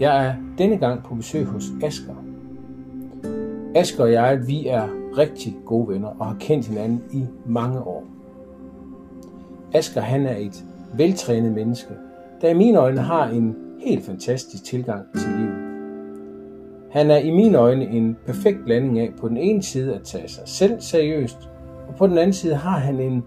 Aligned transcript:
Jeg 0.00 0.26
er 0.26 0.34
denne 0.58 0.78
gang 0.78 1.02
på 1.02 1.14
besøg 1.14 1.44
hos 1.46 1.64
Asger. 1.82 2.14
Asger 3.74 4.04
og 4.04 4.12
jeg, 4.12 4.40
vi 4.46 4.66
er 4.66 4.88
rigtig 5.18 5.56
gode 5.66 5.88
venner 5.88 6.08
og 6.08 6.26
har 6.26 6.36
kendt 6.40 6.66
hinanden 6.66 7.02
i 7.12 7.24
mange 7.46 7.80
år. 7.80 8.04
Asger 9.72 10.00
han 10.00 10.26
er 10.26 10.36
et 10.36 10.64
veltrænet 10.96 11.52
menneske, 11.52 11.94
der 12.40 12.48
i 12.48 12.54
mine 12.54 12.78
øjne 12.78 13.00
har 13.00 13.28
en 13.28 13.56
helt 13.80 14.04
fantastisk 14.04 14.64
tilgang 14.64 15.04
til 15.14 15.28
livet. 15.38 15.54
Han 16.90 17.10
er 17.10 17.18
i 17.18 17.30
mine 17.30 17.58
øjne 17.58 17.84
en 17.84 18.16
perfekt 18.26 18.64
blanding 18.64 18.98
af 18.98 19.10
på 19.20 19.28
den 19.28 19.36
ene 19.36 19.62
side 19.62 19.94
at 19.94 20.02
tage 20.02 20.28
sig 20.28 20.48
selv 20.48 20.80
seriøst, 20.80 21.48
og 21.88 21.94
på 21.98 22.06
den 22.06 22.18
anden 22.18 22.32
side 22.32 22.54
har 22.54 22.78
han 22.78 23.00
en, 23.00 23.24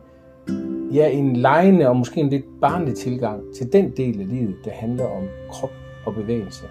ja, 0.94 1.10
en 1.10 1.36
lejende 1.36 1.88
og 1.88 1.96
måske 1.96 2.20
en 2.20 2.30
lidt 2.30 2.46
barnlig 2.62 2.96
tilgang 2.96 3.42
til 3.58 3.74
den 3.74 3.92
del 3.98 4.22
af 4.22 4.30
livet, 4.30 4.56
der 4.66 4.72
handler 4.72 5.06
om 5.06 5.24
krop 5.50 5.72
og 6.08 6.16
bevægelse. 6.16 6.66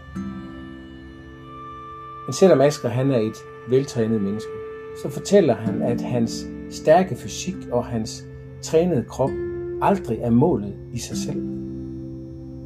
Men 2.26 2.32
selvom 2.32 2.60
Asger 2.60 2.88
han 2.88 3.10
er 3.10 3.18
et 3.18 3.36
veltrænet 3.68 4.22
menneske, 4.22 4.50
så 5.02 5.10
fortæller 5.10 5.54
han, 5.54 5.82
at 5.82 6.00
hans 6.00 6.46
stærke 6.70 7.16
fysik 7.16 7.56
og 7.72 7.84
hans 7.84 8.26
trænede 8.62 9.04
krop 9.09 9.30
aldrig 9.82 10.18
er 10.18 10.30
målet 10.30 10.76
i 10.92 10.98
sig 10.98 11.16
selv. 11.16 11.40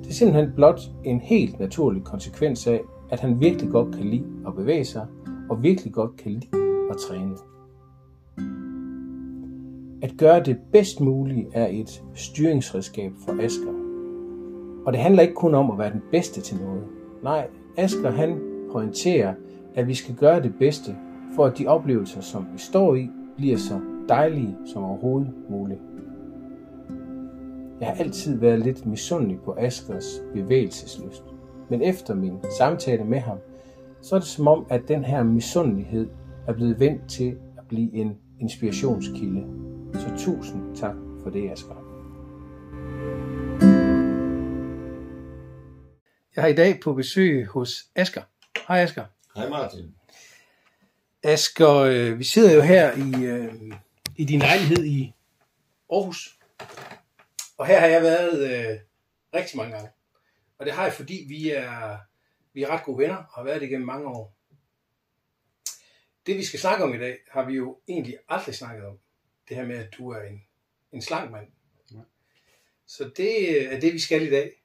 Det 0.02 0.10
er 0.10 0.12
simpelthen 0.12 0.52
blot 0.56 0.80
en 1.04 1.20
helt 1.20 1.60
naturlig 1.60 2.04
konsekvens 2.04 2.66
af, 2.66 2.80
at 3.10 3.20
han 3.20 3.40
virkelig 3.40 3.70
godt 3.70 3.94
kan 3.96 4.06
lide 4.06 4.26
at 4.46 4.54
bevæge 4.54 4.84
sig, 4.84 5.06
og 5.50 5.62
virkelig 5.62 5.92
godt 5.92 6.16
kan 6.16 6.32
lide 6.32 6.48
at 6.90 6.96
træne. 6.96 7.36
At 10.02 10.12
gøre 10.18 10.42
det 10.42 10.56
bedst 10.72 11.00
mulige 11.00 11.46
er 11.52 11.66
et 11.70 12.02
styringsredskab 12.14 13.12
for 13.26 13.42
Asger. 13.42 13.79
Og 14.84 14.92
det 14.92 15.00
handler 15.00 15.22
ikke 15.22 15.34
kun 15.34 15.54
om 15.54 15.70
at 15.70 15.78
være 15.78 15.92
den 15.92 16.02
bedste 16.10 16.40
til 16.40 16.56
noget. 16.56 16.82
Nej, 17.22 17.48
Asger 17.76 18.10
han 18.10 18.40
pointerer, 18.72 19.34
at 19.74 19.88
vi 19.88 19.94
skal 19.94 20.14
gøre 20.14 20.42
det 20.42 20.54
bedste, 20.58 20.96
for 21.36 21.44
at 21.44 21.58
de 21.58 21.66
oplevelser, 21.66 22.20
som 22.20 22.46
vi 22.52 22.58
står 22.58 22.94
i, 22.94 23.10
bliver 23.36 23.56
så 23.56 23.80
dejlige 24.08 24.56
som 24.66 24.84
overhovedet 24.84 25.32
muligt. 25.50 25.80
Jeg 27.80 27.88
har 27.88 27.94
altid 27.94 28.38
været 28.38 28.60
lidt 28.60 28.86
misundelig 28.86 29.38
på 29.44 29.54
Askers 29.58 30.22
bevægelseslyst. 30.34 31.24
Men 31.68 31.82
efter 31.82 32.14
min 32.14 32.38
samtale 32.58 33.04
med 33.04 33.18
ham, 33.18 33.36
så 34.02 34.14
er 34.14 34.18
det 34.18 34.28
som 34.28 34.48
om, 34.48 34.66
at 34.68 34.88
den 34.88 35.04
her 35.04 35.22
misundelighed 35.22 36.08
er 36.46 36.52
blevet 36.52 36.80
vendt 36.80 37.08
til 37.08 37.36
at 37.58 37.64
blive 37.68 37.94
en 37.94 38.16
inspirationskilde. 38.40 39.44
Så 39.94 40.08
tusind 40.16 40.76
tak 40.76 40.94
for 41.22 41.30
det, 41.30 41.50
Asger. 41.50 41.79
Jeg 46.40 46.44
har 46.44 46.50
i 46.50 46.54
dag 46.54 46.80
på 46.80 46.94
besøg 46.94 47.46
hos 47.46 47.86
Asger. 47.94 48.22
Hej 48.68 48.78
Asger. 48.78 49.04
Hej 49.36 49.48
Martin. 49.48 49.94
Asger, 51.22 51.74
øh, 51.74 52.18
vi 52.18 52.24
sidder 52.24 52.54
jo 52.54 52.60
her 52.60 52.92
i, 52.92 53.24
øh, 53.24 53.72
i 54.16 54.24
din 54.24 54.38
lejlighed 54.38 54.84
i 54.84 55.12
Aarhus. 55.92 56.38
Og 57.58 57.66
her 57.66 57.80
har 57.80 57.86
jeg 57.86 58.02
været 58.02 58.50
øh, 58.50 58.78
rigtig 59.34 59.56
mange 59.56 59.72
gange. 59.72 59.90
Og 60.58 60.66
det 60.66 60.74
har 60.74 60.84
jeg, 60.84 60.92
fordi 60.92 61.24
vi 61.28 61.50
er, 61.50 61.98
vi 62.52 62.62
er 62.62 62.68
ret 62.68 62.84
gode 62.84 62.98
venner 62.98 63.16
og 63.16 63.34
har 63.34 63.42
været 63.42 63.60
det 63.60 63.66
igennem 63.66 63.86
mange 63.86 64.08
år. 64.08 64.36
Det 66.26 66.36
vi 66.36 66.44
skal 66.44 66.60
snakke 66.60 66.84
om 66.84 66.94
i 66.94 66.98
dag, 66.98 67.18
har 67.30 67.44
vi 67.44 67.54
jo 67.54 67.78
egentlig 67.88 68.18
aldrig 68.28 68.54
snakket 68.54 68.86
om. 68.86 68.98
Det 69.48 69.56
her 69.56 69.66
med, 69.66 69.76
at 69.76 69.94
du 69.98 70.10
er 70.10 70.22
en, 70.22 70.42
en 70.92 71.02
slank 71.02 71.30
mand. 71.30 71.46
Ja. 71.92 72.00
Så 72.86 73.10
det 73.16 73.64
er 73.74 73.80
det, 73.80 73.92
vi 73.92 73.98
skal 73.98 74.22
i 74.22 74.30
dag. 74.30 74.59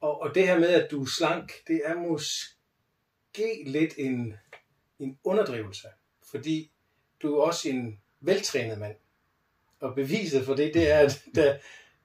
Og, 0.00 0.22
og 0.22 0.34
det 0.34 0.46
her 0.46 0.58
med, 0.58 0.68
at 0.68 0.90
du 0.90 1.02
er 1.02 1.06
slank, 1.06 1.52
det 1.68 1.80
er 1.84 1.94
måske 1.94 3.62
lidt 3.66 3.94
en, 3.96 4.34
en 4.98 5.18
underdrivelse. 5.24 5.88
Fordi 6.30 6.70
du 7.22 7.36
er 7.36 7.42
også 7.42 7.68
en 7.68 8.00
veltrænet 8.20 8.78
mand. 8.78 8.96
Og 9.80 9.94
beviset 9.94 10.46
for 10.46 10.54
det, 10.54 10.74
det 10.74 10.90
er, 10.90 10.98
at 10.98 11.24
da, 11.34 11.58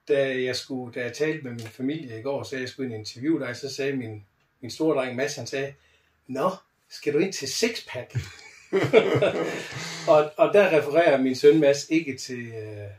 da, 0.07 0.43
jeg, 0.43 0.55
skulle, 0.55 0.93
da 0.93 1.03
jeg 1.03 1.13
talte 1.13 1.43
med 1.43 1.51
min 1.51 1.67
familie 1.67 2.19
i 2.19 2.21
går, 2.21 2.43
så 2.43 2.57
jeg 2.57 2.69
skulle 2.69 2.85
ind 2.85 2.95
i 2.95 2.99
interview 2.99 3.39
dig, 3.39 3.55
så 3.55 3.73
sagde 3.73 3.95
min, 3.95 4.25
min 4.61 4.71
store 4.71 4.97
dreng 4.97 5.15
Mads, 5.15 5.35
han 5.35 5.47
sagde, 5.47 5.73
Nå, 6.27 6.51
skal 6.89 7.13
du 7.13 7.17
ind 7.17 7.33
til 7.33 7.47
sixpack? 7.47 8.17
og, 10.11 10.31
og 10.37 10.53
der 10.53 10.77
refererer 10.77 11.21
min 11.21 11.35
søn 11.35 11.59
Mads 11.59 11.89
ikke 11.89 12.17
til 12.17 12.47
øh, 12.47 12.89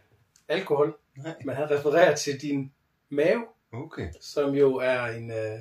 alkohol, 0.49 0.97
Nej. 1.17 1.34
men 1.45 1.55
han 1.55 1.71
refererer 1.71 2.17
til 2.17 2.41
din 2.41 2.73
mave, 3.09 3.45
Okay. 3.72 4.12
som 4.21 4.54
jo 4.54 4.77
er 4.77 5.00
en, 5.03 5.31
øh, 5.31 5.60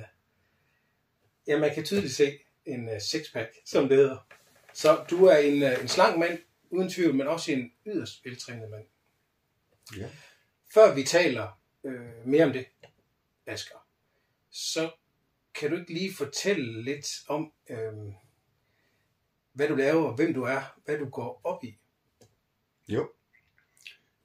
ja 1.46 1.58
man 1.58 1.74
kan 1.74 1.84
tydeligt 1.84 2.14
se 2.14 2.38
en 2.64 2.88
øh, 2.88 3.00
sixpack, 3.00 3.54
som 3.64 3.88
det 3.88 3.96
hedder. 3.96 4.26
Så 4.74 5.04
du 5.10 5.24
er 5.24 5.36
en, 5.36 5.62
øh, 5.62 5.82
en 5.82 5.88
slank 5.88 6.18
mand, 6.18 6.38
uden 6.70 6.90
tvivl, 6.90 7.14
men 7.14 7.26
også 7.26 7.52
en 7.52 7.72
yderst 7.86 8.24
veltrænet 8.24 8.70
mand. 8.70 8.86
Ja. 9.96 10.08
Før 10.74 10.94
vi 10.94 11.02
taler 11.02 11.60
øh, 11.84 12.26
mere 12.26 12.44
om 12.44 12.52
det, 12.52 12.66
Asger, 13.46 13.88
så 14.50 14.90
kan 15.54 15.70
du 15.70 15.76
ikke 15.76 15.92
lige 15.92 16.14
fortælle 16.14 16.82
lidt 16.82 17.06
om, 17.28 17.52
øh, 17.70 17.92
hvad 19.52 19.68
du 19.68 19.74
laver, 19.74 20.16
hvem 20.16 20.34
du 20.34 20.42
er, 20.42 20.80
hvad 20.84 20.98
du 20.98 21.08
går 21.08 21.40
op 21.44 21.64
i? 21.64 21.78
Jo. 22.88 23.10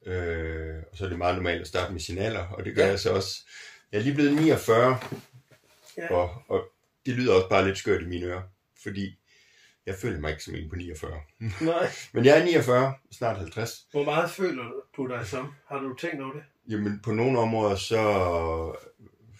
Øh, 0.05 0.83
og 0.91 0.97
så 0.97 1.05
er 1.05 1.09
det 1.09 1.17
meget 1.17 1.35
normalt 1.35 1.61
at 1.61 1.67
starte 1.67 1.91
med 1.93 2.01
sin 2.01 2.17
alder, 2.17 2.47
og 2.47 2.65
det 2.65 2.75
gør 2.75 2.81
Ja. 2.81 2.85
ja. 2.87 2.91
jeg 2.91 2.99
så 2.99 3.13
også. 3.13 3.47
Jeg 3.91 3.99
er 3.99 4.03
lige 4.03 4.15
blevet 4.15 4.33
49, 4.33 4.99
Ja. 5.97 6.13
og, 6.13 6.43
og 6.47 6.63
det 7.05 7.13
lyder 7.13 7.33
også 7.33 7.49
bare 7.49 7.65
lidt 7.65 7.77
skørt 7.77 8.01
i 8.01 8.05
mine 8.05 8.25
ører, 8.25 8.41
fordi 8.83 9.19
jeg 9.85 9.95
føler 9.95 10.19
mig 10.19 10.29
ikke 10.31 10.43
som 10.43 10.55
en 10.55 10.69
på 10.69 10.75
49. 10.75 11.21
Nej. 11.61 11.89
Men 12.13 12.25
jeg 12.25 12.39
er 12.39 12.45
49, 12.45 12.93
snart 13.11 13.37
50. 13.37 13.87
Hvor 13.91 14.03
meget 14.03 14.29
føler 14.31 14.63
du 14.97 15.07
dig 15.07 15.27
som? 15.27 15.53
Har 15.67 15.79
du 15.79 15.95
tænkt 15.95 16.21
over 16.21 16.33
det? 16.33 16.43
Jamen 16.69 16.99
på 17.03 17.11
nogle 17.11 17.39
områder 17.39 17.75
så 17.75 18.01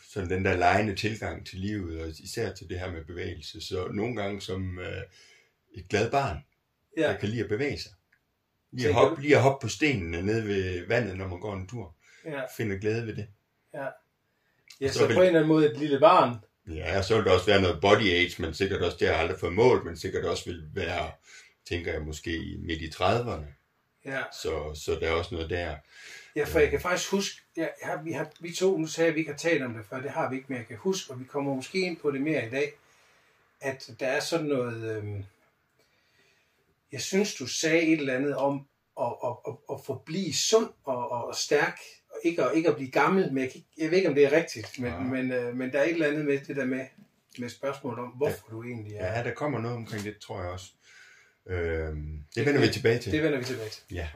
sådan 0.10 0.30
den 0.30 0.46
der 0.46 0.56
lejende 0.58 0.96
tilgang 0.96 1.46
til 1.48 1.60
livet, 1.60 2.02
og 2.02 2.10
især 2.10 2.54
til 2.54 2.70
det 2.70 2.80
her 2.80 2.92
med 2.92 3.06
bevægelse. 3.06 3.62
Så 3.62 3.88
nogle 3.88 4.16
gange 4.16 4.42
som 4.42 4.80
øh, 4.80 5.02
et 5.74 5.90
glad 5.90 6.12
barn, 6.12 6.38
ja. 6.98 7.02
der 7.08 7.18
kan 7.18 7.30
lide 7.30 7.44
at 7.44 7.50
bevæge 7.50 7.80
sig. 7.80 7.92
Lige 8.72 8.88
at, 8.88 8.94
hoppe, 8.94 9.22
lige 9.22 9.36
at 9.36 9.42
hoppe 9.42 9.66
på 9.66 9.70
stenene 9.70 10.22
nede 10.22 10.48
ved 10.48 10.88
vandet, 10.88 11.18
når 11.18 11.28
man 11.28 11.40
går 11.40 11.54
en 11.56 11.68
tur. 11.68 11.96
Ja. 12.26 12.42
Finder 12.58 12.78
glæde 12.78 13.08
ved 13.08 13.16
det. 13.16 13.28
Ja. 13.74 13.88
Ja, 14.81 14.88
så 14.88 14.94
så 15.00 15.08
vil- 15.08 15.16
på 15.16 15.22
en 15.22 15.28
eller 15.28 15.40
anden 15.40 15.47
måde 15.53 15.72
et 15.72 15.78
lille 15.80 16.00
barn. 16.00 16.36
Ja, 16.75 17.02
så 17.02 17.16
vil 17.16 17.25
der 17.25 17.31
også 17.31 17.46
være 17.46 17.62
noget 17.62 17.81
body 17.81 18.12
age, 18.12 18.42
men 18.42 18.53
sikkert 18.53 18.81
også 18.81 18.97
det 19.00 19.08
har 19.08 19.14
jeg 19.14 19.22
aldrig 19.24 19.40
fået 19.40 19.53
målt, 19.53 19.86
men 19.86 19.97
sikkert 19.97 20.25
også 20.25 20.46
vil 20.46 20.64
være, 20.74 21.12
tænker 21.69 21.94
jeg, 21.94 22.02
måske 22.02 22.36
i- 22.38 22.58
midt 22.58 22.81
i 22.81 22.88
30'erne. 22.90 23.46
Ja. 24.06 24.22
Så, 24.41 24.81
så 24.86 24.97
der 25.02 25.08
er 25.08 25.12
også 25.12 25.36
noget 25.36 25.50
der. 25.50 25.75
Ja, 26.36 26.44
for 26.46 26.59
jeg 26.59 26.70
kan 26.70 26.81
faktisk 26.81 27.12
huske, 27.12 27.41
ja, 27.58 27.68
ja, 27.86 28.02
vi, 28.03 28.12
har, 28.12 28.31
vi 28.40 28.53
to, 28.56 28.78
nu 28.78 28.88
sagde 28.88 29.06
jeg, 29.06 29.09
at 29.12 29.16
vi 29.16 29.20
ikke 29.20 29.31
har 29.31 29.38
talt 29.38 29.64
om 29.64 29.74
det 29.74 29.86
før, 29.90 30.02
det 30.02 30.12
har 30.12 30.30
vi 30.30 30.36
ikke, 30.36 30.46
men 30.50 30.58
jeg 30.58 30.68
kan 30.68 30.78
huske, 30.78 31.14
og 31.14 31.20
vi 31.20 31.25
kommer 31.25 31.56
måske 31.56 31.80
ind 31.80 31.97
på 31.97 32.12
det 32.12 32.22
mere 32.22 32.47
i 32.47 32.50
dag, 32.50 32.72
at 33.62 33.90
der 34.00 34.08
er 34.08 34.20
sådan 34.20 34.46
noget, 34.46 34.97
øhm, 34.97 35.24
jeg 36.91 37.02
synes, 37.02 37.36
du 37.36 37.47
sagde 37.47 37.81
et 37.81 38.00
eller 38.00 38.16
andet 38.16 38.36
om 38.36 38.68
at, 39.02 39.06
at, 39.24 39.36
at, 39.47 39.53
at 39.72 39.78
forblive 39.86 40.34
sund 40.34 40.70
og, 40.84 41.12
og 41.12 41.36
stærk, 41.36 41.80
ikke 42.24 42.44
at, 42.44 42.56
ikke 42.56 42.70
at 42.70 42.76
blive 42.76 42.92
gammel, 42.92 43.34
men 43.34 43.44
jeg, 43.44 43.52
kan 43.52 43.64
jeg 43.78 43.90
ved 43.92 43.98
ikke, 43.98 44.09
om 44.09 44.16
det 44.16 44.26
er 44.26 44.32
rigtigt, 44.32 44.80
men, 44.80 44.92
Ja. 44.92 45.00
men, 45.00 45.32
øh, 45.32 45.56
men 45.56 45.72
der 45.72 45.80
er 45.80 45.84
et 45.84 45.92
eller 45.92 46.08
andet 46.08 46.26
med 46.26 46.40
det 46.48 46.56
der 46.56 46.66
med, 46.66 46.86
med 47.38 47.50
spørgsmål 47.50 48.00
om, 48.00 48.08
hvorfor 48.08 48.48
du 48.52 48.64
egentlig 48.64 48.96
er. 48.96 49.18
Ja, 49.18 49.24
der 49.24 49.34
kommer 49.34 49.59
noget 49.59 49.78
omkring 49.78 50.04
det, 50.04 50.18
tror 50.18 50.42
jeg 50.42 50.50
også. 50.50 50.66
Øhm, 51.50 52.20
det 52.36 52.46
vender 52.46 52.62
vi 52.62 52.68
tilbage 52.68 53.00
til. 53.00 53.12
Det 53.12 53.24
vender 53.24 53.38
vi 53.38 53.44
tilbage 53.46 53.70
til. 53.70 53.82
Ja. 53.92 54.08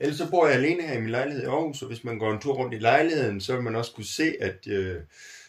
Ellers 0.00 0.18
så 0.18 0.30
bor 0.30 0.46
jeg 0.46 0.56
alene 0.56 0.82
her 0.82 0.94
i 0.94 1.00
min 1.00 1.10
lejlighed 1.10 1.42
i 1.42 1.46
Aarhus, 1.46 1.82
og 1.82 1.88
hvis 1.88 2.04
man 2.04 2.18
går 2.18 2.32
en 2.32 2.40
tur 2.40 2.54
rundt 2.54 2.74
i 2.74 2.78
lejligheden, 2.78 3.40
så 3.40 3.54
vil 3.54 3.62
man 3.62 3.74
også 3.76 3.92
kunne 3.92 4.04
se, 4.06 4.34
at 4.40 4.66
øh, 4.66 5.00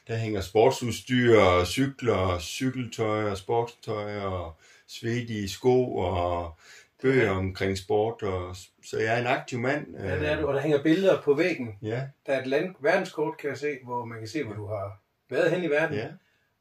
der 0.07 0.15
hænger 0.15 0.41
sportsudstyr, 0.41 1.39
og 1.39 1.67
cykler, 1.67 2.39
cykeltøj 2.39 3.23
og 3.29 3.37
sportstøj 3.37 4.15
og 4.19 4.55
svedige 4.87 5.49
sko 5.49 5.95
og 5.95 6.57
bøger 7.01 7.29
omkring 7.31 7.77
sport. 7.77 8.21
Og, 8.23 8.55
så 8.83 8.99
jeg 8.99 9.15
er 9.15 9.21
en 9.21 9.27
aktiv 9.27 9.59
mand. 9.59 9.95
Ja, 9.97 10.19
det 10.19 10.27
er 10.31 10.41
du, 10.41 10.47
og 10.47 10.53
der 10.53 10.59
hænger 10.61 10.83
billeder 10.83 11.21
på 11.21 11.33
væggen. 11.33 11.77
Ja, 11.81 12.07
Der 12.25 12.33
er 12.33 12.41
et 12.41 12.47
land, 12.47 12.75
verdenskort, 12.79 13.37
kan 13.37 13.49
jeg 13.49 13.57
se, 13.57 13.77
hvor 13.83 14.05
man 14.05 14.19
kan 14.19 14.27
se, 14.27 14.43
hvor 14.43 14.53
du 14.53 14.67
har 14.67 14.99
været 15.29 15.51
hen 15.51 15.63
i 15.63 15.67
verden. 15.69 15.97
ja. 15.97 16.07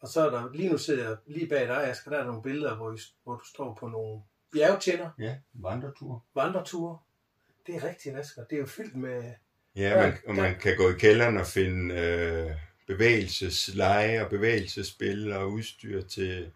Og 0.01 0.09
så 0.09 0.27
er 0.27 0.31
der, 0.31 0.53
lige 0.55 0.69
nu 0.71 0.79
sidder 0.79 1.09
jeg 1.09 1.17
lige 1.27 1.47
bag 1.49 1.69
dig, 1.69 1.89
Asger, 1.91 2.11
der 2.11 2.19
er 2.19 2.25
nogle 2.25 2.43
billeder, 2.43 2.77
hvor, 2.77 2.93
I, 2.93 2.97
hvor 3.25 3.35
du 3.35 3.45
står 3.45 3.77
på 3.81 3.89
nogle 3.89 4.21
bjergtænder, 4.53 5.11
Ja, 5.19 5.35
vandretur. 5.53 6.25
vandreture. 6.35 6.99
Det 7.67 7.75
er 7.75 7.89
rigtigt, 7.89 8.17
Asger. 8.19 8.45
Det 8.45 8.57
er 8.57 8.61
jo 8.61 8.67
fyldt 8.67 8.97
med... 8.97 9.23
Ja, 9.77 9.97
man, 10.03 10.13
og 10.27 10.35
man 10.35 10.55
kan 10.61 10.77
gå 10.77 10.91
i 10.91 10.93
kælderen 10.99 11.37
og 11.37 11.47
finde 11.47 11.95
øh, 11.95 12.51
bevægelsesleje 12.87 14.25
og 14.25 14.31
bevægelsesspil 14.31 15.33
og 15.33 15.51
udstyr 15.53 16.03
til, 16.03 16.51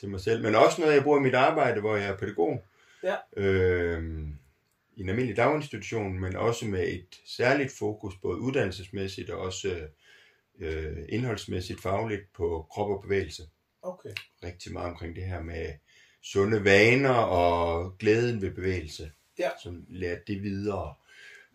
til 0.00 0.08
mig 0.08 0.20
selv. 0.20 0.42
Men 0.42 0.54
også 0.54 0.80
noget, 0.80 0.94
jeg 0.94 1.02
bruger 1.02 1.18
i 1.18 1.22
mit 1.22 1.34
arbejde, 1.34 1.80
hvor 1.80 1.96
jeg 1.96 2.08
er 2.08 2.16
pædagog. 2.16 2.64
Ja. 3.02 3.16
Øh, 3.36 4.28
I 4.96 5.00
en 5.00 5.08
almindelig 5.08 5.36
daginstitution, 5.36 6.20
men 6.20 6.36
også 6.36 6.66
med 6.66 6.88
et 6.88 7.20
særligt 7.26 7.72
fokus, 7.72 8.14
både 8.22 8.40
uddannelsesmæssigt 8.40 9.30
og 9.30 9.40
også 9.40 9.88
øh, 10.58 10.98
indholdsmæssigt 11.08 11.80
fagligt 11.80 12.32
på 12.32 12.66
krop 12.70 12.90
og 12.90 13.02
bevægelse. 13.02 13.42
Okay. 13.82 14.12
Rigtig 14.44 14.72
meget 14.72 14.90
omkring 14.90 15.16
det 15.16 15.24
her 15.24 15.42
med 15.42 15.72
sunde 16.22 16.64
vaner 16.64 17.14
og 17.14 17.98
glæden 17.98 18.42
ved 18.42 18.50
bevægelse. 18.50 19.12
Ja. 19.38 19.50
Som 19.62 19.84
lærer 19.88 20.18
det 20.26 20.42
videre 20.42 20.94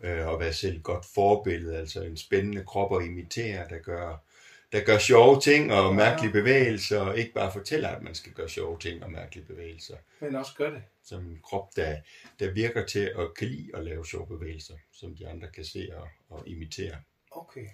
øh, 0.04 0.28
og 0.28 0.40
være 0.40 0.54
selv 0.54 0.78
et 0.78 0.84
godt 0.84 1.06
forbillede, 1.16 1.78
altså 1.78 2.04
en 2.04 2.18
spændende 2.18 2.64
krop 2.66 3.02
at 3.02 3.08
imitere, 3.08 3.70
der 3.70 3.78
gør, 3.78 4.24
der 4.72 4.84
gør 4.84 4.98
sjove 4.98 5.42
ting 5.42 5.74
og 5.74 5.96
mærkelige 5.96 6.32
bevægelser, 6.32 7.00
og 7.00 7.18
ikke 7.18 7.34
bare 7.34 7.52
fortæller, 7.52 7.90
at 7.90 8.04
man 8.04 8.16
skal 8.16 8.32
gøre 8.32 8.50
sjove 8.50 8.80
ting 8.80 9.04
og 9.04 9.12
mærkelige 9.12 9.46
bevægelser. 9.46 9.96
Men 10.20 10.36
også 10.36 10.52
gør 10.58 10.70
det. 10.70 10.84
Som 11.04 11.26
en 11.26 11.40
krop, 11.44 11.76
der, 11.76 11.98
der 12.40 12.52
virker 12.52 12.86
til 12.86 13.12
at 13.18 13.34
kan 13.38 13.48
lide 13.48 13.70
at 13.74 13.84
lave 13.84 14.06
sjove 14.06 14.28
bevægelser, 14.28 14.74
som 14.94 15.16
de 15.16 15.28
andre 15.28 15.48
kan 15.48 15.66
se 15.66 15.90
og, 15.96 16.08
og 16.30 16.48
imitere. 16.48 16.96
Okay. 17.32 17.68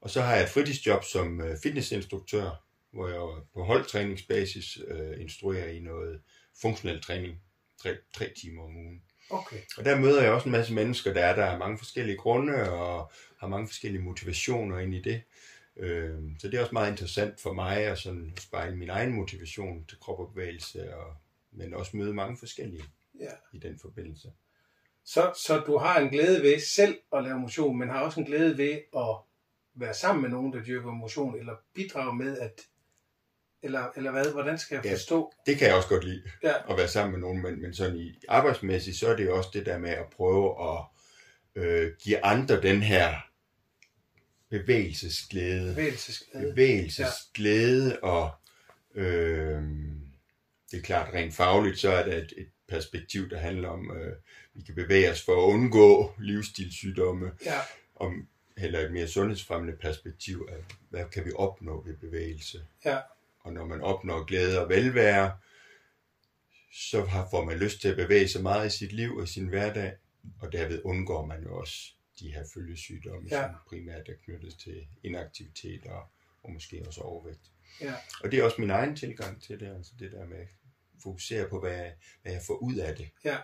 Og 0.00 0.10
så 0.10 0.20
har 0.20 0.34
jeg 0.34 0.42
et 0.42 0.48
fritidsjob 0.48 1.04
som 1.04 1.40
øh, 1.40 1.56
fitnessinstruktør, 1.62 2.64
hvor 2.90 3.08
jeg 3.08 3.42
på 3.54 3.64
holdtræningsbasis 3.64 4.78
øh, 4.88 5.20
instruerer 5.20 5.68
i 5.68 5.80
noget 5.80 6.20
funktionel 6.60 7.02
træning, 7.02 7.40
tre, 7.82 7.96
tre 8.14 8.32
timer 8.36 8.62
om 8.62 8.76
ugen. 8.76 9.02
Okay. 9.30 9.56
Og 9.76 9.84
der 9.84 10.00
møder 10.00 10.22
jeg 10.22 10.32
også 10.32 10.48
en 10.48 10.52
masse 10.52 10.74
mennesker, 10.74 11.12
der 11.12 11.24
er 11.24 11.34
der 11.34 11.46
af 11.46 11.58
mange 11.58 11.78
forskellige 11.78 12.16
grunde 12.16 12.70
og 12.70 13.12
har 13.38 13.48
mange 13.48 13.68
forskellige 13.68 14.02
motivationer 14.02 14.78
ind 14.78 14.94
i 14.94 15.02
det. 15.02 15.22
Øh, 15.76 16.14
så 16.38 16.48
det 16.48 16.54
er 16.54 16.60
også 16.60 16.72
meget 16.72 16.90
interessant 16.90 17.40
for 17.40 17.52
mig 17.52 17.76
at 17.78 17.98
sådan 17.98 18.32
spejle 18.40 18.76
min 18.76 18.90
egen 18.90 19.12
motivation 19.12 19.84
til 19.86 19.98
krop 20.00 20.20
og 20.20 20.32
bevægelse, 20.32 20.96
og, 20.96 21.14
men 21.52 21.74
også 21.74 21.96
møde 21.96 22.14
mange 22.14 22.36
forskellige 22.36 22.84
Ja. 23.20 23.30
i 23.52 23.58
den 23.58 23.78
forbindelse. 23.78 24.32
Så, 25.04 25.32
så 25.46 25.58
du 25.66 25.78
har 25.78 25.98
en 26.00 26.08
glæde 26.08 26.42
ved 26.42 26.58
selv 26.58 26.98
at 27.12 27.24
lave 27.24 27.38
motion, 27.38 27.78
men 27.78 27.88
har 27.88 28.00
også 28.00 28.20
en 28.20 28.26
glæde 28.26 28.58
ved 28.58 28.78
at 28.96 29.16
være 29.74 29.94
sammen 29.94 30.22
med 30.22 30.30
nogen, 30.30 30.52
der 30.52 30.62
dyrker 30.64 30.90
motion, 30.90 31.38
eller 31.38 31.54
bidrage 31.74 32.16
med 32.16 32.38
at... 32.38 32.60
Eller, 33.62 33.90
eller 33.96 34.10
hvad? 34.10 34.32
Hvordan 34.32 34.58
skal 34.58 34.74
jeg 34.74 34.84
Ja. 34.84 34.92
forstå? 34.92 35.32
Det 35.46 35.58
kan 35.58 35.66
jeg 35.68 35.76
også 35.76 35.88
godt 35.88 36.04
lide. 36.04 36.22
Ja. 36.42 36.70
at 36.72 36.76
være 36.78 36.88
sammen 36.88 37.12
med 37.12 37.20
nogen, 37.20 37.42
men, 37.42 37.62
men 37.62 37.74
sådan 37.74 37.96
i 37.96 38.14
arbejdsmæssigt, 38.28 38.96
så 38.96 39.08
er 39.08 39.16
det 39.16 39.30
også 39.30 39.50
det 39.52 39.66
der 39.66 39.78
med 39.78 39.90
at 39.90 40.06
prøve 40.16 40.72
at 40.72 40.84
øh, 41.54 41.92
give 42.02 42.24
andre 42.24 42.62
den 42.62 42.82
her 42.82 43.14
bevægelsesglæde. 44.60 45.74
Bevægelsesglæde. 45.74 46.50
Bevægelsesglæde, 46.52 48.00
og 48.00 48.30
øh, 48.94 49.62
det 50.70 50.78
er 50.78 50.82
klart 50.82 51.14
rent 51.14 51.34
fagligt, 51.34 51.78
så 51.78 51.90
er 51.90 52.04
der 52.08 52.16
et, 52.16 52.32
et 52.36 52.48
perspektiv, 52.68 53.30
der 53.30 53.38
handler 53.38 53.68
om, 53.68 53.96
øh, 53.96 54.16
vi 54.54 54.62
kan 54.62 54.74
bevæge 54.74 55.10
os 55.10 55.22
for 55.22 55.32
at 55.32 55.52
undgå 55.52 56.12
livsstilssygdomme, 56.18 57.30
Ja. 57.44 57.60
om 57.96 58.28
heller 58.58 58.80
et 58.80 58.92
mere 58.92 59.08
sundhedsfremmende 59.08 59.76
perspektiv 59.76 60.48
af, 60.52 60.56
hvad 60.90 61.04
kan 61.12 61.24
vi 61.24 61.32
opnå 61.36 61.82
ved 61.86 61.96
bevægelse. 61.96 62.64
Ja. 62.84 62.98
Og 63.40 63.52
når 63.52 63.66
man 63.66 63.80
opnår 63.80 64.24
glæde 64.24 64.60
og 64.62 64.68
velvære, 64.68 65.36
så 66.72 67.26
får 67.30 67.44
man 67.44 67.58
lyst 67.58 67.80
til 67.80 67.88
at 67.88 67.96
bevæge 67.96 68.28
sig 68.28 68.42
meget 68.42 68.74
i 68.74 68.78
sit 68.78 68.92
liv 68.92 69.16
og 69.16 69.24
i 69.24 69.26
sin 69.26 69.46
hverdag, 69.46 69.92
og 70.40 70.52
derved 70.52 70.80
undgår 70.84 71.26
man 71.26 71.42
jo 71.42 71.56
også 71.58 71.92
de 72.20 72.32
her 72.34 72.44
følgesygdomme, 72.54 73.28
Ja. 73.30 73.42
som 73.42 73.54
primært 73.68 74.08
er 74.08 74.14
knyttet 74.24 74.58
til 74.58 74.86
inaktivitet 75.02 75.86
og, 75.86 76.08
og 76.42 76.52
måske 76.52 76.84
også 76.86 77.00
overvægt. 77.00 77.52
Ja. 77.80 77.94
Og 78.24 78.32
det 78.32 78.38
er 78.38 78.44
også 78.44 78.60
min 78.60 78.70
egen 78.70 78.96
tilgang 78.96 79.42
til 79.42 79.60
det, 79.60 79.76
altså 79.76 79.92
det 79.98 80.12
der 80.12 80.26
med 80.26 80.36
at 80.38 80.48
fokusere 81.02 81.48
på, 81.48 81.60
hvad 81.60 81.90
hvad 82.22 82.32
jeg 82.32 82.42
får 82.46 82.54
ud 82.54 82.74
af 82.76 82.96
det, 82.96 83.10
Ja. 83.24 83.36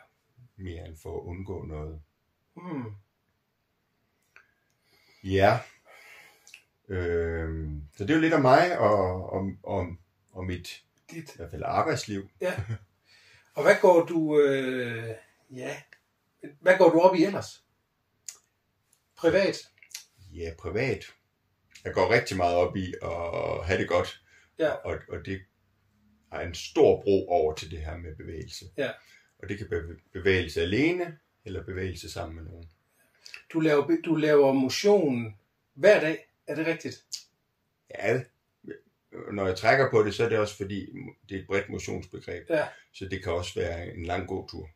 mere 0.56 0.86
end 0.86 0.96
for 0.96 1.16
at 1.20 1.24
undgå 1.24 1.64
noget. 1.64 2.02
Hmm. 2.56 2.94
Ja. 5.24 5.58
Øhm, 6.88 7.82
så 7.96 8.04
det 8.04 8.10
er 8.10 8.14
jo 8.14 8.20
lidt 8.20 8.34
om 8.34 8.42
mig 8.42 8.78
og 8.78 9.30
om, 9.30 9.58
om, 9.62 9.98
om 10.32 10.46
mit 10.46 10.84
i 11.10 11.14
Dit. 11.14 11.36
hvert 11.36 11.50
fald 11.50 11.62
arbejdsliv. 11.66 12.30
Ja. 12.40 12.54
Og 13.54 13.62
hvad 13.62 13.74
går 13.80 14.06
du... 14.06 14.40
Øh, 14.40 15.14
ja. 15.50 15.82
Hvad 16.60 16.78
går 16.78 16.90
du 16.90 17.00
op 17.00 17.16
i 17.16 17.24
ellers? 17.24 17.64
Privat? 19.20 19.68
Ja, 20.32 20.52
privat. 20.58 21.04
Jeg 21.84 21.94
går 21.94 22.10
rigtig 22.10 22.36
meget 22.36 22.56
op 22.56 22.76
i 22.76 22.94
at 23.02 23.66
have 23.66 23.78
det 23.78 23.88
godt. 23.88 24.22
Ja. 24.58 24.70
Og, 24.70 24.98
og 25.08 25.26
det 25.26 25.40
har 26.32 26.40
en 26.40 26.54
stor 26.54 27.02
bro 27.02 27.28
over 27.28 27.54
til 27.54 27.70
det 27.70 27.78
her 27.78 27.96
med 27.96 28.16
bevægelse. 28.16 28.64
Ja. 28.76 28.90
Og 29.38 29.48
det 29.48 29.58
kan 29.58 29.66
være 29.70 29.96
bevægelse 30.12 30.62
alene, 30.62 31.18
eller 31.44 31.64
bevægelse 31.64 32.10
sammen 32.10 32.36
med 32.36 32.44
nogen. 32.44 32.70
Du 33.52 33.60
laver, 33.60 33.96
du 34.04 34.14
laver 34.14 34.52
motion 34.52 35.38
hver 35.74 36.00
dag. 36.00 36.26
Er 36.46 36.54
det 36.54 36.66
rigtigt? 36.66 37.04
Ja, 37.94 38.20
når 39.32 39.46
jeg 39.46 39.56
trækker 39.56 39.90
på 39.90 40.02
det, 40.02 40.14
så 40.14 40.24
er 40.24 40.28
det 40.28 40.38
også 40.38 40.56
fordi, 40.56 40.86
det 41.28 41.36
er 41.36 41.40
et 41.40 41.46
bredt 41.46 41.68
motionsbegreb. 41.68 42.50
Ja. 42.50 42.68
Så 42.92 43.04
det 43.04 43.22
kan 43.22 43.32
også 43.32 43.60
være 43.60 43.94
en 43.94 44.04
lang 44.04 44.28
gåtur. 44.28 44.68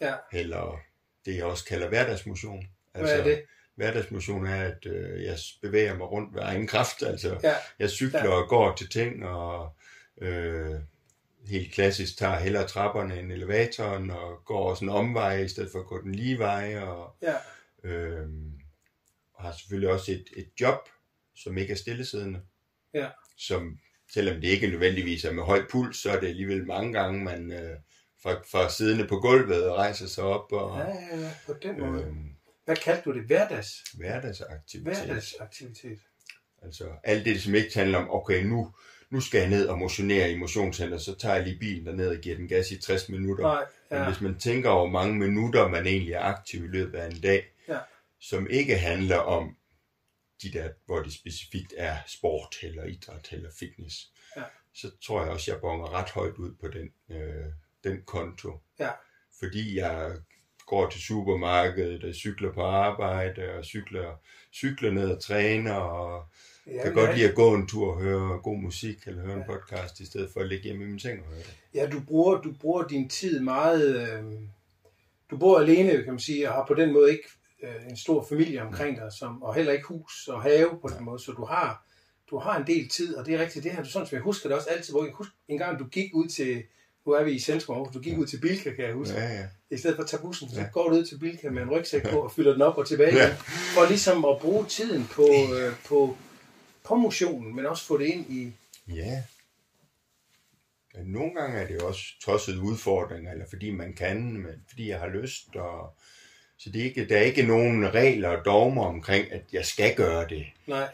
Ja. 0.00 0.14
Eller 0.32 0.80
det, 1.24 1.36
jeg 1.36 1.44
også 1.44 1.64
kalder 1.64 1.88
hverdagsmotion. 1.88 2.68
Hvad 2.92 3.18
er 3.18 3.24
det? 3.24 3.44
Hverdagsmotion 3.78 4.46
er, 4.46 4.64
at 4.64 4.86
øh, 4.86 5.22
jeg 5.24 5.36
bevæger 5.62 5.96
mig 5.96 6.10
rundt 6.10 6.34
ved 6.34 6.42
egen 6.42 6.66
kraft. 6.66 7.02
Altså, 7.02 7.40
Ja. 7.42 7.54
jeg 7.78 7.90
cykler 7.90 8.24
Ja. 8.24 8.28
og 8.30 8.48
går 8.48 8.74
til 8.74 8.88
ting, 8.90 9.24
og 9.26 9.76
øh, 10.20 10.74
helt 11.48 11.72
klassisk 11.74 12.18
tager 12.18 12.38
hellere 12.38 12.66
trapperne 12.66 13.18
end 13.18 13.32
elevatoren, 13.32 14.10
og 14.10 14.42
går 14.44 14.70
også 14.70 14.84
en 14.84 14.88
omvej 14.90 15.36
i 15.38 15.48
stedet 15.48 15.72
for 15.72 15.78
at 15.80 15.86
gå 15.86 16.02
den 16.02 16.14
lige 16.14 16.38
vej, 16.38 16.78
og 16.78 17.16
Ja. 17.22 17.34
øh, 17.90 18.26
og 19.34 19.44
har 19.44 19.52
selvfølgelig 19.52 19.90
også 19.90 20.12
et, 20.12 20.24
et 20.36 20.48
job, 20.60 20.78
som 21.36 21.58
ikke 21.58 21.72
er 21.72 21.76
stillesiddende. 21.76 22.40
Ja. 22.94 23.08
Som, 23.36 23.78
selvom 24.12 24.34
det 24.40 24.44
ikke 24.48 24.66
nødvendigvis 24.66 25.24
er 25.24 25.32
med 25.32 25.42
høj 25.42 25.62
puls, 25.70 26.02
så 26.02 26.10
er 26.10 26.20
det 26.20 26.28
alligevel 26.28 26.66
mange 26.66 26.92
gange, 26.92 27.24
man 27.24 27.52
øh, 27.52 27.76
fra, 28.22 28.32
fra 28.32 28.70
siddende 28.70 29.06
på 29.06 29.16
gulvet 29.20 29.68
og 29.70 29.76
rejser 29.76 30.06
sig 30.06 30.24
op, 30.24 30.52
og 30.52 30.78
Ja, 30.78 30.84
ja, 30.86 31.20
ja, 31.20 31.30
på 31.46 31.54
den 31.62 31.80
måde. 31.80 32.02
øh, 32.02 32.12
Hvad 32.68 32.76
kaldte 32.76 33.02
du 33.10 33.14
det? 33.14 33.22
Hverdags? 33.22 33.84
hverdagsaktivitet. 33.94 34.96
Hverdagsaktivitet. 35.06 35.98
Altså 36.62 36.88
alt 37.04 37.24
det, 37.24 37.42
som 37.42 37.54
ikke 37.54 37.74
handler 37.78 37.98
om, 37.98 38.10
okay, 38.10 38.44
nu, 38.44 38.74
nu 39.10 39.20
skal 39.20 39.40
jeg 39.40 39.50
ned 39.50 39.66
og 39.68 39.78
motionere 39.78 40.30
i 40.30 40.36
motionscenter, 40.38 40.98
så 40.98 41.14
tager 41.18 41.34
jeg 41.34 41.44
lige 41.44 41.58
bilen 41.58 41.86
derned 41.86 42.08
og 42.08 42.16
giver 42.16 42.36
den 42.36 42.48
gas 42.48 42.70
i 42.70 42.80
60 42.80 43.08
minutter. 43.08 43.44
Nej, 43.44 43.64
Men 43.90 43.98
ja. 43.98 44.08
hvis 44.10 44.20
man 44.20 44.38
tænker 44.38 44.70
over 44.70 44.90
mange 44.90 45.14
minutter, 45.18 45.68
man 45.68 45.86
egentlig 45.86 46.12
er 46.12 46.20
aktiv 46.20 46.64
i 46.64 46.68
løbet 46.68 46.98
af 46.98 47.06
en 47.06 47.20
dag, 47.20 47.44
Ja. 47.68 47.78
som 48.20 48.46
ikke 48.50 48.78
handler 48.78 49.16
om 49.18 49.56
de 50.42 50.52
der, 50.52 50.68
hvor 50.86 51.02
det 51.02 51.12
specifikt 51.12 51.74
er 51.76 51.96
sport 52.06 52.56
eller 52.62 52.84
idræt 52.84 53.28
eller 53.32 53.50
fitness, 53.58 54.12
Ja. 54.36 54.42
så 54.74 54.90
tror 55.06 55.22
jeg 55.22 55.30
også, 55.32 55.50
jeg 55.52 55.60
bonger 55.60 55.92
ret 55.94 56.10
højt 56.10 56.34
ud 56.34 56.54
på 56.60 56.68
den, 56.68 56.90
øh, 57.16 57.44
den 57.84 58.02
konto. 58.02 58.60
Ja. 58.78 58.90
Fordi 59.38 59.78
jeg 59.78 60.16
går 60.68 60.90
til 60.90 61.00
supermarkedet, 61.00 62.04
og 62.04 62.14
cykler 62.14 62.52
på 62.52 62.62
arbejde, 62.62 63.42
og 63.58 63.64
cykler, 63.64 64.20
cykler 64.54 64.90
ned 64.90 65.10
og 65.10 65.22
træner, 65.22 65.74
og 65.74 66.24
Ja, 66.70 66.82
kan 66.82 66.94
godt 66.94 67.16
lide 67.16 67.28
at 67.28 67.34
gå 67.34 67.54
en 67.54 67.66
tur 67.66 67.94
og 67.94 68.00
høre 68.00 68.38
god 68.42 68.58
musik, 68.58 68.98
eller 69.06 69.22
høre 69.22 69.36
en 69.36 69.44
podcast, 69.46 70.00
i 70.00 70.06
stedet 70.06 70.30
for 70.32 70.40
at 70.40 70.48
ligge 70.48 70.64
hjemme 70.64 70.84
i 70.84 70.86
min 70.86 70.98
seng 70.98 71.20
og 71.20 71.26
høre 71.26 71.38
det. 71.38 71.54
Ja, 71.74 71.86
du 71.86 72.00
bruger, 72.00 72.40
du 72.40 72.52
bruger 72.60 72.82
din 72.82 73.08
tid 73.08 73.40
meget... 73.40 73.96
Øh, 74.00 74.24
du 75.30 75.36
bor 75.36 75.58
alene, 75.58 75.90
kan 75.90 76.12
man 76.12 76.18
sige, 76.18 76.48
og 76.48 76.54
har 76.54 76.64
på 76.66 76.74
den 76.74 76.92
måde 76.92 77.10
ikke 77.10 77.28
øh, 77.62 77.90
en 77.90 77.96
stor 77.96 78.26
familie 78.28 78.62
omkring 78.62 78.96
dig, 78.96 79.12
som, 79.12 79.42
og 79.42 79.54
heller 79.54 79.72
ikke 79.72 79.86
hus 79.86 80.28
og 80.28 80.42
have 80.42 80.78
på 80.82 80.88
den 80.88 81.04
måde, 81.04 81.18
så 81.18 81.32
du 81.32 81.44
har, 81.44 81.86
du 82.30 82.38
har 82.38 82.58
en 82.58 82.66
del 82.66 82.88
tid, 82.88 83.16
og 83.16 83.26
det 83.26 83.34
er 83.34 83.38
rigtigt, 83.38 83.64
det 83.64 83.72
her, 83.72 83.82
du 83.82 83.88
sådan 83.88 84.06
som 84.06 84.16
jeg 84.16 84.22
husker 84.22 84.48
det 84.48 84.56
også 84.56 84.68
altid, 84.68 84.92
hvor 84.92 85.04
jeg 85.04 85.12
husker 85.12 85.34
en 85.48 85.58
gang, 85.58 85.78
du 85.78 85.84
gik 85.84 86.14
ud 86.14 86.28
til, 86.28 86.62
nu 87.08 87.14
er 87.14 87.24
vi 87.24 87.32
i 87.32 87.38
centrum, 87.38 87.76
Aarhus, 87.76 87.92
du 87.94 88.00
gik 88.00 88.18
ud 88.18 88.26
til 88.26 88.40
Bilka, 88.40 88.70
kan 88.74 88.84
jeg 88.84 88.92
huske, 88.94 89.14
Ja, 89.14 89.34
ja. 89.34 89.46
i 89.70 89.76
stedet 89.76 89.96
for 89.96 90.02
at 90.02 90.08
tage 90.10 90.22
bussen, 90.22 90.50
så 90.50 90.60
Ja. 90.60 90.66
går 90.72 90.88
du 90.90 90.96
ud 90.96 91.04
til 91.04 91.18
Bilka 91.18 91.50
med 91.50 91.62
en 91.62 91.70
rygsæk 91.70 92.02
på 92.10 92.20
og 92.22 92.32
fylder 92.32 92.52
den 92.52 92.62
op 92.62 92.78
og 92.78 92.88
tilbage 92.88 93.16
Ja. 93.16 93.26
igen, 93.26 93.36
for 93.74 93.88
ligesom 93.88 94.24
at 94.24 94.38
bruge 94.40 94.66
tiden 94.66 95.06
på, 95.12 95.28
øh, 95.60 95.72
på, 95.86 96.16
på 96.84 96.94
motionen, 96.94 97.56
men 97.56 97.66
også 97.66 97.84
få 97.84 97.98
det 97.98 98.06
ind 98.06 98.30
i, 98.32 98.52
Ja. 98.88 98.94
ja. 100.94 101.02
Nogle 101.04 101.34
gange 101.34 101.58
er 101.58 101.66
det 101.66 101.82
også 101.82 102.02
tossede 102.24 102.60
udfordringer, 102.60 103.32
eller 103.32 103.44
fordi 103.50 103.70
man 103.70 103.92
kan, 103.92 104.32
men 104.32 104.52
fordi 104.68 104.88
jeg 104.88 104.98
har 104.98 105.08
lyst. 105.08 105.56
Og... 105.56 105.94
Så 106.58 106.70
det 106.70 106.80
er 106.80 106.84
ikke, 106.84 107.08
der 107.08 107.16
er 107.16 107.22
ikke 107.22 107.42
nogen 107.42 107.94
regler 107.94 108.28
og 108.28 108.44
dogmer 108.44 108.84
omkring, 108.84 109.32
at 109.32 109.42
jeg 109.52 109.64
skal 109.66 109.94
gøre 109.94 110.28
det. 110.28 110.46
nej, 110.66 110.88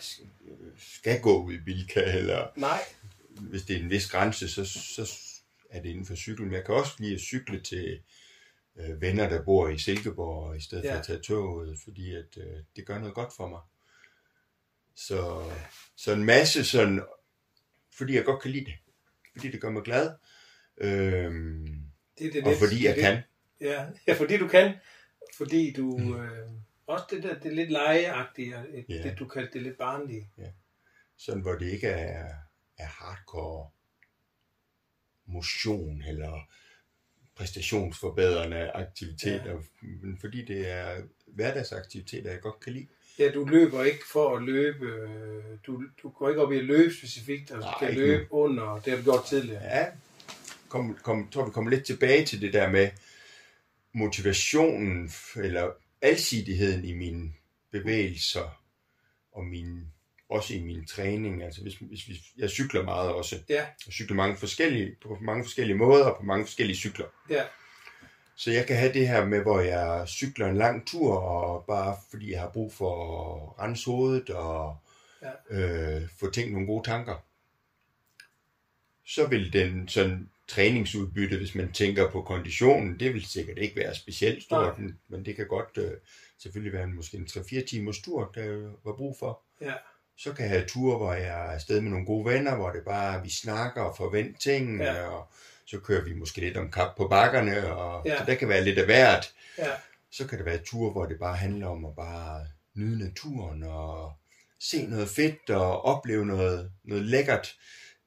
Skal 0.79 1.21
gå 1.21 1.43
ud 1.45 1.53
i 1.53 1.59
Bilka, 1.59 2.01
eller 2.19 2.47
nej, 2.57 2.81
hvis 3.41 3.63
det 3.63 3.77
er 3.77 3.81
en 3.81 3.91
vis 3.91 4.07
grænse, 4.11 4.49
så, 4.49 4.65
så 4.65 5.13
er 5.77 5.83
det 5.83 5.89
inden 5.89 6.07
for 6.07 6.15
cykel. 6.15 6.45
Men 6.45 6.53
jeg 6.53 6.65
kan 6.65 6.75
også 6.75 6.93
lide 6.99 7.15
at 7.15 7.21
cykle 7.21 7.61
til 7.61 8.01
øh, 8.77 9.01
venner, 9.01 9.29
der 9.29 9.45
bor 9.45 9.69
i 9.69 9.79
Silkeborg, 9.79 10.57
i 10.57 10.61
stedet 10.61 10.85
ja. 10.85 10.89
for 10.91 10.95
Ja. 10.95 11.01
at 11.01 11.07
tage 11.07 11.21
toget, 11.23 11.79
fordi 11.85 12.15
at, 12.15 12.37
øh, 12.37 12.57
det 12.77 12.87
gør 12.87 12.99
noget 12.99 13.15
godt 13.15 13.33
for 13.37 13.49
mig. 13.49 13.61
Så, 14.97 15.51
så 15.97 16.13
en 16.13 16.25
masse 16.25 16.65
sådan, 16.65 17.03
fordi 17.97 18.15
jeg 18.15 18.25
godt 18.25 18.43
kan 18.43 18.51
lide 18.51 18.65
det. 18.65 18.75
Fordi 19.37 19.51
det 19.51 19.61
gør 19.61 19.71
mig 19.71 19.83
glad. 19.83 20.15
Øhm, 20.77 21.81
det 22.19 22.27
er 22.27 22.33
det 22.33 22.43
og 22.45 22.49
lidt- 22.51 22.59
fordi 22.59 22.75
det 22.75 22.83
er 22.85 22.89
jeg 22.89 22.97
det- 22.97 23.03
kan. 23.05 23.23
Ja, 23.61 23.87
ja, 24.07 24.15
fordi 24.19 24.37
du 24.37 24.49
kan. 24.49 24.75
Fordi 25.37 25.73
du... 25.73 26.19
Øh, 26.23 26.49
også 26.87 27.05
det 27.11 27.23
der, 27.23 27.39
det 27.41 27.53
lidt 27.53 27.71
legeagtige, 27.71 28.57
Ja. 28.89 29.03
det 29.03 29.19
du 29.19 29.29
kaldte 29.29 29.53
det 29.53 29.63
lidt 29.63 29.79
barnlige. 29.79 30.31
sådan 31.17 31.43
hvor 31.43 31.53
det 31.53 31.67
ikke 31.73 31.87
er, 31.89 32.35
er 32.79 32.87
hardcore 32.87 33.71
motion 35.27 36.03
eller 36.09 36.49
præstationsforbedrende 37.37 38.71
aktiviteter, 38.71 39.51
ja. 39.83 39.89
fordi 40.21 40.45
det 40.45 40.71
er 40.71 41.03
hverdagsaktiviteter, 41.27 42.31
jeg 42.31 42.41
godt 42.41 42.61
kan 42.61 42.73
lide. 42.73 42.87
Ja, 43.19 43.31
du 43.31 43.45
løber 43.45 43.85
ikke 43.85 44.05
for 44.13 44.37
at 44.37 44.43
løbe, 44.43 44.87
du, 45.67 45.85
du 46.03 46.09
går 46.09 46.29
ikke 46.29 46.43
op 46.43 46.53
i 46.53 46.59
at 46.59 46.65
løbe 46.65 46.95
specifikt, 46.95 47.51
og 47.51 47.57
altså, 47.57 47.71
du 47.81 47.87
kan 47.87 47.95
løbe 47.95 48.23
nu. 48.23 48.29
under, 48.31 48.81
det 48.85 48.93
har 48.93 48.97
du 48.97 49.03
gjort 49.03 49.25
tidligere. 49.25 49.63
Ja, 49.63 49.87
kom, 50.69 50.99
kom, 51.03 51.29
tror 51.31 51.45
vi 51.45 51.51
kommer 51.51 51.71
lidt 51.71 51.87
tilbage 51.87 52.27
til 52.27 52.41
det 52.41 52.53
der 52.53 52.71
med 52.71 52.91
motivationen, 53.93 55.13
eller 55.37 55.71
alsidigheden 56.03 56.85
i 56.85 56.93
mine 56.93 57.33
bevægelser, 57.71 58.63
og 59.33 59.45
min, 59.45 59.93
også 60.29 60.55
i 60.55 60.63
min 60.63 60.87
træning. 60.87 61.43
Altså 61.43 61.63
hvis, 61.63 61.75
hvis, 61.75 62.05
hvis 62.05 62.19
jeg 62.39 62.51
cykler 62.51 62.83
meget 62.83 63.13
også. 63.13 63.37
Ja. 63.49 63.67
Jeg 63.87 63.93
cykler 63.93 64.17
mange 64.17 64.37
forskellige, 64.37 64.97
på 65.03 65.19
mange 65.21 65.45
forskellige 65.45 65.77
måder, 65.77 66.05
og 66.05 66.17
på 66.17 66.23
mange 66.23 66.47
forskellige 66.47 66.77
cykler. 66.77 67.07
Ja. 67.31 67.43
Så 68.37 68.51
jeg 68.51 68.67
kan 68.67 68.77
have 68.77 68.93
det 68.93 69.09
her 69.09 69.25
med, 69.27 69.43
hvor 69.43 69.61
jeg 69.61 70.09
cykler 70.09 70.49
en 70.49 70.57
lang 70.57 70.87
tur, 70.87 71.17
og 71.17 71.65
bare 71.67 71.97
fordi 72.11 72.33
jeg 72.33 72.41
har 72.41 72.49
brug 72.49 72.73
for 72.73 72.93
at 73.01 73.65
rense 73.65 73.87
hovedet 73.87 74.31
og 74.31 74.77
ja. 75.23 75.33
øh, 75.51 76.09
få 76.21 76.31
tænkt 76.31 76.53
nogle 76.53 76.67
gode 76.67 76.89
tanker. 76.89 77.25
Så 79.07 79.27
vil 79.27 79.53
den 79.53 79.89
sådan 79.89 80.31
træningsudbytte, 80.49 81.37
hvis 81.37 81.55
man 81.55 81.73
tænker 81.73 82.11
på 82.11 82.23
konditionen, 82.23 83.01
det 83.01 83.15
vil 83.15 83.25
sikkert 83.25 83.59
ikke 83.59 83.77
være 83.77 83.95
specielt 83.95 84.43
stort, 84.43 84.79
Nej. 84.79 84.93
men 85.09 85.25
det 85.25 85.37
kan 85.37 85.47
godt 85.47 85.79
øh, 85.79 85.93
selvfølgelig 86.39 86.73
være 86.73 86.85
en, 86.85 86.95
måske 86.95 87.17
en 87.17 87.27
3-4 87.31 87.65
timers 87.65 87.99
tur, 87.99 88.33
der 88.35 88.73
var 88.85 88.97
brug 88.97 89.17
for. 89.19 89.43
Ja. 89.61 89.75
Så 90.19 90.33
kan 90.33 90.45
jeg 90.45 90.51
have 90.51 90.67
ture, 90.69 90.97
hvor 90.97 91.13
jeg 91.13 91.27
er 91.27 91.53
afsted 91.53 91.81
med 91.81 91.91
nogle 91.91 92.07
gode 92.07 92.25
venner, 92.25 92.57
hvor 92.57 92.71
det 92.71 92.83
bare, 92.85 93.23
vi 93.23 93.31
snakker 93.31 93.83
og 93.83 93.97
forventer 93.97 94.39
ting, 94.39 94.81
ja. 94.81 95.09
og 95.09 95.29
så 95.67 95.79
kører 95.81 96.05
vi 96.05 96.15
måske 96.15 96.41
lidt 96.41 96.57
om 96.57 96.71
kap 96.71 96.97
på 96.97 97.09
bakkerne, 97.09 97.75
og 97.75 98.03
ja. 98.07 98.19
så 98.19 98.25
der 98.25 98.35
kan 98.35 98.49
være 98.49 98.65
lidt 98.65 98.79
af 98.79 98.85
hvert. 98.85 99.33
Ja. 99.59 99.71
Så 100.11 100.27
kan 100.27 100.39
det 100.39 100.47
være 100.47 100.59
ture, 100.59 100.93
hvor 100.93 101.07
det 101.07 101.19
bare 101.19 101.37
handler 101.37 101.67
om 101.67 101.85
at 101.85 101.97
bare 101.97 102.47
nyde 102.75 102.99
naturen, 102.99 103.63
og 103.63 104.13
se 104.61 104.87
noget 104.87 105.09
fedt, 105.09 105.51
og 105.51 105.85
opleve 105.85 106.27
noget, 106.27 106.71
noget 106.85 107.05
lækkert 107.05 107.55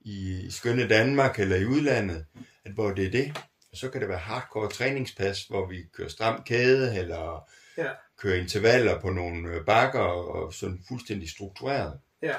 i 0.01 0.47
skønne 0.49 0.87
Danmark 0.87 1.39
eller 1.39 1.55
i 1.55 1.65
udlandet, 1.65 2.25
at 2.65 2.71
hvor 2.71 2.91
det 2.91 3.05
er 3.05 3.11
det. 3.11 3.43
Og 3.71 3.77
så 3.77 3.89
kan 3.89 4.01
det 4.01 4.09
være 4.09 4.17
hardcore 4.17 4.69
træningspas, 4.69 5.43
hvor 5.43 5.67
vi 5.67 5.83
kører 5.93 6.09
stram 6.09 6.43
kæde, 6.43 6.97
eller 6.97 7.49
ja. 7.77 7.89
Kører 8.17 8.41
intervaller 8.41 9.01
på 9.01 9.09
nogle 9.09 9.49
øh, 9.49 9.65
bakker, 9.65 9.99
og 9.99 10.53
sådan 10.53 10.83
fuldstændig 10.87 11.29
struktureret. 11.29 11.99
Ja. 12.21 12.35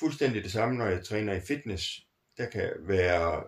Fuldstændig 0.00 0.42
det 0.42 0.52
samme, 0.52 0.78
når 0.78 0.86
jeg 0.86 1.04
træner 1.04 1.32
i 1.32 1.40
fitness. 1.40 2.06
Der 2.38 2.46
kan 2.46 2.70
være 2.78 3.42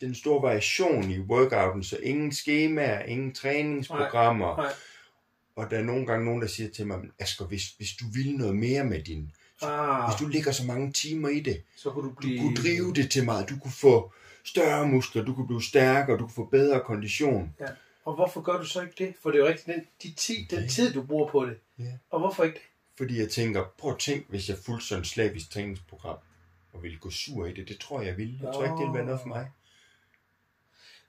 den 0.00 0.14
store 0.14 0.42
variation 0.42 1.10
i 1.10 1.18
workouten, 1.18 1.84
så 1.84 1.96
ingen 2.02 2.32
skemaer, 2.32 3.02
ingen 3.02 3.34
træningsprogrammer. 3.34 4.56
Nej, 4.56 4.64
nej. 4.66 4.74
Og 5.56 5.70
der 5.70 5.78
er 5.78 5.82
nogle 5.82 6.06
gange 6.06 6.24
nogen, 6.24 6.42
der 6.42 6.48
siger 6.48 6.70
til 6.70 6.86
mig, 6.86 6.98
Asger, 7.18 7.44
hvis, 7.44 7.68
hvis 7.70 7.92
du 8.00 8.04
vil 8.14 8.36
noget 8.36 8.56
mere 8.56 8.84
med 8.84 9.02
din... 9.02 9.32
Ah. 9.62 10.10
Hvis 10.10 10.20
du 10.20 10.26
ligger 10.28 10.52
så 10.52 10.64
mange 10.64 10.92
timer 10.92 11.28
i 11.28 11.40
det, 11.40 11.62
Så 11.76 11.90
kunne 11.90 12.04
du 12.04 12.08
du 12.08 12.14
blive... 12.14 12.40
kunne 12.40 12.56
drive 12.56 12.92
det 12.94 13.10
til 13.10 13.24
meget, 13.24 13.48
du 13.48 13.58
kunne 13.62 13.72
få 13.72 14.12
større 14.44 14.88
muskler, 14.88 15.24
du 15.24 15.34
kunne 15.34 15.46
blive 15.46 15.62
stærkere, 15.62 16.16
du 16.18 16.22
kunne 16.22 16.34
få 16.34 16.44
bedre 16.44 16.80
kondition. 16.80 17.54
Ja. 17.60 17.66
Og 18.10 18.16
hvorfor 18.16 18.40
gør 18.40 18.58
du 18.58 18.64
så 18.64 18.80
ikke 18.82 18.94
det? 18.98 19.14
For 19.22 19.30
det 19.30 19.38
er 19.38 19.42
jo 19.42 19.48
rigtigt, 19.48 19.66
den, 19.76 19.86
de 20.02 20.12
ti, 20.16 20.46
den 20.50 20.68
tid, 20.68 20.92
du 20.92 21.02
bruger 21.02 21.28
på 21.28 21.46
det. 21.46 21.58
Ja. 21.78 21.92
Og 22.10 22.20
hvorfor 22.20 22.44
ikke 22.44 22.54
det? 22.54 22.62
Fordi 22.98 23.18
jeg 23.18 23.28
tænker, 23.28 23.64
prøv 23.78 23.92
at 23.92 23.98
tænk, 23.98 24.26
hvis 24.28 24.48
jeg 24.48 24.58
fulgte 24.58 24.86
sådan 24.86 25.02
et 25.02 25.06
slavisk 25.08 25.50
træningsprogram, 25.50 26.16
og 26.72 26.82
ville 26.82 26.98
gå 26.98 27.10
sur 27.10 27.46
i 27.46 27.52
det, 27.52 27.68
det 27.68 27.78
tror 27.78 28.00
jeg, 28.00 28.08
jeg 28.08 28.16
ville. 28.16 28.38
Jeg 28.42 28.52
tror 28.54 28.62
ikke, 28.62 28.74
det 28.74 28.80
ville 28.80 28.94
være 28.94 29.04
noget 29.04 29.20
for 29.20 29.28
mig. 29.28 29.50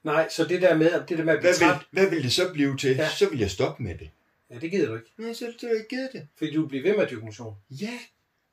Nej, 0.02 0.28
så 0.28 0.44
det 0.44 0.62
der 0.62 0.76
med, 0.76 1.06
det 1.08 1.18
der 1.18 1.24
med 1.24 1.32
at 1.34 1.40
blive 1.40 1.52
Hvad 1.52 1.58
vil, 1.58 1.68
træt, 1.68 1.86
hvad 1.90 2.10
vil 2.10 2.22
det 2.22 2.32
så 2.32 2.52
blive 2.52 2.76
til? 2.76 2.96
Ja. 2.96 3.08
Så 3.08 3.28
vil 3.30 3.38
jeg 3.38 3.50
stoppe 3.50 3.82
med 3.82 3.98
det. 3.98 4.10
ja, 4.50 4.58
det 4.58 4.70
gider 4.70 4.88
du 4.88 4.94
ikke. 4.94 5.12
Ja, 5.18 5.32
så 5.32 5.44
har 5.60 5.68
jeg 5.68 5.86
givet 5.90 6.10
det. 6.12 6.28
Fordi 6.36 6.54
du 6.54 6.66
bliver 6.66 6.82
ved 6.82 6.96
med 6.96 7.04
at 7.04 7.10
dyrke 7.10 7.24
motion. 7.24 7.56
Ja, 7.70 7.98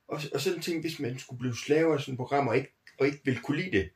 og, 0.08 0.22
og 0.34 0.42
sådan 0.42 0.62
ting, 0.62 0.82
hvis 0.82 1.00
man 1.00 1.20
skulle 1.20 1.40
blive 1.40 1.56
slave 1.58 1.94
af 1.94 2.00
sådan 2.00 2.14
et 2.14 2.18
program, 2.18 2.48
og 2.48 2.58
ikke, 2.58 2.74
og 3.00 3.06
ikke 3.06 3.20
vil 3.24 3.40
kunne 3.40 3.58
lide 3.62 3.78
det. 3.78 3.90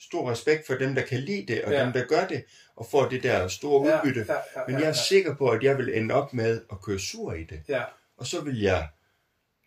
Stor 0.00 0.30
respekt 0.30 0.66
for 0.66 0.74
dem, 0.74 0.94
der 0.94 1.02
kan 1.02 1.20
lide 1.20 1.46
det, 1.54 1.64
og 1.64 1.72
Ja. 1.72 1.84
dem, 1.84 1.92
der 1.92 2.04
gør 2.06 2.26
det, 2.26 2.44
og 2.76 2.86
får 2.90 3.08
det 3.08 3.22
der 3.22 3.48
store 3.48 3.80
udbytte. 3.80 4.24
Ja, 4.28 4.34
ja, 4.34 4.40
ja, 4.56 4.60
Men 4.66 4.74
jeg 4.74 4.82
er 4.82 4.86
ja. 4.86 4.92
sikker 5.08 5.34
på, 5.36 5.48
at 5.50 5.62
jeg 5.62 5.78
vil 5.78 5.96
ende 5.98 6.14
op 6.14 6.32
med 6.34 6.60
at 6.72 6.82
køre 6.82 6.98
sur 6.98 7.32
i 7.32 7.44
det. 7.44 7.62
Ja, 7.68 7.82
Og 8.16 8.26
så 8.26 8.40
vil 8.40 8.60
jeg, 8.60 8.88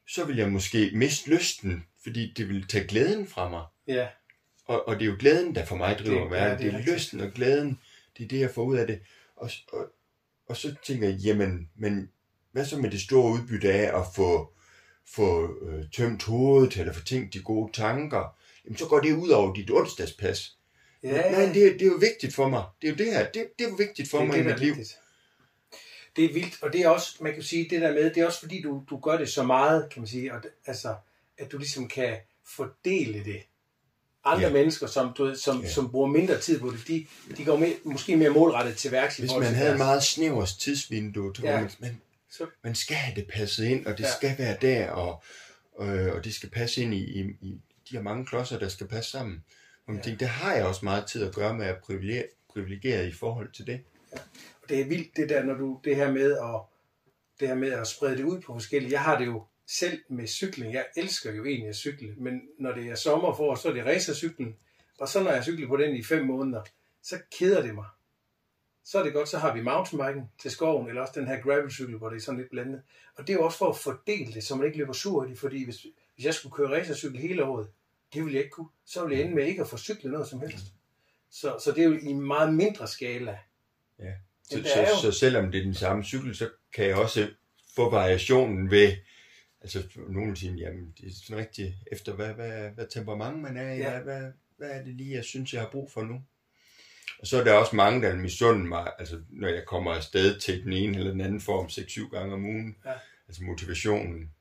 så 0.08 0.26
vil 0.26 0.38
jeg 0.38 0.52
måske 0.52 0.92
miste 0.94 1.30
lysten, 1.30 1.86
fordi 2.04 2.34
det 2.38 2.50
vil 2.50 2.68
tage 2.68 2.88
glæden 2.88 3.28
fra 3.28 3.50
mig. 3.50 3.64
ja, 3.88 4.08
Og, 4.66 4.88
og 4.88 4.96
det 4.96 5.02
er 5.02 5.06
jo 5.06 5.16
glæden, 5.20 5.56
der 5.56 5.66
for 5.66 5.76
mig 5.76 5.98
driver 6.00 6.30
Det- 6.30 6.38
ja, 6.38 6.44
det 6.44 6.52
er 6.52 6.58
det 6.58 6.74
er 6.90 6.94
lysten 6.94 7.20
og 7.20 7.32
glæden, 7.32 7.80
det 8.18 8.24
er 8.24 8.28
det, 8.28 8.40
jeg 8.40 8.52
får 8.52 8.64
ud 8.64 8.78
af 8.78 8.88
det. 8.88 9.00
Og, 9.36 9.52
og, 9.74 9.86
og 10.50 10.58
så 10.58 10.76
tænker 10.84 11.08
jeg, 11.10 11.18
jamen, 11.18 11.70
men 11.76 12.10
hvad 12.52 12.66
så 12.66 12.78
med 12.78 12.92
det 12.92 13.02
store 13.02 13.32
udbytte 13.34 13.72
af 13.74 14.00
at 14.00 14.06
få, 14.16 14.54
få 15.16 15.56
øh, 15.66 15.86
tømt 15.96 16.24
hovedet, 16.24 16.78
eller 16.78 16.94
få 16.94 17.04
tænkt 17.04 17.34
de 17.34 17.40
gode 17.42 17.72
tanker? 17.74 18.36
Jamen, 18.70 18.78
så 18.78 18.86
går 18.86 19.00
det 19.00 19.14
ud 19.14 19.30
over 19.30 19.54
dit 19.54 19.72
onsdagspas. 19.72 20.56
ja. 21.04 21.32
Nej, 21.32 21.54
det, 21.54 21.68
er- 21.68 21.72
det 21.74 21.82
er 21.82 21.86
jo 21.86 21.98
vigtigt 22.00 22.36
for 22.36 22.50
mig. 22.50 22.64
Det 22.82 22.88
er 22.88 22.92
jo 22.92 22.98
det 22.98 23.06
her. 23.06 23.24
Det, 23.32 23.48
det 23.60 23.66
er 23.66 23.70
jo 23.70 23.76
vigtigt 23.76 24.10
for 24.10 24.18
det, 24.18 24.28
mig 24.28 24.38
det, 24.38 24.44
i 24.44 24.48
mit 24.48 24.60
liv. 24.60 24.68
vigtigt. 24.76 24.98
Det 26.16 26.26
er 26.26 26.34
vildt, 26.34 26.64
og 26.64 26.74
det 26.74 26.82
er 26.82 26.90
også, 26.90 27.18
man 27.22 27.34
kan 27.34 27.44
sige, 27.44 27.68
det 27.70 27.82
der 27.82 27.94
med, 27.94 28.04
det 28.14 28.18
er 28.18 28.26
også 28.26 28.40
fordi, 28.40 28.62
du, 28.62 28.84
du 28.90 29.00
gør 29.00 29.18
det 29.18 29.30
så 29.30 29.44
meget, 29.44 29.90
kan 29.92 30.02
man 30.02 30.08
sige, 30.08 30.34
og 30.34 30.42
altså, 30.66 30.96
at 31.38 31.52
du 31.52 31.58
ligesom 31.58 31.88
kan 31.88 32.18
fordele 32.46 33.24
det. 33.26 33.40
Andre 34.24 34.48
Ja. 34.48 34.54
mennesker, 34.54 34.88
som, 34.88 35.14
du 35.18 35.36
som, 35.36 35.62
Ja. 35.62 35.70
som 35.70 35.92
bruger 35.92 36.08
mindre 36.08 36.40
tid 36.40 36.60
på 36.60 36.72
det, 36.72 36.88
de, 36.88 37.06
de 37.38 37.46
går 37.46 37.58
mere, 37.58 37.76
måske 37.84 38.18
mere 38.18 38.30
målrettet 38.30 38.78
til 38.78 38.92
værks. 38.92 39.20
i 39.20 39.22
Hvis 39.22 39.32
man 39.40 39.54
havde 39.54 39.72
en 39.72 39.78
meget 39.78 40.04
snævert 40.04 40.50
tidsvindue, 40.60 41.36
så 41.36 41.42
Ja. 41.44 41.52
ja. 41.52 41.62
man, 41.62 41.72
man, 41.80 42.02
man 42.64 42.76
skal 42.76 42.96
have 42.96 43.16
det 43.16 43.28
passet 43.34 43.66
ind, 43.66 43.86
og 43.86 43.98
det 43.98 44.04
Ja. 44.04 44.08
ja. 44.08 44.14
skal 44.16 44.36
være 44.38 44.58
der, 44.62 44.90
og, 44.92 45.24
øh, 45.82 46.14
og 46.16 46.24
det 46.26 46.34
skal 46.36 46.50
passe 46.50 46.82
ind 46.82 46.94
i, 46.94 46.98
i, 47.20 47.26
i 47.42 47.62
de 47.90 47.96
her 47.96 48.04
mange 48.04 48.26
klodser, 48.26 48.60
der 48.60 48.70
skal 48.70 48.88
passe 48.88 49.12
sammen. 49.12 49.44
Og 49.88 49.94
Ja. 49.94 49.98
ja. 49.98 50.04
tænker, 50.04 50.18
det 50.18 50.28
har 50.28 50.54
jeg 50.56 50.66
også 50.66 50.86
meget 50.86 51.06
tid 51.08 51.24
at 51.24 51.36
gøre 51.36 51.54
med 51.54 51.66
at 51.66 51.78
privilegeret, 51.78 52.28
privilegeret 52.50 53.08
i 53.08 53.12
forhold 53.12 53.52
til 53.52 53.68
det. 53.68 53.82
Og 54.64 54.70
det 54.70 54.82
er 54.82 54.86
vildt 54.86 55.16
det 55.16 55.30
der, 55.30 55.44
når 55.44 55.54
du, 55.54 55.82
det 55.84 55.96
her 55.96 56.12
med 56.12 56.32
at, 56.32 56.62
det 57.40 57.48
her 57.48 57.56
med 57.56 57.72
at 57.72 57.88
sprede 57.88 58.18
det 58.18 58.24
ud 58.24 58.42
på 58.42 58.54
forskellige. 58.54 58.92
Jeg 58.92 59.02
har 59.02 59.18
det 59.18 59.26
jo 59.26 59.44
selv 59.68 60.00
med 60.10 60.28
cykling. 60.28 60.74
Jeg 60.74 60.86
elsker 60.98 61.34
jo 61.34 61.46
egentlig 61.46 61.70
at 61.70 61.76
cykle, 61.76 62.16
men 62.18 62.42
når 62.60 62.72
det 62.72 62.88
er 62.88 62.96
sommer 62.96 63.36
for, 63.36 63.56
så 63.56 63.70
er 63.70 63.74
det 63.74 63.86
racercyklen. 63.86 64.56
Og 65.00 65.08
så 65.08 65.24
når 65.24 65.32
jeg 65.32 65.44
cykler 65.44 65.68
på 65.68 65.78
den 65.78 65.96
i 65.96 66.04
fem 66.04 66.26
måneder, 66.26 66.64
så 67.04 67.20
keder 67.40 67.62
det 67.62 67.76
mig. 67.76 67.86
Så 68.86 69.00
er 69.00 69.04
det 69.04 69.14
godt, 69.14 69.30
så 69.30 69.38
har 69.38 69.54
vi 69.54 69.62
mountainbiken 69.62 70.24
til 70.42 70.52
skoven, 70.52 70.88
eller 70.88 71.02
også 71.02 71.14
den 71.20 71.28
her 71.28 71.42
gravelcykel, 71.42 71.96
hvor 71.98 72.10
det 72.10 72.18
er 72.18 72.22
sådan 72.22 72.40
lidt 72.40 72.50
blandet. 72.50 72.82
Og 73.16 73.28
det 73.28 73.34
er 73.34 73.38
jo 73.38 73.46
også 73.46 73.58
for 73.58 73.70
at 73.70 73.78
fordele 73.78 74.34
det, 74.34 74.44
så 74.44 74.56
man 74.56 74.66
ikke 74.66 74.78
løber 74.78 74.94
sur 74.94 75.26
i 75.26 75.30
det, 75.30 75.40
fordi 75.40 75.64
hvis, 75.64 75.86
hvis 76.16 76.26
jeg 76.26 76.34
skulle 76.34 76.56
køre 76.56 76.80
racercykel 76.80 77.20
hele 77.20 77.44
året, 77.44 77.68
det 78.14 78.24
ville 78.24 78.36
jeg 78.36 78.44
ikke 78.44 78.54
kunne. 78.54 78.70
Så 78.86 79.02
ville 79.04 79.18
jeg 79.18 79.26
ende 79.26 79.36
med 79.36 79.46
ikke 79.46 79.62
at 79.62 79.68
få 79.68 79.78
cyklet 79.78 80.12
noget 80.12 80.28
som 80.28 80.40
helst. 80.42 80.66
Så, 81.32 81.58
så 81.64 81.72
det 81.72 81.80
er 81.84 81.88
jo 81.88 81.98
i 82.02 82.14
meget 82.14 82.54
mindre 82.54 82.88
skala. 82.88 83.38
Ja. 84.00 84.14
Så, 84.44 84.64
så, 84.64 85.02
så 85.02 85.20
selvom 85.20 85.52
det 85.52 85.60
er 85.60 85.64
den 85.64 85.74
samme 85.74 86.04
cykel, 86.04 86.36
så 86.36 86.50
kan 86.74 86.86
jeg 86.86 86.96
også 86.96 87.30
få 87.76 87.90
variationen 87.90 88.72
ved, 88.72 88.94
altså 89.62 89.84
nogen 90.10 90.36
siger, 90.36 90.54
jamen 90.54 90.94
det 91.02 91.08
er 91.08 91.12
sådan 91.24 91.38
rigtigt 91.38 91.74
efter, 91.92 92.14
hvad, 92.14 92.34
hvad, 92.34 92.70
hvad 92.72 92.88
temperament 92.88 93.42
man 93.42 93.58
er 93.58 93.74
i, 93.74 93.78
Ja. 93.78 93.94
ja. 93.94 94.02
hvad, 94.02 94.20
hvad, 94.20 94.32
hvad 94.58 94.70
er 94.70 94.84
det 94.84 94.94
lige, 94.96 95.16
jeg 95.16 95.24
synes, 95.24 95.54
jeg 95.54 95.62
har 95.62 95.70
brug 95.70 95.92
for 95.92 96.04
nu? 96.04 96.22
Og 97.20 97.28
så 97.28 97.40
er 97.40 97.44
der 97.44 97.54
også 97.54 97.76
mange, 97.76 98.02
der 98.08 98.16
misunder 98.16 98.66
mig, 98.68 98.92
altså 99.00 99.22
når 99.30 99.48
jeg 99.48 99.64
kommer 99.68 99.94
afsted 99.94 100.40
til 100.40 100.64
den 100.64 100.74
ene 100.74 100.98
eller 100.98 101.12
den 101.12 101.22
anden 101.22 101.42
form 101.42 101.66
6-7 101.66 102.10
gange 102.18 102.34
om 102.34 102.46
ugen, 102.46 102.76
Ja. 102.86 102.94
altså 103.28 103.44
motivationen. 103.44 104.32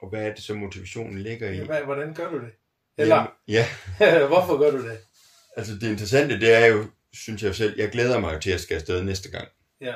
Og 0.00 0.08
hvad 0.08 0.26
er 0.26 0.34
det 0.34 0.44
så 0.44 0.54
motivationen 0.54 1.18
ligger 1.18 1.50
i? 1.50 1.56
Ja, 1.56 1.64
hvad- 1.64 1.82
hvordan 1.84 2.14
gør 2.14 2.30
du 2.30 2.38
det? 2.40 2.50
Eller, 2.98 3.16
Jamen, 3.16 3.28
Ja, 4.00 4.26
hvorfor 4.32 4.58
gør 4.58 4.70
du 4.70 4.88
det? 4.88 4.98
altså 5.56 5.72
det 5.74 5.82
interessante, 5.90 6.40
det 6.40 6.54
er 6.54 6.66
jo, 6.66 6.84
synes 7.12 7.42
jeg 7.42 7.54
selv, 7.54 7.74
jeg 7.78 7.90
glæder 7.90 8.18
mig 8.18 8.34
jo 8.34 8.40
til 8.40 8.50
at 8.50 8.60
skal 8.60 8.74
afsted 8.74 9.02
næste 9.02 9.30
gang. 9.30 9.48
Ja, 9.80 9.94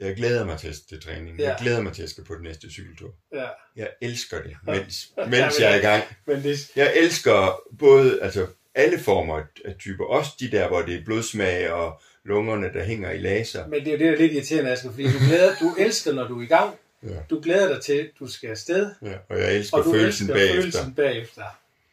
Jeg 0.00 0.16
glæder 0.16 0.44
mig 0.44 0.58
til, 0.58 0.74
til 0.88 1.02
træning. 1.02 1.38
Ja. 1.38 1.48
Jeg 1.48 1.56
glæder 1.60 1.80
mig 1.80 1.92
til 1.92 2.02
at 2.02 2.10
skal 2.10 2.24
på 2.24 2.34
den 2.34 2.42
næste 2.42 2.70
cykeltur. 2.70 3.14
ja. 3.34 3.46
Jeg 3.76 3.88
elsker 4.02 4.42
det, 4.42 4.56
mens, 4.66 5.06
Ja, 5.16 5.22
men- 5.22 5.30
mens 5.30 5.60
jeg 5.60 5.72
er 5.72 5.76
i 5.76 5.80
gang. 5.80 6.04
Men 6.26 6.42
det, 6.42 6.70
Jeg 6.76 6.92
elsker 6.96 7.60
både 7.78 8.22
altså 8.22 8.46
alle 8.74 8.98
former 8.98 9.42
af 9.64 9.74
typer. 9.78 10.04
Også 10.04 10.30
de 10.40 10.50
der, 10.50 10.68
hvor 10.68 10.82
det 10.82 10.94
er 10.94 11.04
blodsmag 11.04 11.70
og 11.70 12.00
lungerne, 12.24 12.72
der 12.72 12.84
hænger 12.84 13.10
i 13.10 13.18
laser. 13.18 13.66
men 13.66 13.84
det 13.84 13.88
er 13.88 13.92
jo 13.92 13.98
det, 13.98 14.06
der 14.06 14.12
er 14.12 14.16
lidt 14.18 14.32
irriterende, 14.32 14.70
Asger, 14.70 14.90
fordi 14.90 15.04
du, 15.04 15.18
glæder, 15.28 15.54
du 15.60 15.74
elsker, 15.78 16.12
når 16.12 16.28
du 16.28 16.38
er 16.40 16.42
i 16.44 16.46
gang. 16.46 16.74
Ja. 17.02 17.08
Du 17.30 17.40
glæder 17.40 17.74
dig 17.74 17.82
til, 17.82 17.92
at 17.92 18.10
du 18.20 18.26
skal 18.26 18.50
afsted, 18.50 18.90
Ja, 19.02 19.14
og 19.28 19.38
jeg 19.40 19.54
elsker 19.56 19.76
og 19.76 19.84
du 19.84 19.92
følelsen 19.92 20.24
elsker 20.30 20.34
bagefter. 20.34 20.60
følelsen 20.60 20.94
bagefter. 20.94 21.42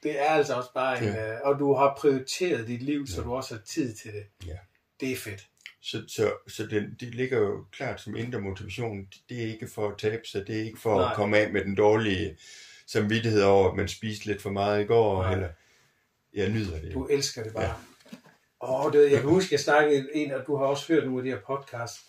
Det 0.03 0.21
er 0.21 0.25
altså 0.29 0.53
også 0.53 0.69
bare 0.73 0.97
en... 0.97 1.03
Ja. 1.03 1.31
Ja. 1.31 1.39
Og 1.39 1.59
du 1.59 1.73
har 1.73 1.97
prioriteret 2.01 2.67
dit 2.67 2.81
liv, 2.81 3.07
så 3.07 3.21
Ja. 3.21 3.27
du 3.27 3.33
også 3.33 3.53
har 3.53 3.61
tid 3.61 3.93
til 3.93 4.13
det. 4.13 4.23
Ja. 4.47 4.57
Det 4.99 5.11
er 5.11 5.15
fedt. 5.15 5.47
Så, 5.81 6.03
så, 6.07 6.31
så 6.47 6.65
det, 6.65 6.95
det 6.99 7.15
ligger 7.15 7.37
jo 7.39 7.65
klart 7.71 8.01
som 8.01 8.15
indre 8.15 8.41
motivation. 8.41 9.07
Det 9.29 9.43
er 9.43 9.47
ikke 9.47 9.67
for 9.67 9.89
at 9.89 9.97
tabe 9.97 10.27
sig, 10.27 10.47
det 10.47 10.59
er 10.59 10.63
ikke 10.63 10.79
for 10.81 10.99
Nej. 10.99 11.09
at 11.09 11.15
komme 11.15 11.37
af 11.37 11.53
med 11.53 11.65
den 11.65 11.75
dårlige 11.75 12.37
samvittighed 12.87 13.41
over, 13.41 13.69
at 13.69 13.75
man 13.75 13.87
spiste 13.87 14.25
lidt 14.25 14.41
for 14.41 14.49
meget 14.51 14.83
i 14.83 14.85
går, 14.85 15.21
Nej. 15.23 15.33
eller 15.33 15.49
jeg 16.33 16.49
nyder 16.49 16.79
det. 16.81 16.93
Du 16.93 17.05
elsker 17.05 17.43
det 17.43 17.53
bare. 17.53 17.63
Ja. 17.63 17.73
Åh, 18.61 18.93
det, 18.93 19.11
jeg 19.11 19.21
kan 19.21 19.29
huske, 19.29 19.53
jeg 19.53 19.59
snakkede 19.59 20.07
en, 20.13 20.31
og 20.31 20.47
du 20.47 20.55
har 20.57 20.65
også 20.65 20.93
hørt 20.93 21.03
nogle 21.03 21.19
af 21.19 21.23
de 21.23 21.29
her 21.29 21.39
podcasts. 21.57 22.05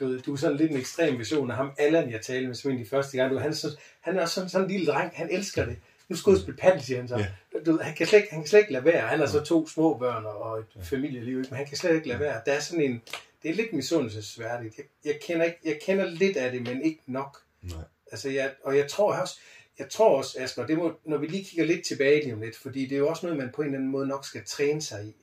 Du, 0.00 0.18
du 0.18 0.32
er 0.32 0.36
sådan 0.36 0.56
lidt 0.56 0.70
en 0.70 0.76
ekstrem 0.78 1.18
version 1.18 1.50
af 1.50 1.56
ham, 1.56 1.70
Allan, 1.78 2.10
jeg 2.10 2.20
talte 2.20 2.46
med, 2.46 2.54
som 2.54 2.70
en 2.70 2.78
af 2.78 2.84
de 2.84 2.90
første 2.90 3.16
gang. 3.16 3.32
Du, 3.32 3.38
han, 3.38 3.54
så, 3.54 3.78
han 4.00 4.16
er 4.16 4.22
også 4.22 4.34
sådan, 4.34 4.48
sådan 4.50 4.64
en 4.66 4.70
lille 4.70 4.86
dreng, 4.92 5.12
han 5.14 5.28
elsker 5.30 5.64
det. 5.64 5.76
Nu 6.08 6.16
skal 6.16 6.32
og 6.32 6.38
spille 6.38 6.56
paddle, 6.56 6.82
siger 6.82 6.98
han 6.98 7.08
så. 7.08 7.16
Ja. 7.16 7.26
Du, 7.66 7.78
han, 7.82 7.94
kan 7.94 8.06
slet 8.06 8.18
ikke, 8.18 8.30
han 8.30 8.40
kan 8.40 8.48
slet 8.48 8.60
ikke 8.60 8.72
lade 8.72 8.84
være. 8.84 9.08
Han 9.08 9.18
har 9.18 9.26
så 9.26 9.44
to 9.44 9.68
små 9.68 9.98
børn 9.98 10.24
og 10.26 10.58
et 10.58 10.66
familieliv, 10.82 11.38
ikke? 11.38 11.50
men 11.50 11.56
han 11.56 11.66
kan 11.66 11.76
slet 11.76 11.94
ikke 11.94 12.08
lade 12.08 12.20
være. 12.20 12.40
Der 12.46 12.52
er 12.52 12.60
sådan 12.60 12.84
en, 12.84 13.02
det 13.42 13.50
er 13.50 13.54
lidt 13.54 13.72
misundelsesværdigt. 13.72 14.78
Jeg, 14.78 14.84
jeg, 15.04 15.18
kender 15.22 15.44
ikke, 15.44 15.58
jeg 15.64 15.78
kender 15.82 16.04
lidt 16.04 16.36
af 16.36 16.52
det, 16.52 16.62
men 16.62 16.82
ikke 16.82 17.02
nok. 17.06 17.42
Nej. 17.62 17.78
Altså, 18.12 18.30
jeg, 18.30 18.54
og 18.64 18.76
jeg 18.76 18.88
tror 18.88 19.12
også, 19.14 19.38
jeg 19.78 19.88
tror 19.90 20.16
også, 20.16 20.36
Asger, 20.40 20.66
det 20.66 20.78
må, 20.78 21.00
når 21.04 21.18
vi 21.18 21.26
lige 21.26 21.44
kigger 21.44 21.64
lidt 21.64 21.86
tilbage 21.86 22.22
lige 22.22 22.34
om 22.34 22.40
lidt, 22.40 22.56
fordi 22.56 22.86
det 22.86 22.92
er 22.92 22.98
jo 22.98 23.08
også 23.08 23.26
noget, 23.26 23.38
man 23.38 23.52
på 23.52 23.62
en 23.62 23.66
eller 23.66 23.78
anden 23.78 23.90
måde 23.90 24.08
nok 24.08 24.24
skal 24.24 24.44
træne 24.44 24.82
sig 24.82 25.04
i. 25.04 25.16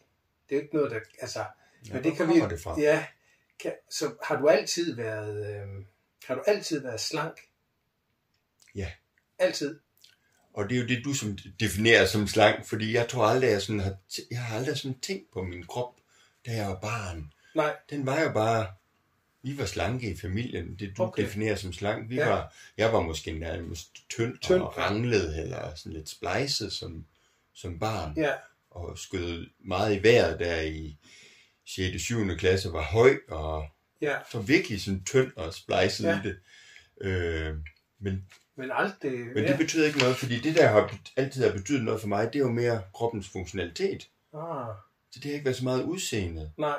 Det 0.50 0.56
er 0.56 0.56
jo 0.56 0.62
ikke 0.62 0.76
noget, 0.76 0.92
der, 0.92 1.00
altså, 1.20 1.44
Ja, 1.90 1.94
men 1.94 2.04
det 2.04 2.18
kan 2.18 2.28
vi, 2.28 2.40
det 2.40 2.62
fra? 2.62 2.80
ja, 2.80 3.06
kan, 3.60 3.74
så 3.90 4.16
har 4.24 4.42
du 4.42 4.48
altid 4.48 4.96
været, 4.96 5.56
øh, 5.56 5.86
har 6.26 6.36
du 6.36 6.44
altid 6.48 6.82
været 6.82 7.00
slank? 7.00 7.40
Ja. 8.76 8.92
Altid? 9.40 9.80
Og 10.56 10.70
det 10.70 10.78
er 10.78 10.82
jo 10.82 10.88
det, 10.88 11.06
du 11.06 11.14
som 11.14 11.38
definerer 11.60 12.06
som 12.06 12.28
slank, 12.28 12.66
fordi 12.68 12.94
jeg 12.94 13.08
tror 13.10 13.26
aldrig, 13.26 13.50
jeg, 13.50 13.62
sådan 13.62 13.80
har, 13.80 13.96
jeg 14.32 14.40
har 14.44 14.58
aldrig 14.58 14.78
sådan 14.78 15.00
tænkt 15.00 15.34
på 15.34 15.44
min 15.44 15.64
krop, 15.66 15.94
da 16.46 16.52
jeg 16.52 16.68
var 16.68 16.80
barn. 16.80 17.34
Nej, 17.56 17.76
Den 17.90 18.06
var 18.06 18.22
jo 18.22 18.32
bare, 18.32 18.68
vi 19.44 19.58
var 19.58 19.66
slanke 19.66 20.12
i 20.12 20.18
familien, 20.18 20.76
det 20.80 20.98
du 20.98 21.04
Okay. 21.04 21.24
definerer 21.24 21.56
som 21.56 21.74
slank. 21.74 22.10
Vi 22.10 22.16
Ja. 22.16 22.30
var, 22.30 22.54
jeg 22.78 22.94
var 22.94 23.02
måske 23.02 23.32
nærmest 23.32 24.10
tynd, 24.10 24.38
Tynd, 24.38 24.62
og 24.62 24.78
ranglet, 24.78 25.40
eller 25.40 25.76
sådan 25.76 25.94
lidt 25.94 26.10
splejset 26.10 26.74
som, 26.74 27.06
som 27.54 27.80
barn. 27.80 28.14
ja, 28.18 28.32
Og 28.70 28.98
skød 28.98 29.48
meget 29.60 29.96
i 30.00 30.04
vejret 30.04 30.40
der 30.40 30.62
i 30.62 30.98
6. 31.66 32.02
7. 32.04 32.38
klasse, 32.38 32.72
var 32.74 32.82
høj, 32.84 33.18
og 33.28 33.68
ja, 34.02 34.16
så 34.32 34.40
virkelig 34.40 34.82
sådan 34.82 35.04
tynd 35.04 35.32
og 35.36 35.54
splejset 35.54 36.04
ja. 36.06 36.20
i 36.20 36.24
det. 36.24 36.38
Øh, 37.02 37.56
men 38.00 38.26
men 38.56 38.72
aldrig, 38.74 39.12
men 39.12 39.38
ja. 39.44 39.48
det 39.52 39.58
betyder 39.58 39.88
ikke 39.88 40.00
noget, 40.00 40.18
fordi 40.18 40.40
det 40.40 40.56
der 40.56 40.68
har 40.68 40.98
altid 41.16 41.44
har 41.46 41.52
betydet 41.58 41.84
noget 41.84 42.02
for 42.02 42.08
mig, 42.08 42.34
det 42.34 42.36
er 42.36 42.44
jo 42.44 42.52
mere 42.52 42.82
kroppens 42.94 43.30
funktionalitet. 43.30 44.10
ah, 44.34 44.68
Så 45.12 45.20
det 45.20 45.24
har 45.26 45.32
ikke 45.34 45.46
været 45.46 45.58
så 45.58 45.64
meget 45.64 45.84
udseende. 45.84 46.52
nej, 46.58 46.78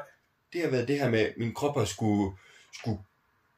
Det 0.53 0.61
har 0.63 0.69
været 0.71 0.89
det 0.89 0.99
her 1.01 1.11
med, 1.11 1.19
at 1.21 1.35
min 1.37 1.55
krop 1.55 1.77
har 1.79 1.85
skulle, 1.85 2.37
skulle 2.73 2.99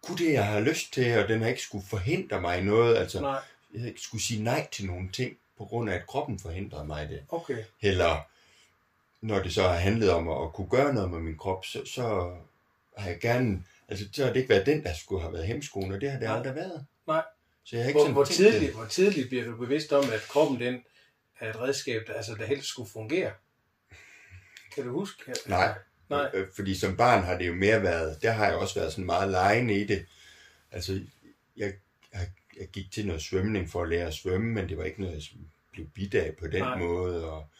kunne 0.02 0.18
det, 0.18 0.32
jeg 0.32 0.46
har 0.46 0.60
lyst 0.60 0.92
til, 0.92 1.18
og 1.18 1.28
den 1.28 1.40
har 1.42 1.48
ikke 1.48 1.62
skulle 1.62 1.84
forhindre 1.86 2.40
mig 2.40 2.58
i 2.60 2.64
noget. 2.64 2.96
Altså, 2.96 3.20
nej, 3.20 3.40
jeg 3.72 3.80
har 3.80 3.88
ikke 3.88 4.00
skulle 4.00 4.22
sige 4.22 4.42
nej 4.42 4.68
til 4.72 4.86
nogle 4.86 5.08
ting, 5.12 5.36
på 5.58 5.64
grund 5.64 5.90
af, 5.90 5.94
at 5.94 6.06
kroppen 6.06 6.38
forhindrede 6.38 6.84
mig 6.84 7.08
det. 7.08 7.22
okay, 7.28 7.58
Eller 7.82 8.26
når 9.20 9.42
det 9.42 9.54
så 9.54 9.62
har 9.62 9.74
handlet 9.74 10.10
om 10.10 10.28
at, 10.28 10.42
at 10.42 10.52
kunne 10.52 10.68
gøre 10.68 10.94
noget 10.94 11.10
med 11.10 11.20
min 11.20 11.36
krop, 11.38 11.64
så, 11.64 11.84
så 11.86 12.36
har 12.96 13.10
jeg 13.10 13.18
gerne, 13.20 13.64
altså 13.88 14.04
så 14.12 14.24
har 14.24 14.32
det 14.32 14.40
ikke 14.40 14.48
været 14.48 14.66
den, 14.66 14.82
der 14.82 14.94
skulle 14.94 15.22
have 15.22 15.32
været 15.32 15.46
hemskoen, 15.46 15.92
og 15.92 16.00
det 16.00 16.10
har 16.10 16.18
det 16.18 16.28
Nej. 16.28 16.36
aldrig 16.36 16.54
været. 16.54 16.86
Nej. 17.06 17.22
Så 17.68 17.76
jeg 17.76 17.84
har 17.84 17.88
ikke 17.88 18.00
hvor, 18.00 18.12
hvor, 18.12 18.24
tidligt, 18.24 18.74
hvor 18.74 18.84
tidligt 18.84 19.28
bliver 19.28 19.44
du 19.44 19.56
bevidst 19.56 19.92
om, 19.92 20.04
at 20.12 20.20
kroppen 20.28 20.60
den 20.60 20.84
er 21.40 21.50
et 21.50 21.60
redskab, 21.60 22.02
der, 22.06 22.14
altså, 22.14 22.34
der 22.34 22.46
helst 22.46 22.68
skulle 22.68 22.90
fungere? 22.90 23.32
Kan 24.74 24.84
du 24.84 24.92
huske? 24.92 25.34
Nej. 25.46 25.78
Nej. 26.10 26.30
Øh, 26.34 26.48
Fordi 26.56 26.74
som 26.74 26.96
barn 26.96 27.24
har 27.24 27.38
det 27.38 27.46
jo 27.46 27.54
mere 27.54 27.82
været, 27.82 28.22
der 28.22 28.32
har 28.32 28.46
jeg 28.46 28.54
også 28.54 28.80
været 28.80 28.92
sådan 28.92 29.06
meget 29.06 29.30
lejende 29.30 29.80
i 29.80 29.84
det. 29.84 30.06
Altså, 30.72 31.00
jeg, 31.56 31.74
jeg, 32.12 32.28
jeg 32.60 32.68
gik 32.68 32.92
til 32.92 33.06
noget 33.06 33.22
svømning 33.22 33.70
for 33.70 33.82
at 33.82 33.88
lære 33.88 34.06
at 34.06 34.14
svømme, 34.14 34.54
men 34.54 34.68
det 34.68 34.78
var 34.78 34.84
ikke 34.84 35.00
noget, 35.00 35.14
jeg 35.14 35.22
blev 35.72 35.86
bidt 35.86 36.14
af 36.14 36.36
på 36.40 36.46
den 36.46 36.62
Nej. 36.62 36.78
Måde, 36.78 37.30
og 37.30 37.50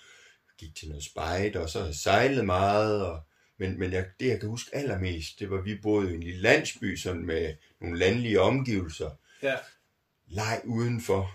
gik 0.59 0.75
til 0.75 0.89
noget 0.89 1.05
spejt, 1.05 1.57
og 1.57 1.69
så 1.69 1.93
sejlet 1.93 2.45
meget, 2.45 3.07
og, 3.07 3.21
men, 3.59 3.79
men 3.79 3.93
jeg, 3.93 4.07
det 4.21 4.29
jeg 4.29 4.41
kan 4.41 4.49
huske 4.49 4.77
allermest, 4.77 5.41
det 5.41 5.51
var, 5.51 5.59
at 5.59 5.65
vi 5.65 5.79
boede 5.83 6.11
i 6.11 6.15
en 6.15 6.23
lille 6.23 6.41
landsby, 6.41 6.97
sådan 6.97 7.27
med 7.27 7.55
nogle 7.81 7.99
landlige 7.99 8.41
omgivelser, 8.41 9.11
Ja, 9.43 9.57
leg 10.29 10.61
udenfor. 10.65 11.31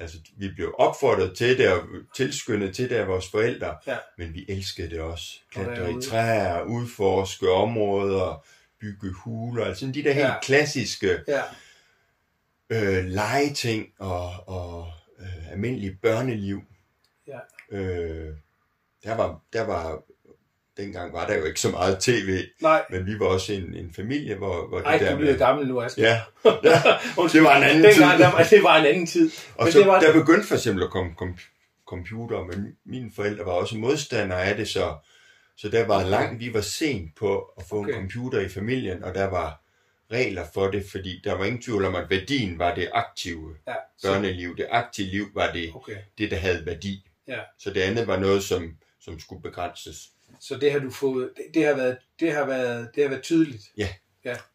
Altså, 0.00 0.18
vi 0.36 0.48
blev 0.54 0.74
opfordret 0.78 1.36
til 1.36 1.58
det, 1.58 1.72
og 1.72 1.82
tilskyndet 2.16 2.74
til 2.76 2.90
det 2.90 2.96
af 2.96 3.08
vores 3.08 3.30
forældre, 3.30 3.76
ja, 3.86 3.98
men 4.18 4.34
vi 4.34 4.44
elskede 4.48 4.90
det 4.90 5.00
også. 5.00 5.40
Og 5.46 5.52
Klatre 5.52 5.90
i 5.92 5.94
træer, 6.02 6.62
udforske 6.62 7.50
områder, 7.50 8.44
bygge 8.80 9.12
huler, 9.12 9.64
altså 9.64 9.86
de 9.86 10.04
der 10.04 10.12
helt 10.12 10.26
Ja. 10.26 10.40
klassiske 10.42 11.18
ja, 11.28 11.42
øh, 12.70 13.04
legeting 13.04 13.88
og, 13.98 14.48
og 14.48 14.92
øh, 15.20 15.52
almindelig 15.52 16.00
børneliv. 16.00 16.62
ja. 17.26 17.38
Øh, 17.70 18.34
der 19.04 19.14
var, 19.14 19.40
der 19.52 19.62
var, 19.62 20.02
dengang 20.78 21.12
var 21.12 21.26
der 21.26 21.36
jo 21.38 21.44
ikke 21.44 21.60
så 21.60 21.70
meget 21.70 21.98
tv, 22.00 22.42
Nej, 22.60 22.84
men 22.90 23.06
vi 23.06 23.18
var 23.18 23.26
også 23.26 23.52
en, 23.52 23.74
en 23.74 23.92
familie, 23.94 24.34
hvor, 24.34 24.68
hvor 24.68 24.80
ej, 24.80 24.92
det 24.98 25.06
der 25.06 25.12
du 25.12 25.18
bliver 25.18 25.36
gammel 25.36 25.68
nu, 25.68 25.80
Asger. 25.82 26.02
Ja, 26.08 26.20
ja, 26.64 26.82
det 27.32 27.42
var 27.42 27.56
en 27.56 27.62
anden 27.62 27.84
Dengang, 27.84 28.12
tid. 28.16 28.24
Der 28.24 28.30
var, 28.32 28.42
det 28.50 28.62
var 28.62 28.76
en 28.76 28.86
anden 28.86 29.06
tid. 29.06 29.30
Og 29.56 29.64
Men 29.64 29.72
så 29.72 29.78
det 29.78 29.86
var- 29.86 30.00
der 30.00 30.12
begyndte 30.12 30.46
for 30.48 30.54
eksempel 30.54 30.84
at 30.84 30.90
komme 30.90 31.14
kom, 31.14 31.36
computer, 31.88 32.44
men 32.44 32.76
mine 32.86 33.10
forældre 33.16 33.44
var 33.44 33.52
også 33.52 33.76
modstandere 33.76 34.44
af 34.44 34.56
det, 34.56 34.68
så, 34.68 34.94
så 35.56 35.68
der 35.68 35.86
var 35.86 36.04
langt, 36.04 36.40
vi 36.40 36.54
var 36.54 36.60
sent 36.60 37.16
på 37.16 37.38
at 37.58 37.64
få 37.68 37.76
Okay. 37.78 37.88
en 37.92 37.94
computer 37.94 38.40
i 38.40 38.48
familien, 38.48 39.04
og 39.04 39.14
der 39.14 39.24
var 39.24 39.62
regler 40.12 40.44
for 40.54 40.66
det, 40.70 40.84
fordi 40.90 41.20
der 41.24 41.34
var 41.34 41.44
ingen 41.44 41.62
tvivl 41.62 41.84
om, 41.84 41.94
at 41.94 42.10
værdien 42.10 42.58
var 42.58 42.74
det 42.74 42.88
aktive 42.92 43.54
Ja, 43.66 43.72
så, 43.98 44.06
børneliv. 44.12 44.56
Det 44.56 44.66
aktive 44.70 45.06
liv 45.08 45.26
var 45.34 45.52
det, 45.52 45.70
okay. 45.74 45.96
det 46.18 46.30
der 46.30 46.36
havde 46.36 46.66
værdi. 46.66 47.06
Ja. 47.28 47.38
Så 47.58 47.70
det 47.70 47.80
andet 47.80 48.06
var 48.06 48.16
noget, 48.18 48.42
som, 48.42 48.76
som 49.00 49.20
skulle 49.20 49.42
begrænses. 49.42 50.08
Så 50.40 50.56
det 50.56 50.72
har 50.72 50.78
du 50.78 50.90
fået, 50.90 51.30
det, 51.36 51.44
det 51.54 51.66
har 51.66 51.74
været, 51.76 51.98
det 52.20 52.32
har 52.32 52.46
været, 52.46 52.90
det 52.94 53.02
har 53.02 53.10
været 53.10 53.22
tydeligt. 53.22 53.62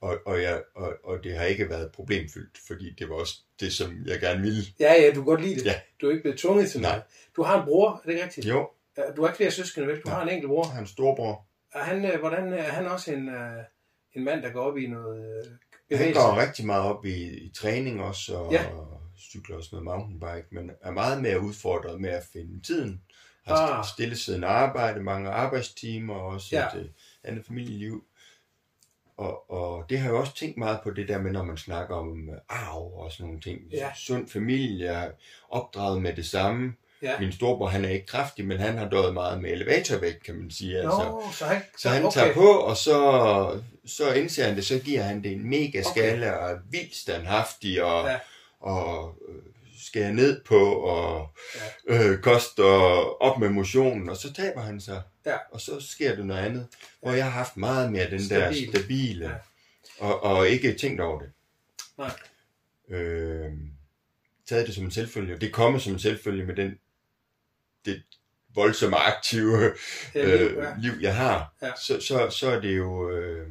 Og, 0.01 0.17
og, 0.25 0.41
jeg, 0.41 0.61
og, 0.75 0.93
og 1.03 1.23
det 1.23 1.37
har 1.37 1.45
ikke 1.45 1.69
været 1.69 1.91
problemfyldt, 1.91 2.57
fordi 2.67 2.93
det 2.99 3.09
var 3.09 3.15
også 3.15 3.39
det, 3.59 3.73
som 3.73 4.05
jeg 4.05 4.19
gerne 4.19 4.41
ville. 4.41 4.63
Ja, 4.79 4.93
ja, 5.01 5.07
du 5.07 5.13
kan 5.13 5.23
godt 5.23 5.41
lide 5.41 5.55
det. 5.55 5.65
Ja. 5.65 5.79
Du 6.01 6.07
er 6.07 6.11
ikke 6.11 6.21
blevet 6.21 6.39
tvunget 6.39 6.71
til 6.71 6.81
Nej. 6.81 6.89
noget. 6.91 7.03
Du 7.35 7.43
har 7.43 7.59
en 7.59 7.65
bror, 7.65 8.01
er 8.05 8.11
det 8.11 8.23
rigtigt? 8.23 8.47
Jo, 8.47 8.69
Ja, 8.97 9.01
Du 9.15 9.21
har 9.21 9.29
ikke 9.29 9.37
flere 9.37 9.51
søskende, 9.51 9.87
vel? 9.87 9.95
Du 9.95 10.01
Nej. 10.05 10.15
har 10.15 10.23
en 10.23 10.29
enkelt 10.29 10.49
bror. 10.49 10.63
hans 10.63 10.89
storebror. 10.89 11.45
Er 11.73 11.83
han, 11.83 12.05
øh, 12.05 12.19
hvordan, 12.19 12.53
er 12.53 12.61
han 12.61 12.87
også 12.87 13.11
en, 13.13 13.29
øh, 13.29 13.63
en 14.13 14.23
mand, 14.23 14.43
der 14.43 14.49
går 14.51 14.61
op 14.61 14.77
i 14.77 14.87
noget 14.87 15.19
øh, 15.45 15.51
Han 15.51 15.59
bevægelse? 15.89 16.21
går 16.21 16.41
rigtig 16.41 16.65
meget 16.65 16.83
op 16.83 17.05
i, 17.05 17.37
i 17.45 17.51
træning 17.55 18.01
også, 18.01 18.35
og 18.35 18.51
Ja. 18.53 18.61
ja. 18.63 18.69
cykler 19.17 19.55
også 19.55 19.69
noget 19.71 19.85
mountainbike, 19.85 20.47
men 20.51 20.71
er 20.81 20.91
meget 20.91 21.21
mere 21.21 21.39
udfordret 21.41 22.01
med 22.01 22.09
at 22.09 22.23
finde 22.33 22.61
tiden. 22.61 23.01
Har 23.47 23.55
Ah. 23.55 23.79
ah. 23.79 23.85
stillesiddende 23.93 24.47
arbejde, 24.47 24.99
mange 25.03 25.29
arbejdstimer, 25.29 26.13
og 26.15 26.25
også 26.25 26.47
Ja. 26.51 26.65
et 26.67 26.79
øh, 26.79 26.85
andet 27.23 27.45
familieliv. 27.45 28.03
Og, 29.17 29.51
og 29.51 29.85
det 29.89 29.99
har 29.99 30.09
jeg 30.09 30.15
også 30.15 30.35
tænkt 30.35 30.57
meget 30.57 30.79
på 30.83 30.91
det 30.91 31.07
der 31.07 31.21
med, 31.21 31.31
når 31.31 31.43
man 31.43 31.57
snakker 31.57 31.95
om 31.95 32.29
øh, 32.29 32.35
arv 32.49 32.93
og 32.93 33.11
sådan 33.11 33.25
nogle 33.25 33.41
ting. 33.41 33.59
Ja. 33.71 33.91
Sund 33.95 34.29
familie, 34.29 34.87
er 34.87 35.11
opdraget 35.49 36.01
med 36.01 36.13
det 36.13 36.25
samme. 36.25 36.73
Ja. 37.01 37.19
Min 37.19 37.31
storebror, 37.31 37.67
han 37.67 37.85
er 37.85 37.89
ikke 37.89 38.05
kraftig, 38.05 38.45
men 38.47 38.59
han 38.59 38.77
har 38.77 38.89
døjet 38.89 39.13
meget 39.13 39.41
med 39.41 39.51
elevatorvægt, 39.51 40.23
kan 40.23 40.35
man 40.35 40.51
sige. 40.51 40.77
Altså. 40.77 41.21
så 41.33 41.45
han, 41.45 41.61
Så 41.77 41.89
han 41.89 42.05
okay. 42.05 42.13
tager 42.19 42.33
på, 42.33 42.47
og 42.49 42.77
så, 42.77 43.61
så 43.85 44.13
indser 44.13 44.45
han 44.45 44.55
det, 44.55 44.65
så 44.65 44.79
giver 44.85 45.01
han 45.03 45.23
det 45.23 45.31
en 45.31 45.49
mega 45.49 45.81
skalle, 45.81 46.27
okay. 46.33 46.37
og 46.43 46.51
er 46.51 46.57
vildt 46.69 46.95
standhaftig, 46.95 47.83
og, 47.83 48.07
ja. 48.07 48.19
og 48.59 49.15
øh, 49.29 49.35
skærer 49.93 50.11
ned 50.11 50.41
på, 50.43 50.73
og 50.73 51.33
ja. 51.89 52.03
øh, 52.09 52.19
koster 52.21 52.63
op 53.23 53.39
med 53.39 53.49
motionen, 53.49 54.09
og 54.09 54.17
så 54.17 54.33
taber 54.33 54.61
han 54.61 54.81
sig. 54.81 55.01
Ja. 55.25 55.37
Og 55.51 55.61
så 55.61 55.79
sker 55.79 56.15
det 56.15 56.25
noget 56.25 56.39
andet, 56.45 56.67
hvor 57.01 57.11
jeg 57.11 57.23
har 57.23 57.31
haft 57.31 57.57
meget 57.57 57.91
mere 57.91 58.09
den 58.09 58.23
Stabil. 58.25 58.65
der 58.73 58.79
stabile, 58.79 59.25
Ja. 59.25 59.31
ja. 59.31 59.37
og, 60.05 60.23
og 60.23 60.47
ikke 60.49 60.73
tænkt 60.73 61.01
over 61.01 61.19
det. 61.19 61.31
Nej. 61.97 62.11
Øh, 62.89 63.51
taget 64.49 64.67
det 64.67 64.75
som 64.75 64.83
en 64.85 64.91
selvfølge. 64.91 65.37
Det 65.37 65.53
kommer 65.53 65.79
som 65.79 65.93
en 65.93 65.99
selvfølge 65.99 66.45
med 66.45 66.55
den, 66.55 66.71
det 67.85 68.03
voldsomme 68.55 68.97
aktive 68.97 69.73
Ja, 70.15 70.25
øh, 70.33 70.39
liv, 70.51 70.57
ja. 70.63 70.73
liv, 70.79 70.91
jeg 71.01 71.15
har, 71.15 71.53
Ja. 71.61 71.71
så, 71.83 72.01
så, 72.01 72.29
så 72.29 72.49
er 72.51 72.59
det 72.59 72.77
jo, 72.77 73.09
øh, 73.09 73.47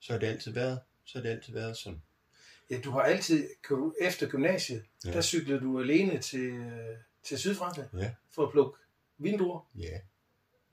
så 0.00 0.12
har 0.12 0.20
det 0.20 0.26
altid 0.26 0.52
været, 0.52 0.78
så 1.06 1.18
har 1.18 1.22
det 1.22 1.30
altid 1.30 1.52
været 1.52 1.76
sådan. 1.76 2.02
Ja, 2.70 2.76
du 2.84 2.90
har 2.90 3.00
altid, 3.00 3.48
efter 4.00 4.26
gymnasiet, 4.28 4.82
ja. 5.06 5.12
Der 5.12 5.20
cyklede 5.20 5.60
du 5.60 5.80
alene 5.80 6.18
til, 6.18 6.40
øh, 6.50 6.70
til 7.24 7.38
Sydfrankrig 7.38 7.84
Ja. 7.98 8.10
for 8.34 8.42
at 8.46 8.52
plukke 8.52 8.78
vindruer. 9.18 9.60
Ja. 9.78 9.98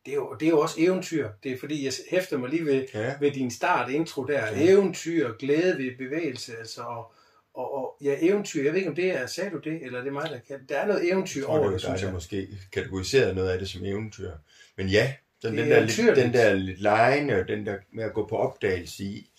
Det 0.05 0.11
er, 0.11 0.15
jo, 0.15 0.35
det 0.39 0.45
er 0.45 0.49
jo 0.49 0.59
også 0.59 0.75
eventyr. 0.77 1.29
Det 1.43 1.51
er 1.51 1.57
fordi, 1.57 1.85
jeg 1.85 1.93
hæfter 2.09 2.37
mig 2.37 2.49
lige 2.49 2.65
ved, 2.65 2.85
Ja. 2.93 3.13
ved 3.19 3.31
din 3.31 3.51
start 3.51 3.91
intro 3.91 4.23
der. 4.25 4.47
Ja. 4.47 4.71
Eventyr, 4.71 5.33
glæde 5.37 5.77
ved 5.77 5.97
bevægelse, 5.97 6.57
altså, 6.57 6.81
og, 6.81 7.13
og, 7.53 7.73
og 7.73 7.97
ja, 8.01 8.15
eventyr, 8.21 8.63
jeg 8.63 8.71
ved 8.71 8.77
ikke 8.79 8.89
om 8.89 8.95
det 8.95 9.11
er, 9.11 9.25
sagde 9.25 9.49
du 9.51 9.57
det, 9.59 9.83
eller 9.85 9.99
er 9.99 10.03
det 10.03 10.13
mig, 10.13 10.29
der 10.29 10.39
kan. 10.47 10.65
Der 10.69 10.77
er 10.77 10.87
noget 10.87 11.11
eventyr 11.11 11.39
Jeg 11.41 11.45
tror, 11.45 11.57
over 11.59 11.69
det, 11.71 11.81
synes 11.81 12.01
jeg. 12.01 12.13
måske 12.13 12.47
kategoriseret 12.71 13.35
noget 13.35 13.49
af 13.49 13.59
det 13.59 13.69
som 13.69 13.85
eventyr. 13.85 14.31
Men 14.77 14.87
ja, 14.87 15.13
den, 15.43 15.57
den, 15.57 15.69
der, 15.69 15.79
lidt, 15.79 16.15
den 16.15 16.33
der 16.33 16.53
lidt 16.53 16.81
lejende, 16.81 17.35
og 17.35 17.47
den 17.47 17.65
der 17.65 17.77
med 17.91 18.03
at 18.03 18.13
gå 18.13 18.27
på 18.27 18.37
opdagelse 18.37 19.03
i, 19.03 19.31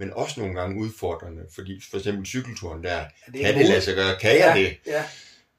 men 0.00 0.12
også 0.12 0.40
nogle 0.40 0.60
gange 0.60 0.80
udfordrende, 0.80 1.42
fordi 1.54 1.82
for 1.90 1.96
eksempel 1.98 2.26
cykelturen 2.26 2.84
der, 2.84 2.96
Er 2.96 3.08
det 3.32 3.40
kan 3.40 3.54
det 3.58 3.66
lade 3.68 3.80
sig 3.80 3.94
gøre? 3.94 4.18
Kan 4.20 4.38
jeg 4.38 4.56
det? 4.56 4.76
Ja, 4.92 5.04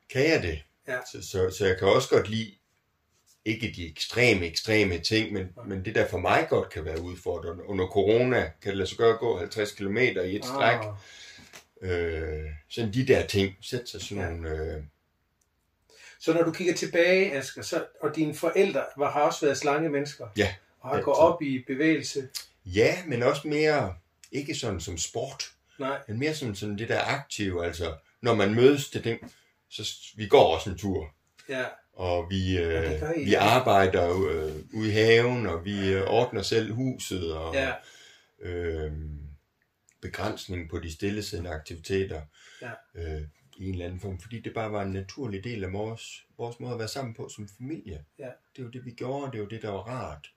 Kan 0.10 0.30
jeg 0.30 0.44
det? 0.44 0.64
Ja. 0.88 0.98
Så, 1.12 1.22
så, 1.30 1.56
så 1.58 1.66
jeg 1.66 1.78
kan 1.80 1.88
også 1.88 2.10
godt 2.10 2.30
lide, 2.30 2.52
ikke 3.46 3.74
de 3.76 3.90
ekstreme, 3.92 4.46
ekstreme 4.46 5.00
ting, 5.00 5.34
men, 5.34 5.48
men 5.68 5.86
det 5.86 5.96
der 5.96 6.08
for 6.08 6.18
mig 6.18 6.48
godt 6.50 6.70
kan 6.70 6.86
være 6.86 7.02
udfordrende. 7.02 7.64
Under 7.66 7.88
corona 7.88 8.42
kan 8.62 8.70
det 8.70 8.78
lade 8.78 8.90
sig 8.90 8.98
gøre 8.98 9.14
at 9.14 9.20
gå 9.20 9.38
50 9.40 9.72
km 9.72 9.98
i 9.98 10.36
et 10.36 10.46
stræk. 10.46 10.80
Ah. 11.82 11.90
Øh, 11.92 12.50
sådan 12.70 12.94
de 12.94 13.08
der 13.08 13.26
ting. 13.28 13.56
Sæt 13.62 13.90
sig 13.90 14.02
sådan 14.02 14.24
Ja. 14.24 14.30
nogle... 14.30 14.50
Øh, 14.50 14.84
Så 16.20 16.34
når 16.34 16.44
du 16.44 16.52
kigger 16.52 16.74
tilbage, 16.74 17.34
Asger, 17.34 17.62
så, 17.62 17.86
og 18.02 18.16
dine 18.16 18.36
forældre 18.36 18.84
var, 18.98 19.12
har 19.12 19.22
også 19.22 19.46
været 19.46 19.58
slange 19.58 19.90
mennesker, 19.90 20.28
ja, 20.38 20.56
og 20.80 20.90
har 20.90 21.02
gået 21.02 21.18
op 21.18 21.42
i 21.42 21.64
bevægelse. 21.68 22.30
ja, 22.66 22.98
men 23.08 23.24
også 23.24 23.48
mere, 23.48 23.96
ikke 24.32 24.56
sådan 24.56 24.80
som 24.82 24.98
sport, 24.98 25.44
Nej, 25.80 26.00
men 26.08 26.20
mere 26.20 26.36
som 26.36 26.56
sådan 26.56 26.78
det 26.78 26.90
der 26.90 27.02
aktive, 27.02 27.66
altså 27.66 27.96
når 28.22 28.36
man 28.36 28.56
mødes 28.56 28.90
til 28.90 29.04
dem, 29.04 29.30
så 29.70 29.84
vi 30.16 30.28
går 30.28 30.56
også 30.56 30.70
en 30.70 30.78
tur. 30.78 31.16
ja, 31.50 31.66
Og 31.94 32.30
vi, 32.30 32.58
øh, 32.58 32.92
I, 33.18 33.24
vi 33.24 33.30
ja. 33.32 33.40
arbejder 33.44 34.10
øh, 34.30 34.56
ude 34.74 34.88
i 34.90 34.92
haven, 34.92 35.48
og 35.48 35.66
vi 35.66 35.90
øh, 35.94 36.04
ordner 36.08 36.42
selv 36.42 36.74
huset, 36.74 37.34
og 37.34 37.54
ja, 37.54 37.74
øh, 38.42 38.92
begrænsning 40.02 40.70
på 40.70 40.80
de 40.80 40.92
stillesiddende 40.94 41.50
aktiviteter 41.52 42.22
Ja. 42.62 42.72
øh, 42.96 43.22
i 43.58 43.66
en 43.68 43.74
eller 43.74 43.86
anden 43.86 44.00
form, 44.00 44.20
fordi 44.20 44.40
det 44.42 44.54
bare 44.54 44.72
var 44.72 44.82
en 44.82 44.92
naturlig 44.92 45.44
del 45.44 45.64
af 45.64 45.74
vores, 45.74 46.24
vores 46.38 46.60
måde 46.60 46.74
at 46.74 46.80
være 46.80 46.88
sammen 46.88 47.14
på 47.14 47.30
som 47.30 47.50
familie. 47.58 48.06
Ja. 48.20 48.30
Det 48.56 48.66
var 48.66 48.72
det, 48.72 48.86
vi 48.86 48.92
gjorde, 48.92 49.32
det 49.32 49.42
var 49.42 49.48
det, 49.48 49.62
der 49.62 49.70
var 49.70 49.80
rart. 49.82 50.28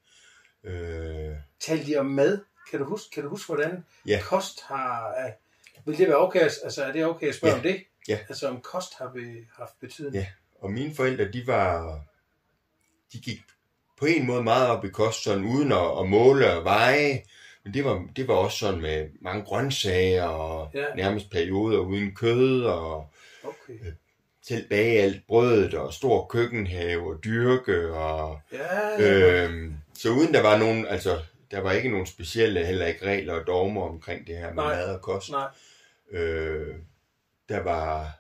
Øh, 0.65 1.37
Talte 1.61 1.87
de 1.87 1.97
om 1.97 2.07
mad? 2.07 2.39
Kan 2.71 2.79
du 2.79 2.85
huske, 2.85 3.11
kan 3.15 3.23
du 3.23 3.29
huske 3.29 3.47
hvordan 3.47 3.85
Ja. 4.07 4.21
kost 4.25 4.63
har... 4.63 5.15
Vil 5.87 5.99
det 5.99 6.09
være 6.09 6.17
okay, 6.17 6.41
altså 6.41 6.85
er 6.85 6.93
det 6.93 7.05
okay 7.07 7.29
at 7.29 7.35
spørge 7.35 7.53
Ja. 7.53 7.57
om 7.59 7.63
det? 7.63 7.83
Ja. 8.09 8.19
Altså 8.29 8.49
om 8.49 8.61
kost 8.61 8.95
har 8.99 9.11
be, 9.15 9.47
haft 9.59 9.81
betydning? 9.81 10.15
Ja. 10.15 10.27
og 10.61 10.71
mine 10.73 10.95
forældre, 10.95 11.25
de 11.33 11.47
var, 11.47 12.01
de 13.13 13.19
gik 13.19 13.41
på 13.99 14.07
en 14.07 14.27
måde 14.27 14.43
meget 14.43 14.69
op 14.69 14.85
i 14.85 14.89
kost, 14.89 15.23
sådan 15.25 15.45
uden 15.45 15.73
at, 15.73 15.99
at 16.01 16.07
måle 16.09 16.53
og 16.53 16.65
veje, 16.65 17.23
men 17.65 17.75
det 17.75 17.85
var, 17.85 18.05
det 18.17 18.29
var 18.29 18.35
også 18.35 18.59
sådan 18.59 18.81
med 18.81 19.09
mange 19.21 19.45
grøntsager, 19.45 20.25
og 20.25 20.71
Ja. 20.75 20.85
nærmest 20.97 21.31
perioder 21.31 21.79
uden 21.79 22.15
kød, 22.15 22.65
og 22.65 23.09
Okay. 23.45 23.79
selv 24.43 24.69
bage 24.69 25.03
alt 25.03 25.27
brødet, 25.27 25.75
og 25.75 25.93
stor 25.95 26.27
køkkenhave, 26.27 27.15
og 27.15 27.25
dyrke, 27.25 27.93
og 27.95 28.41
Ja, 28.53 29.01
øh, 29.01 29.45
Øhm, 29.53 29.75
så 29.95 30.09
uden 30.11 30.35
der 30.35 30.43
var 30.43 30.59
nogen, 30.59 30.87
altså, 30.87 31.19
der 31.55 31.61
var 31.61 31.73
ikke 31.73 31.89
nogen 31.91 32.07
specielle, 32.07 32.67
heller 32.67 32.87
ikke 32.87 33.07
regler 33.07 33.35
og 33.35 33.47
dogmer 33.47 33.83
omkring 33.83 34.27
det 34.27 34.37
her 34.37 34.47
med 34.55 34.63
Nej. 34.63 34.77
mad 34.77 34.95
og 34.95 35.03
kost. 35.03 35.31
nej. 35.31 35.49
Øh, 36.11 36.77
der 37.49 37.61
var, 37.61 38.19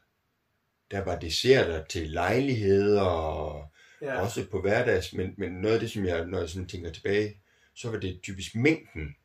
der 0.90 1.04
var 1.04 1.18
desserter 1.18 1.84
til 1.84 2.10
lejligheder, 2.10 3.00
og 3.02 3.68
Ja. 4.02 4.12
ja. 4.14 4.20
også 4.20 4.44
på 4.50 4.60
hverdags, 4.60 5.12
men, 5.12 5.34
men 5.36 5.52
noget 5.52 5.74
af 5.74 5.80
det, 5.80 5.90
som 5.90 6.04
jeg, 6.06 6.24
når 6.26 6.38
jeg 6.40 6.48
sådan 6.48 6.68
tænker 6.68 6.90
tilbage, 6.92 7.36
så 7.74 7.90
var 7.90 7.98
det 7.98 8.20
typisk 8.22 8.54
mængden. 8.54 9.16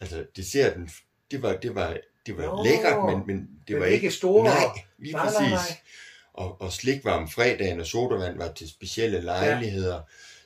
Altså, 0.00 0.26
desserten, 0.36 0.90
det 1.30 1.42
var, 1.42 1.56
det 1.56 1.74
var, 1.74 1.96
det 2.26 2.36
var 2.36 2.42
Nå. 2.46 2.64
lækkert, 2.64 3.04
men, 3.04 3.26
men 3.26 3.50
det 3.68 3.74
Men 3.74 3.80
var 3.80 3.86
ikke 3.86 4.10
store. 4.10 4.44
Nej, 4.44 4.54
lige 4.98 5.12
Nej, 5.12 5.24
nej, 5.24 5.32
præcis. 5.32 5.50
nej. 5.52 5.78
Og, 6.32 6.60
og 6.60 6.72
slik 6.72 7.04
var 7.04 7.12
om 7.12 7.28
fredagen, 7.28 7.80
og 7.80 7.86
sodavand 7.86 8.38
var 8.38 8.52
til 8.52 8.68
specielle 8.70 9.20
lejligheder. 9.20 10.02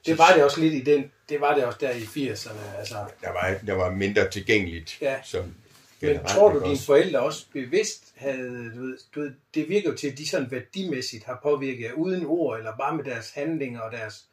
Det 0.07 0.19
var 0.19 0.33
det 0.35 0.45
også 0.45 0.61
lidt 0.61 0.75
i 0.75 0.81
den, 0.81 1.13
det 1.29 1.41
var 1.41 1.55
det 1.55 1.65
også 1.65 1.79
der 1.81 1.91
i 1.91 2.03
80'erne, 2.03 2.79
altså. 2.79 2.95
der 3.21 3.33
var, 3.33 3.59
der 3.67 3.75
var 3.75 3.91
mindre 3.91 4.31
tilgængeligt. 4.31 4.99
Ja. 5.01 5.17
Som 5.25 5.55
Men 6.01 6.21
tror 6.29 6.53
du, 6.53 6.65
dine 6.65 6.79
forældre 6.79 7.21
også 7.21 7.47
bevidst 7.53 8.13
havde, 8.17 8.73
du 8.75 8.81
ved, 8.81 8.99
du 9.15 9.21
ved, 9.21 9.33
det 9.55 9.69
virker 9.69 9.91
jo 9.91 9.97
til, 9.97 10.09
at 10.09 10.19
de 10.19 10.29
sådan 10.29 10.51
værdimæssigt 10.51 11.25
har 11.25 11.41
påvirket 11.43 11.93
uden 11.93 12.27
ord, 12.27 12.59
eller 12.59 12.77
bare 12.77 12.97
med 12.97 13.05
deres 13.05 13.31
handlinger 13.31 13.81
og 13.81 13.93
deres 13.93 14.25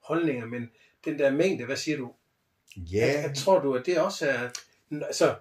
holdninger, 0.00 0.46
men 0.46 0.70
den 1.04 1.18
der 1.18 1.30
mængde, 1.30 1.64
hvad 1.64 1.76
siger 1.76 1.98
du? 1.98 2.12
Ja, 2.76 3.22
Jeg, 3.22 3.34
tror 3.36 3.58
du, 3.60 3.74
at 3.74 3.86
det 3.86 3.98
også 3.98 4.28
er, 4.28 4.48
altså, 5.06 5.34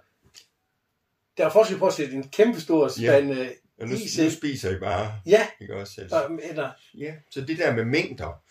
der 1.38 1.46
er 1.46 1.50
forskel 1.50 1.78
på 1.78 1.88
at 1.88 1.94
sætte 1.94 2.14
en 2.14 2.30
kæmpe 2.30 2.62
stor 2.62 2.88
spand 2.88 3.34
ja. 3.34 3.50
og 3.80 3.88
nu, 3.88 3.96
is 3.96 4.20
nu 4.20 4.30
spiser 4.30 4.76
I 4.76 4.80
bare. 4.80 5.14
Ja, 5.26 5.48
Ikke 5.62 5.76
også? 5.76 6.02
Altså, 6.02 6.40
eller, 6.44 6.72
ja, 6.94 7.14
så 7.32 7.42
det 7.42 7.58
der 7.58 7.76
med 7.76 7.86
mængder, 7.86 8.44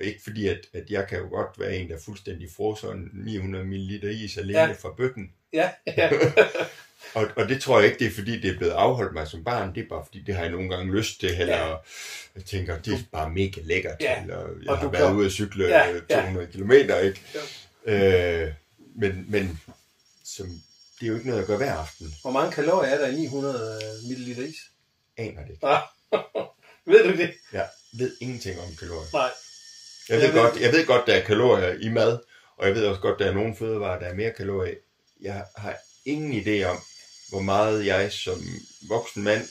og 0.00 0.06
ikke 0.06 0.20
fordi, 0.22 0.48
at, 0.48 0.60
at 0.72 0.84
jeg 0.90 1.06
kan 1.08 1.18
jo 1.18 1.28
godt 1.28 1.60
være 1.60 1.76
en, 1.76 1.88
der 1.90 1.98
fuldstændig 2.04 2.48
sådan 2.56 3.10
900 3.12 3.64
ml 3.64 4.04
is 4.04 4.38
alene 4.38 4.58
Ja. 4.58 4.66
ja. 4.66 4.72
fra 4.72 4.94
bøtten. 4.96 5.32
ja, 5.52 5.70
ja, 5.86 6.10
Og, 7.14 7.26
og 7.36 7.48
det 7.48 7.60
tror 7.62 7.78
jeg 7.80 7.86
ikke, 7.86 7.98
det 7.98 8.06
er 8.06 8.10
fordi, 8.14 8.40
det 8.40 8.50
er 8.50 8.56
blevet 8.58 8.72
afholdt 8.72 9.12
mig 9.12 9.26
som 9.28 9.44
barn. 9.44 9.74
Det 9.74 9.82
er 9.82 9.88
bare 9.88 10.04
fordi, 10.06 10.22
det 10.26 10.34
har 10.34 10.42
jeg 10.42 10.50
nogle 10.52 10.68
gange 10.76 10.92
lyst 10.96 11.20
til. 11.20 11.28
Eller 11.30 11.56
Ja. 11.56 11.68
ja. 11.70 11.76
jeg 12.36 12.44
tænker, 12.44 12.78
det 12.78 12.92
er 12.94 12.98
bare 13.12 13.30
mega 13.30 13.60
lækkert. 13.64 13.96
Ja. 14.00 14.22
Eller 14.22 14.38
jeg 14.38 14.70
Og 14.70 14.78
har 14.78 14.88
været 14.88 15.06
kan- 15.06 15.16
ude 15.16 15.26
at 15.26 15.32
cykle 15.32 15.64
Ja, 15.66 15.88
ja. 15.88 16.00
ja. 16.10 16.20
200 16.20 16.48
ja. 16.54 16.58
km, 16.58 16.72
ikke? 17.04 17.20
Øh, 17.84 18.52
men 18.96 19.26
men 19.28 19.60
som, 20.24 20.46
det 21.00 21.06
er 21.06 21.08
jo 21.08 21.14
ikke 21.14 21.26
noget, 21.26 21.40
jeg 21.40 21.46
gør 21.46 21.56
hver 21.56 21.72
aften. 21.74 22.14
hvor 22.22 22.30
mange 22.30 22.52
kalorier 22.52 22.90
er 22.90 22.98
der 22.98 23.06
i 23.06 23.14
900 23.14 23.80
ml 24.10 24.28
is? 24.28 24.56
Aner 25.16 25.42
det 25.42 25.50
ikke. 25.50 25.66
Ah. 25.66 25.82
Ved 26.86 27.04
du 27.04 27.16
det? 27.16 27.30
Jeg 27.52 27.68
ved 27.98 28.16
ingenting 28.20 28.60
om 28.60 28.68
kalorier. 28.78 29.08
Nej. 29.12 29.30
Jeg 30.08 30.20
Jeg 30.20 30.32
ved, 30.32 30.40
godt, 30.42 30.60
jeg 30.60 30.72
ved 30.72 30.86
godt, 30.86 31.06
der 31.06 31.14
er 31.14 31.24
kalorier 31.24 31.74
i 31.80 31.88
mad, 31.88 32.18
og 32.58 32.66
jeg 32.66 32.74
ved 32.74 32.86
også 32.86 33.00
godt, 33.00 33.18
der 33.18 33.26
er 33.26 33.34
nogle 33.34 33.56
fødevarer, 33.58 33.98
der 33.98 34.06
er 34.06 34.14
mere 34.14 34.32
kalorier. 34.36 34.74
Jeg 35.20 35.44
har 35.56 35.76
ingen 36.04 36.42
idé 36.42 36.64
om, 36.64 36.78
hvor 37.28 37.40
meget 37.40 37.86
jeg 37.86 38.12
som 38.12 38.44
voksen 38.88 39.22
mand 39.22 39.48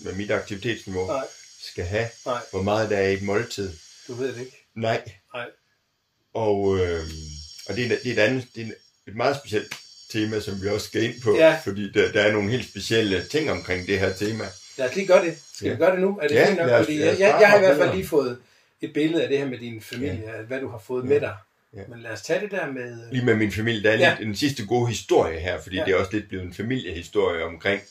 med 0.00 0.12
mit 0.12 0.30
aktivitetsniveau 0.30 1.06
Nej. 1.06 1.24
skal 1.72 1.84
have. 1.84 2.08
Nej. 2.26 2.40
Hvor 2.50 2.62
meget 2.62 2.90
der 2.90 2.96
er 2.96 3.08
i 3.08 3.12
et 3.14 3.22
måltid. 3.22 3.72
Du 4.08 4.14
ved 4.14 4.28
det 4.34 4.40
ikke. 4.40 4.66
Nej. 4.76 5.02
Nej. 5.34 5.46
Og, 6.34 6.78
øh, 6.78 7.02
og 7.68 7.76
det, 7.76 7.84
er, 7.84 7.88
det, 7.88 8.06
er 8.06 8.12
et 8.12 8.18
andet, 8.18 8.46
det 8.54 8.66
er 8.66 8.70
et 9.08 9.16
meget 9.16 9.36
specielt 9.36 9.74
tema, 10.12 10.40
som 10.40 10.62
vi 10.62 10.68
også 10.68 10.86
skal 10.86 11.02
ind 11.02 11.20
på, 11.22 11.36
Ja. 11.36 11.58
fordi 11.64 11.92
der, 11.92 12.12
der 12.12 12.22
er 12.22 12.32
nogle 12.32 12.50
helt 12.50 12.68
specielle 12.68 13.24
ting 13.24 13.50
omkring 13.50 13.86
det 13.86 13.98
her 13.98 14.12
tema. 14.12 14.44
Lad 14.76 14.88
os 14.88 14.94
lige 14.94 15.06
gøre 15.06 15.24
det. 15.24 15.38
Skal 15.54 15.66
ja. 15.66 15.72
Vi 15.72 15.78
gøre 15.78 15.92
det 15.92 16.00
nu? 16.00 16.18
Er 16.22 16.28
det 16.28 16.34
Ja, 16.34 16.46
fint 16.48 16.58
nok? 16.58 16.70
os- 16.70 16.84
Fordi 16.86 17.00
jeg, 17.00 17.18
jeg, 17.18 17.36
jeg 17.40 17.48
har 17.50 17.56
i 17.56 17.60
hvert 17.60 17.76
fald 17.76 17.94
lige 17.94 18.06
fået 18.06 18.38
et 18.80 18.92
billede 18.92 19.22
af 19.22 19.28
det 19.28 19.38
her 19.38 19.46
med 19.46 19.58
din 19.58 19.80
familie, 19.80 20.36
ja. 20.36 20.42
hvad 20.42 20.60
du 20.60 20.68
har 20.68 20.78
fået 20.78 21.02
ja. 21.02 21.08
med 21.08 21.20
dig. 21.20 21.36
Ja. 21.74 21.80
Men 21.88 22.00
lad 22.02 22.10
os 22.10 22.22
tage 22.22 22.40
det 22.40 22.50
der 22.50 22.72
med... 22.72 23.10
Lige 23.12 23.24
med 23.24 23.34
min 23.34 23.52
familie, 23.52 23.82
der 23.82 23.90
er 23.90 23.96
Ja. 23.98 24.16
lidt 24.18 24.28
en 24.28 24.36
sidste 24.36 24.66
gode 24.66 24.88
historie 24.88 25.40
her, 25.40 25.60
fordi 25.62 25.76
Ja. 25.76 25.84
det 25.84 25.90
er 25.92 25.96
også 25.96 26.12
lidt 26.12 26.28
blevet 26.28 26.44
en 26.44 26.54
familiehistorie 26.54 27.44
omkring 27.44 27.82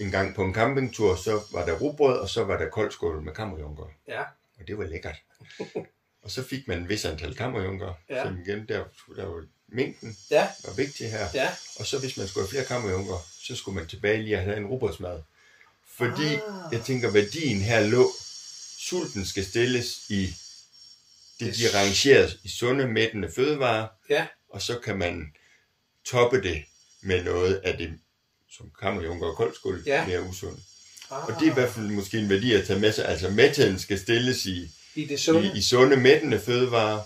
en 0.00 0.10
gang 0.10 0.34
på 0.34 0.42
en 0.44 0.54
campingtur, 0.54 1.16
så 1.16 1.40
var 1.52 1.64
der 1.66 1.72
rugbrød, 1.78 2.18
og 2.18 2.28
så 2.28 2.44
var 2.44 2.58
der 2.58 2.68
koldskål 2.68 3.22
med 3.22 3.32
kammerjunker. 3.32 3.84
Ja, 4.08 4.20
Og 4.60 4.66
det 4.68 4.78
var 4.78 4.84
lækkert. 4.84 5.16
og 6.22 6.30
så 6.30 6.42
fik 6.42 6.68
man 6.68 6.78
en 6.78 6.88
vis 6.88 7.04
antal 7.04 7.34
kammerjunker, 7.34 7.94
Ja. 8.08 8.16
ja. 8.16 8.24
som 8.24 8.38
igen, 8.46 8.68
der, 8.68 8.84
der 9.16 9.26
var 9.26 9.44
mængden 9.68 10.16
ja, 10.30 10.48
var 10.64 10.74
vigtig 10.76 11.10
her. 11.10 11.26
ja. 11.34 11.48
Og 11.78 11.86
så 11.86 11.98
hvis 11.98 12.16
man 12.16 12.28
skulle 12.28 12.44
have 12.44 12.50
flere 12.50 12.64
kammerjunker, 12.64 13.26
så 13.42 13.56
skulle 13.56 13.74
man 13.74 13.86
tilbage 13.86 14.22
lige 14.22 14.36
have 14.36 14.56
en 14.56 14.66
rugbrødsmad. 14.66 15.22
Fordi 15.96 16.26
Ah. 16.34 16.72
jeg 16.72 16.80
tænker, 16.80 17.10
værdien 17.10 17.60
her 17.60 17.80
lå, 17.86 18.10
sulten 18.78 19.26
skal 19.26 19.44
stilles 19.44 19.96
i 20.08 20.34
det, 21.40 21.54
de 21.56 21.78
rangeret 21.78 22.38
i 22.44 22.48
sunde, 22.48 22.86
mættende 22.88 23.30
fødevarer, 23.36 23.86
Ja, 24.10 24.26
og 24.50 24.62
så 24.62 24.78
kan 24.78 24.98
man 24.98 25.26
toppe 26.06 26.42
det 26.42 26.62
med 27.02 27.24
noget 27.24 27.54
af 27.64 27.76
det, 27.78 27.90
som 28.56 28.70
kammerjunker 28.80 29.26
og 29.26 29.36
koldskål, 29.36 29.82
Ja. 29.86 30.06
mere 30.06 30.22
usundt. 30.22 30.60
ah, 31.10 31.24
Og 31.28 31.40
det 31.40 31.46
er 31.46 31.50
i 31.50 31.54
hvert 31.54 31.72
fald 31.72 31.86
måske 31.86 32.18
en 32.18 32.28
værdi 32.28 32.52
at 32.54 32.66
tage 32.66 32.78
med 32.80 32.92
sig. 32.92 33.04
Altså 33.08 33.30
mætheden 33.30 33.78
skal 33.78 33.98
stilles 33.98 34.46
i, 34.46 34.68
i 34.94 35.04
det 35.04 35.20
sunde. 35.20 35.52
i, 35.54 35.58
i 35.58 35.62
sunde, 35.62 35.96
mættende 35.96 36.40
fødevarer, 36.40 37.00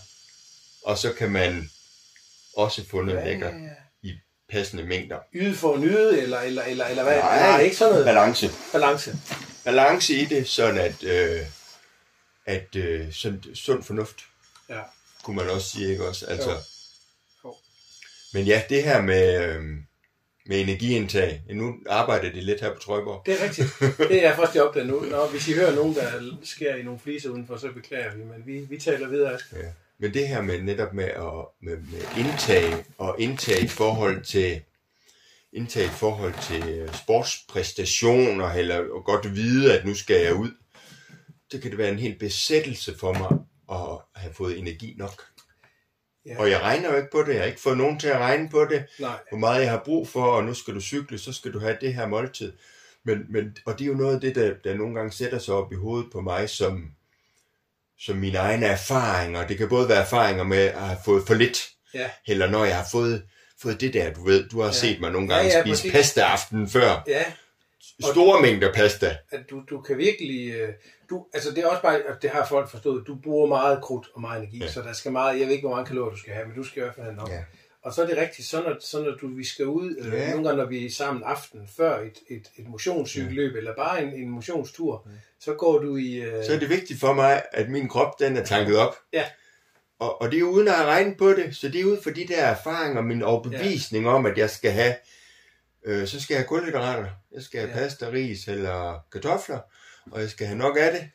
og 0.85 0.98
så 0.98 1.12
kan 1.12 1.30
man 1.30 1.70
også 2.56 2.85
få 2.90 3.02
noget 3.02 3.18
ja, 3.20 3.24
lækkert 3.24 3.52
ja, 3.54 3.59
ja. 3.59 3.70
i 4.09 4.12
passende 4.52 4.85
mængder. 4.85 5.18
Yde 5.35 5.54
for 5.54 5.74
at 5.74 5.80
nyde, 5.80 6.20
eller, 6.22 6.38
eller, 6.40 6.62
eller, 6.62 6.87
eller 6.87 7.02
hvad? 7.02 7.16
Nej, 7.16 7.38
Nej, 7.40 7.46
det 7.46 7.54
er 7.56 7.61
ikke 7.61 7.76
sådan 7.76 7.92
noget 7.92 8.04
Balance. 8.06 8.50
balance. 8.72 9.16
Balance 9.64 10.14
i 10.14 10.24
det, 10.24 10.48
sådan 10.48 10.78
at, 10.78 11.02
øh, 11.02 11.40
at 12.50 12.76
øh, 12.76 13.12
sund, 13.12 13.54
sund 13.54 13.82
fornuft, 13.82 14.16
Ja. 14.68 14.80
kunne 15.22 15.36
man 15.36 15.50
også 15.50 15.68
sige, 15.70 15.90
ikke 15.90 16.08
også? 16.08 16.26
Altså, 16.26 16.50
Jo. 16.50 16.56
Jo. 17.44 17.54
Men 18.32 18.44
ja, 18.44 18.62
det 18.68 18.82
her 18.82 19.02
med, 19.02 19.44
øh, 19.44 19.62
med 20.46 20.60
energiindtag, 20.60 21.42
nu 21.50 21.74
arbejder 21.88 22.32
det 22.32 22.42
lidt 22.44 22.60
her 22.60 22.74
på 22.74 22.80
Trøjborg. 22.80 23.22
Det 23.26 23.40
er 23.40 23.44
rigtigt. 23.44 23.68
Det 23.98 24.18
er 24.18 24.28
jeg 24.28 24.36
først 24.36 24.56
opdaget 24.56 24.88
nu. 24.88 25.00
Nå, 25.00 25.26
hvis 25.26 25.48
I 25.48 25.52
hører 25.52 25.74
nogen, 25.74 25.94
der 25.94 26.36
sker 26.44 26.74
i 26.74 26.82
nogle 26.82 27.00
fliser 27.00 27.30
udenfor, 27.30 27.56
så 27.56 27.68
beklager 27.72 28.14
vi, 28.14 28.24
men 28.24 28.46
vi, 28.46 28.58
vi 28.58 28.78
taler 28.80 29.08
videre. 29.08 29.38
Ja. 29.52 29.58
Men 29.98 30.14
det 30.14 30.28
her 30.28 30.42
med 30.42 30.62
netop 30.62 30.92
med, 30.94 31.04
at, 31.04 31.32
med, 31.62 31.76
med 31.76 32.02
indtag 32.18 32.84
og 32.98 33.16
indtag 33.18 33.62
i 33.62 33.68
forhold 33.68 34.24
til 34.24 34.60
indtag 35.52 35.84
i 35.84 35.88
forhold 35.88 36.34
til 36.48 36.68
øh, 36.68 36.94
sportspræstationer, 36.94 38.52
eller 38.52 38.76
at 38.78 39.04
godt 39.04 39.34
vide, 39.34 39.78
at 39.78 39.86
nu 39.86 39.94
skal 39.94 40.20
jeg 40.20 40.34
ud. 40.34 40.50
Det 41.52 41.62
kan 41.62 41.70
det 41.70 41.78
være 41.78 41.88
en 41.88 41.98
hel 41.98 42.18
besættelse 42.18 42.98
for 42.98 43.12
mig 43.12 43.38
at 43.72 44.20
have 44.22 44.34
fået 44.34 44.58
energi 44.58 44.94
nok. 44.98 45.24
Ja. 46.26 46.38
Og 46.38 46.50
jeg 46.50 46.60
regner 46.60 46.90
jo 46.90 46.96
ikke 46.96 47.10
på 47.12 47.22
det. 47.22 47.32
Jeg 47.32 47.40
har 47.40 47.46
ikke 47.46 47.60
fået 47.60 47.76
nogen 47.78 47.98
til 48.00 48.08
at 48.08 48.18
regne 48.18 48.48
på 48.48 48.64
det. 48.64 48.84
Nej. 48.98 49.18
Hvor 49.28 49.38
meget 49.38 49.62
jeg 49.62 49.70
har 49.70 49.82
brug 49.84 50.08
for, 50.08 50.24
og 50.24 50.44
nu 50.44 50.54
skal 50.54 50.74
du 50.74 50.80
cykle, 50.80 51.18
så 51.18 51.32
skal 51.32 51.52
du 51.52 51.58
have 51.58 51.76
det 51.80 51.94
her 51.94 52.06
måltid. 52.06 52.52
Men, 53.04 53.18
men, 53.30 53.56
og 53.66 53.78
det 53.78 53.84
er 53.84 53.88
jo 53.88 53.94
noget 53.94 54.14
af 54.14 54.20
det, 54.20 54.34
der, 54.34 54.54
der 54.64 54.74
nogle 54.74 54.94
gange 54.94 55.12
sætter 55.12 55.38
sig 55.38 55.54
op 55.54 55.72
i 55.72 55.76
hovedet 55.76 56.12
på 56.12 56.20
mig, 56.20 56.50
som, 56.50 56.90
som 57.98 58.16
mine 58.16 58.38
egne 58.38 58.66
erfaringer. 58.66 59.46
Det 59.46 59.58
kan 59.58 59.68
både 59.68 59.88
være 59.88 60.02
erfaringer 60.02 60.44
med 60.44 60.58
at 60.58 60.80
have 60.80 60.98
fået 61.04 61.26
for 61.26 61.34
lidt, 61.34 61.58
Ja. 61.94 62.10
eller 62.26 62.50
når 62.50 62.64
jeg 62.64 62.76
har 62.76 62.86
fået, 62.92 63.22
fået 63.62 63.80
det 63.80 63.94
der, 63.94 64.12
du 64.12 64.24
ved, 64.24 64.48
du 64.48 64.60
har 64.60 64.66
ja. 64.66 64.72
set 64.72 65.00
mig 65.00 65.10
nogle 65.12 65.28
gange 65.28 65.50
Ja, 65.50 65.56
ja, 65.56 65.62
spise 65.62 65.72
præcis. 65.82 65.92
pasta 65.92 66.20
aften 66.20 66.68
før. 66.68 67.02
Ja, 67.06 67.24
Store 68.12 68.42
mængder 68.42 68.72
pasta. 68.72 69.16
at 69.30 69.40
du, 69.50 69.62
du 69.70 69.80
kan 69.80 69.98
virkelig... 69.98 70.54
Du, 71.11 71.27
altså 71.35 71.51
det 71.51 71.59
er 71.59 71.66
også 71.66 71.83
bare, 71.83 72.01
det 72.23 72.31
har 72.31 72.46
folk 72.46 72.68
forstået, 72.70 73.07
du 73.07 73.16
bruger 73.23 73.46
meget 73.49 73.83
krudt 73.83 74.07
og 74.14 74.20
meget 74.20 74.38
energi, 74.42 74.59
ja. 74.59 74.64
Ja. 74.64 74.70
så 74.70 74.83
der 74.83 74.92
skal 74.92 75.12
meget, 75.12 75.38
jeg 75.40 75.46
ved 75.46 75.55
ikke, 75.55 75.66
hvor 75.66 75.77
mange 75.77 75.88
kalorier 75.88 76.11
du 76.11 76.18
skal 76.18 76.33
have, 76.35 76.46
men 76.46 76.57
du 76.57 76.64
skal 76.64 76.81
i 76.81 76.83
hvert 76.85 76.94
fald 76.94 77.07
have 77.07 77.16
nok. 77.16 77.29
Ja. 77.31 77.42
Og 77.83 77.92
så 77.94 78.03
er 78.03 78.07
det 78.07 78.16
rigtigt, 78.16 78.49
så 78.49 78.62
når, 78.62 78.77
så 78.81 79.03
når 79.03 79.16
du, 79.20 79.29
vi 79.37 79.44
skal 79.44 79.66
ud, 79.66 79.96
øh, 79.99 80.12
Ja. 80.12 80.31
nogle 80.31 80.49
gange 80.49 80.62
når 80.62 80.68
vi 80.68 80.87
er 80.87 80.90
sammen 80.90 81.23
aften 81.27 81.68
før 81.77 82.01
et, 82.01 82.18
et, 82.31 82.51
et 82.57 82.68
motionscykelløb, 82.68 83.57
eller 83.57 83.75
bare 83.77 84.03
en, 84.03 84.09
en 84.12 84.29
motionstur, 84.31 85.09
så 85.40 85.55
går 85.55 85.79
du 85.79 85.96
i... 85.96 86.14
Øh, 86.14 86.44
Så 86.44 86.53
er 86.53 86.59
det 86.59 86.68
vigtigt 86.68 87.01
for 87.01 87.12
mig, 87.12 87.42
at 87.53 87.68
min 87.70 87.88
krop, 87.88 88.18
den 88.20 88.37
er 88.37 88.44
tanket 88.44 88.77
op. 88.79 88.96
Ja. 89.12 89.25
Og, 89.99 90.23
og 90.23 90.33
det 90.33 90.38
er 90.38 90.42
uden 90.44 90.68
at 90.68 90.75
have 90.75 90.88
regnet 90.88 91.16
på 91.18 91.31
det, 91.33 91.57
så 91.57 91.68
det 91.68 91.81
er 91.81 91.85
ud 91.85 92.03
fra 92.03 92.11
de 92.11 92.27
der 92.29 92.42
erfaringer, 92.44 93.03
min 93.03 93.23
overbevisning 93.23 94.05
ja. 94.05 94.11
om, 94.14 94.27
at 94.27 94.38
jeg 94.38 94.51
skal 94.51 94.70
have, 94.70 94.94
øh, 95.85 96.07
så 96.07 96.20
skal 96.20 96.35
jeg 96.35 96.40
have 96.40 96.49
kulhydrater, 96.49 97.07
jeg 97.35 97.42
skal 97.42 97.61
have 97.61 97.70
Ja. 97.70 97.77
ja. 97.79 97.83
pasta, 97.83 98.11
ris 98.11 98.49
eller 98.49 98.99
kartofler, 99.12 99.59
og 100.10 100.20
jeg 100.20 100.30
skal 100.30 100.46
have 100.46 100.58
nok 100.58 100.76
af 100.80 100.92
det. 100.92 101.10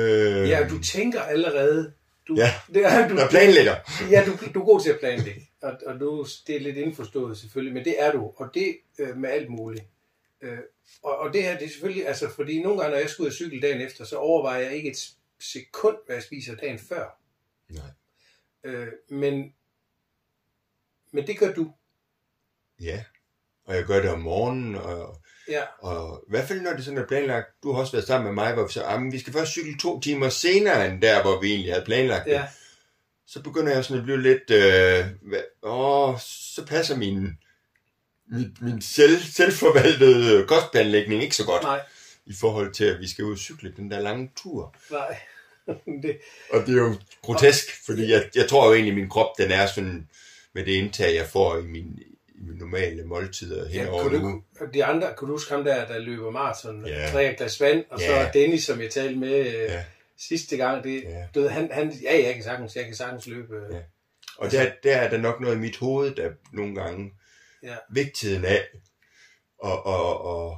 Øh, 0.00 0.48
ja, 0.48 0.66
du 0.70 0.82
tænker 0.82 1.20
allerede... 1.20 1.92
Du, 2.28 2.36
Ja. 2.36 2.54
det 2.74 2.84
er, 2.84 3.08
du, 3.08 3.18
jeg 3.18 3.28
planlægger. 3.30 3.76
Ja, 4.12 4.24
du, 4.26 4.50
du 4.54 4.60
er 4.60 4.64
god 4.64 4.80
til 4.80 4.90
at 4.90 5.00
planlægge, 5.00 5.50
og, 5.62 5.72
og 5.86 6.00
du, 6.00 6.26
det 6.46 6.56
er 6.56 6.60
lidt 6.60 6.76
indforstået 6.76 7.38
selvfølgelig, 7.38 7.74
men 7.74 7.84
det 7.84 8.02
er 8.02 8.12
du, 8.12 8.32
og 8.36 8.50
det 8.54 8.76
øh, 8.98 9.16
med 9.16 9.30
alt 9.30 9.50
muligt. 9.50 9.84
Øh, 10.40 10.58
og, 11.02 11.18
og 11.18 11.32
det 11.32 11.42
her, 11.42 11.58
det 11.58 11.64
er 11.64 11.70
selvfølgelig, 11.70 12.08
altså 12.08 12.30
fordi 12.30 12.62
nogle 12.62 12.80
gange, 12.80 12.90
når 12.90 12.98
jeg 12.98 13.10
skal 13.10 13.22
ud 13.22 13.26
og 13.26 13.32
cykle 13.32 13.60
dagen 13.60 13.80
efter, 13.80 14.04
så 14.04 14.16
overvejer 14.16 14.60
jeg 14.60 14.72
ikke 14.72 14.90
et 14.90 15.08
sekund, 15.40 15.96
hvad 16.06 16.16
jeg 16.16 16.22
spiser 16.22 16.54
dagen 16.54 16.78
før. 16.78 17.20
Nej. 17.68 17.90
Øh, 18.64 18.88
men, 19.08 19.54
men 21.10 21.26
det 21.26 21.38
gør 21.38 21.52
du. 21.52 21.72
Ja, 22.80 23.04
og 23.64 23.76
jeg 23.76 23.84
gør 23.84 24.02
det 24.02 24.10
om 24.10 24.20
morgenen, 24.20 24.74
og, 24.74 25.16
Ja, 25.48 25.62
og 25.78 26.24
i 26.26 26.30
hvert 26.30 26.48
fald 26.48 26.60
når 26.60 26.72
det 26.72 26.84
sådan 26.84 26.98
er 26.98 27.06
planlagt, 27.06 27.46
du 27.62 27.72
har 27.72 27.80
også 27.80 27.92
været 27.92 28.06
sammen 28.06 28.24
med 28.24 28.44
mig, 28.44 28.54
hvor 28.54 28.66
vi 28.66 28.72
så, 28.72 28.82
ah, 28.82 29.00
men 29.00 29.12
vi 29.12 29.18
skal 29.18 29.32
først 29.32 29.50
cykle 29.50 29.78
to 29.78 30.00
timer 30.00 30.28
senere, 30.28 30.88
end 30.88 31.02
der, 31.02 31.22
hvor 31.22 31.40
vi 31.40 31.50
egentlig 31.50 31.72
havde 31.72 31.84
planlagt 31.84 32.24
det. 32.24 32.30
ja, 32.32 32.44
så 33.26 33.42
begynder 33.42 33.72
jeg 33.72 33.84
sådan 33.84 33.98
at 33.98 34.04
blive 34.04 34.22
lidt, 34.22 34.50
øh, 34.50 35.06
åh, 35.62 36.18
så 36.20 36.66
passer 36.66 36.96
min, 36.96 37.38
min, 38.26 38.56
min 38.60 38.82
selv, 38.82 39.18
selvforvaltede 39.22 40.46
kostplanlægning 40.46 41.22
ikke 41.22 41.36
så 41.36 41.44
godt, 41.44 41.62
nej, 41.62 41.80
i 42.26 42.34
forhold 42.40 42.72
til, 42.72 42.84
at 42.84 43.00
vi 43.00 43.08
skal 43.08 43.24
ud 43.24 43.32
og 43.32 43.38
cykle 43.38 43.72
den 43.76 43.90
der 43.90 44.00
lange 44.00 44.30
tur. 44.36 44.74
nej. 44.90 45.18
det, 46.02 46.18
Og 46.52 46.66
det 46.66 46.78
er 46.78 46.82
jo 46.82 46.94
grotesk, 47.22 47.86
fordi 47.86 48.10
jeg, 48.10 48.30
jeg 48.34 48.48
tror 48.48 48.66
jo 48.66 48.74
egentlig, 48.74 48.92
at 48.92 48.98
min 48.98 49.08
krop, 49.08 49.38
den 49.38 49.50
er 49.50 49.66
sådan, 49.66 50.08
med 50.52 50.64
det 50.64 50.72
indtag, 50.72 51.14
jeg 51.14 51.26
får 51.26 51.58
i 51.58 51.62
min, 51.62 51.98
normale 52.40 53.04
måltider 53.04 53.68
hen 53.68 53.80
ja, 53.84 53.90
over 53.90 54.02
kunne 54.02 54.18
du, 54.20 54.42
de 54.74 54.84
andre, 54.84 55.14
kunne 55.16 55.28
du 55.28 55.34
huske 55.34 55.54
ham 55.54 55.64
der, 55.64 55.86
der 55.86 55.98
løber 55.98 56.30
maraton, 56.30 56.86
Ja. 56.86 57.10
drikker 57.12 57.30
et 57.32 57.36
glas 57.38 57.60
vand, 57.60 57.84
og 57.90 58.00
så 58.00 58.06
Ja. 58.12 58.30
Dennis, 58.34 58.64
som 58.64 58.80
jeg 58.80 58.90
talte 58.90 59.18
med 59.20 59.38
øh, 59.46 59.54
Ja. 59.54 59.84
sidste 60.18 60.56
gang, 60.56 60.84
det, 60.84 61.02
Ja. 61.02 61.26
du 61.34 61.40
ved, 61.40 61.48
han, 61.48 61.68
han, 61.72 61.90
ja, 62.02 62.24
jeg 62.24 62.34
kan 62.34 62.42
sagtens, 62.42 62.76
jeg 62.76 62.84
kan 62.84 62.94
sagtens 62.94 63.26
løbe. 63.26 63.54
øh, 63.56 63.74
Ja. 63.74 63.80
Og 64.38 64.52
der, 64.52 64.70
der 64.82 64.96
er 64.96 65.10
der 65.10 65.18
nok 65.18 65.40
noget 65.40 65.56
i 65.56 65.58
mit 65.58 65.76
hoved, 65.76 66.14
der 66.14 66.30
nogle 66.52 66.74
gange 66.74 67.12
Ja. 67.62 67.76
vigtigheden 67.90 68.44
af, 68.44 68.64
og, 69.58 69.86
og, 69.86 70.20
og 70.24 70.56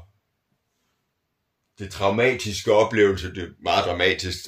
det 1.79 1.91
traumatiske 1.91 2.73
oplevelse, 2.73 3.35
det 3.35 3.43
er 3.43 3.49
meget 3.63 3.85
dramatisk, 3.85 4.39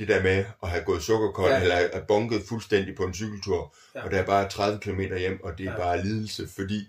det 0.00 0.08
der 0.08 0.22
med 0.22 0.44
at 0.62 0.68
have 0.68 0.84
gået 0.84 1.02
sukkerkold, 1.02 1.50
Ja. 1.52 1.60
eller 1.62 1.74
have 1.76 2.04
bunket 2.08 2.42
fuldstændig 2.48 2.96
på 2.96 3.04
en 3.04 3.14
cykeltur, 3.14 3.74
Ja. 3.94 4.04
og 4.04 4.10
der 4.10 4.18
er 4.18 4.26
bare 4.26 4.48
30 4.48 4.78
km 4.80 5.00
hjem, 5.00 5.40
og 5.44 5.58
det 5.58 5.66
er 5.66 5.70
Ja. 5.70 5.76
bare 5.76 6.02
lidelse, 6.02 6.48
fordi 6.48 6.88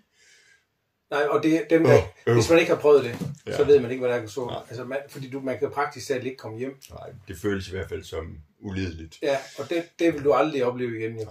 Nej, 1.12 1.22
og 1.24 1.44
det, 1.44 1.66
dem, 1.70 1.84
der, 1.84 1.98
Åh, 1.98 2.04
øv. 2.28 2.34
hvis 2.34 2.50
man 2.50 2.60
ikke 2.60 2.72
har 2.74 2.80
prøvet 2.82 3.04
det, 3.04 3.18
ja. 3.48 3.58
Så 3.58 3.64
ved 3.64 3.80
man 3.80 3.92
ikke, 3.92 4.02
hvad 4.06 4.10
der 4.16 4.22
er 4.24 4.28
så. 4.28 4.46
Nej. 4.46 4.60
Altså, 4.70 4.84
man, 4.84 4.98
fordi 5.10 5.30
du, 5.30 5.40
man 5.40 5.60
kan 5.60 5.72
praktisk 5.72 6.08
talt 6.08 6.24
ikke 6.26 6.38
komme 6.38 6.58
hjem. 6.58 6.78
nej, 6.90 7.10
det 7.28 7.38
føles 7.38 7.68
i 7.68 7.72
hvert 7.72 7.90
fald 7.90 8.04
som 8.04 8.38
ulideligt. 8.60 9.18
Ja, 9.22 9.38
og 9.58 9.70
det, 9.70 9.84
det 10.00 10.14
vil 10.14 10.24
du 10.24 10.34
aldrig 10.34 10.66
opleve 10.66 11.00
igen. 11.00 11.20
Jo. 11.20 11.28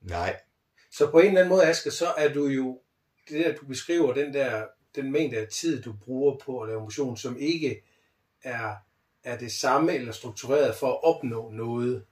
Nej, 0.00 0.36
Så 0.92 1.10
på 1.10 1.18
en 1.18 1.26
eller 1.26 1.40
anden 1.40 1.48
måde, 1.48 1.64
Asger, 1.66 1.90
så 1.90 2.06
er 2.06 2.32
du 2.32 2.46
jo, 2.46 2.80
det 3.28 3.44
der, 3.44 3.54
du 3.56 3.66
beskriver, 3.66 4.14
den 4.14 4.34
der, 4.34 4.64
den 4.94 5.12
mængde 5.12 5.36
af 5.36 5.46
tid, 5.48 5.82
du 5.82 5.92
bruger 6.04 6.36
på 6.44 6.60
at 6.60 6.68
lave 6.68 6.80
motion, 6.80 7.16
som 7.16 7.36
ikke 7.38 7.82
er, 8.42 8.74
er 9.24 9.38
det 9.38 9.52
samme 9.52 9.94
eller 9.94 10.12
struktureret 10.12 10.76
for 10.76 10.86
at 10.86 11.02
opnå 11.02 11.50
noget. 11.50 12.04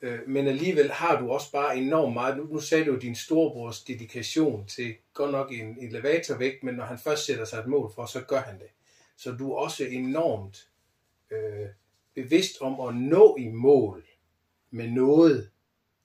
Øh, 0.00 0.18
men 0.28 0.46
alligevel 0.46 0.90
har 0.90 1.20
du 1.20 1.30
også 1.30 1.52
bare 1.52 1.76
enormt 1.76 2.14
meget. 2.14 2.36
Nu, 2.36 2.44
nu 2.44 2.60
sagde 2.60 2.84
du 2.84 2.92
jo 2.92 2.98
din 2.98 3.14
storebrors 3.14 3.84
dedikation 3.84 4.66
til 4.66 4.94
godt 5.14 5.32
nok 5.32 5.52
en 5.52 5.78
elevatorvægt, 5.80 6.62
men 6.62 6.74
når 6.74 6.84
han 6.84 6.98
først 6.98 7.26
sætter 7.26 7.44
sig 7.44 7.58
et 7.58 7.66
mål 7.66 7.92
for, 7.94 8.06
så 8.06 8.20
gør 8.20 8.40
han 8.40 8.58
det. 8.58 8.68
Så 9.16 9.32
du 9.32 9.52
er 9.52 9.56
også 9.56 9.84
enormt 9.84 10.68
øh, 11.30 11.68
bevidst 12.14 12.60
om 12.60 12.80
at 12.80 12.94
nå 12.94 13.36
i 13.36 13.48
mål 13.48 14.04
med 14.70 14.88
noget. 14.88 15.50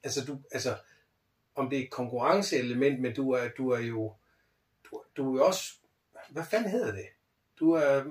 Altså, 0.03 0.25
du, 0.25 0.37
altså 0.51 0.75
om 1.55 1.69
det 1.69 1.79
er 1.79 1.83
et 1.83 1.91
konkurrenceelement, 1.91 3.01
men 3.01 3.15
du 3.15 3.31
er, 3.31 3.47
du 3.57 3.69
er 3.69 3.79
jo 3.79 4.13
du, 4.83 5.01
du 5.17 5.37
er 5.37 5.43
også, 5.43 5.73
hvad 6.29 6.43
fanden 6.51 6.71
hedder 6.71 6.91
det? 6.91 7.05
Du 7.59 7.71
er 7.71 8.03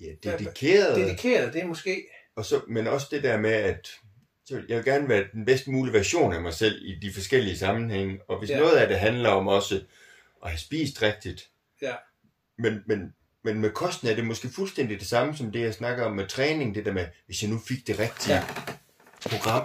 ja, 0.00 0.06
dedikeret. 0.22 0.96
dedikeret, 0.96 1.52
det 1.54 1.62
er 1.62 1.66
måske, 1.66 2.06
Og 2.36 2.44
så, 2.44 2.60
men 2.68 2.86
også 2.86 3.06
det 3.10 3.22
der 3.22 3.40
med, 3.40 3.52
at 3.52 3.88
så 4.44 4.62
jeg 4.68 4.76
vil 4.76 4.84
gerne 4.84 5.08
være 5.08 5.24
den 5.32 5.44
bedst 5.44 5.68
mulige 5.68 5.92
version 5.94 6.32
af 6.32 6.42
mig 6.42 6.54
selv 6.54 6.82
i 6.84 6.94
de 7.02 7.12
forskellige 7.14 7.58
sammenhænge. 7.58 8.20
Og 8.28 8.38
hvis 8.38 8.50
Ja. 8.50 8.58
noget 8.58 8.76
af 8.76 8.88
det 8.88 8.98
handler 8.98 9.28
om 9.28 9.48
også 9.48 9.84
at 10.44 10.50
have 10.50 10.58
spist 10.58 11.02
rigtigt, 11.02 11.50
ja, 11.82 11.94
men, 12.58 12.82
men, 12.86 13.14
men 13.44 13.60
med 13.60 13.70
kosten 13.70 14.08
er 14.08 14.14
det 14.14 14.24
måske 14.26 14.48
fuldstændig 14.48 15.00
det 15.00 15.06
samme 15.08 15.36
som 15.36 15.52
det, 15.52 15.60
jeg 15.60 15.74
snakker 15.74 16.04
om 16.04 16.12
med 16.16 16.26
træning. 16.26 16.74
Det 16.74 16.84
der 16.84 16.92
med, 16.92 17.06
hvis 17.26 17.42
jeg 17.42 17.50
nu 17.50 17.58
fik 17.58 17.86
det 17.86 17.98
rigtige 17.98 18.34
ja. 18.34 18.44
program. 19.30 19.64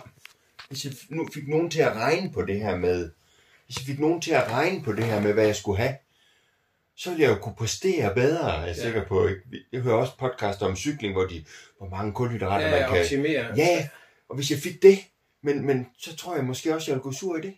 Hvis 0.68 0.86
jeg 0.86 0.94
nu 1.10 1.28
fik 1.34 1.48
nogen 1.48 1.70
til 1.72 1.80
at 1.82 1.96
regne 1.96 2.32
på 2.34 2.46
det 2.46 2.60
her 2.60 2.78
med, 2.78 3.12
hvis 3.66 3.78
jeg 3.78 3.86
fik 3.86 4.00
nogen 4.00 4.22
til 4.22 4.32
at 4.32 4.52
regne 4.52 4.84
på 4.84 4.94
det 4.94 5.06
her 5.06 5.22
med, 5.22 5.34
hvad 5.34 5.46
jeg 5.46 5.56
skulle 5.56 5.78
have, 5.78 5.96
så 6.98 7.10
ville 7.10 7.24
jeg 7.24 7.30
jo 7.30 7.36
kunne 7.42 7.56
præstere 7.56 8.14
bedre, 8.16 8.56
er 8.58 8.66
jeg 8.66 8.76
Ja. 8.78 8.84
sikker 8.84 9.06
på. 9.06 9.30
Jeg 9.72 9.82
hører 9.82 9.96
også 9.96 10.18
podcast 10.20 10.62
om 10.62 10.76
cykling, 10.76 11.14
hvor, 11.14 11.26
de, 11.26 11.46
hvor 11.78 11.90
mange 11.90 12.14
kulhydrater 12.14 12.66
ja, 12.66 12.80
man 12.80 12.90
kan... 12.90 13.00
optimere. 13.02 13.46
Ja, 13.58 13.90
og 14.30 14.36
hvis 14.36 14.52
jeg 14.52 14.60
fik 14.60 14.82
det, 14.82 15.00
men, 15.44 15.66
men 15.66 15.88
så 16.00 16.16
tror 16.16 16.36
jeg 16.36 16.46
måske 16.46 16.76
også, 16.76 16.92
jeg 16.92 16.96
ville 16.96 17.04
gå 17.04 17.12
sur 17.12 17.38
i 17.38 17.42
det. 17.42 17.54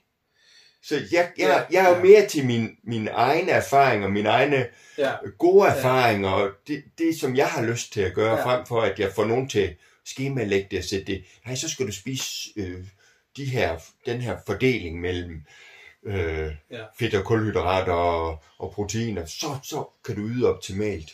Så 0.83 0.95
jeg, 0.95 1.31
jeg, 1.37 1.67
Ja, 1.71 1.79
jeg 1.81 1.91
er 1.91 1.97
jo 1.97 2.03
mere 2.03 2.27
til 2.27 2.45
min, 2.45 2.69
min 2.83 3.07
egne 3.11 3.51
erfaringer, 3.51 4.07
mine 4.07 4.29
egne 4.29 4.65
ja, 4.97 5.13
gode 5.37 5.67
erfaringer, 5.67 6.29
og 6.29 6.51
det, 6.67 6.83
det 6.97 7.19
som 7.19 7.35
jeg 7.35 7.47
har 7.47 7.61
lyst 7.63 7.93
til 7.93 8.01
at 8.01 8.13
gøre, 8.13 8.37
ja. 8.37 8.45
frem 8.45 8.65
for 8.65 8.81
at 8.81 8.99
jeg 8.99 9.11
får 9.15 9.25
nogen 9.25 9.49
til 9.49 9.75
skemalægge 10.05 10.67
det 10.71 10.79
og 10.79 10.85
sætte 10.85 11.05
det. 11.05 11.23
Nej, 11.45 11.55
så 11.55 11.69
skal 11.69 11.87
du 11.87 11.91
spise 11.91 12.49
øh, 12.55 12.83
de 13.37 13.45
her, 13.45 13.79
den 14.05 14.21
her 14.21 14.37
fordeling 14.45 15.01
mellem 15.01 15.45
øh, 16.05 16.51
Ja. 16.71 16.83
fedt 16.99 17.13
og 17.15 17.25
kulhydrater 17.25 17.93
og, 17.93 18.43
og 18.57 18.71
proteiner. 18.71 19.25
Så, 19.25 19.57
så 19.63 19.83
kan 20.05 20.15
du 20.15 20.21
yde 20.21 20.47
optimalt. 20.55 21.09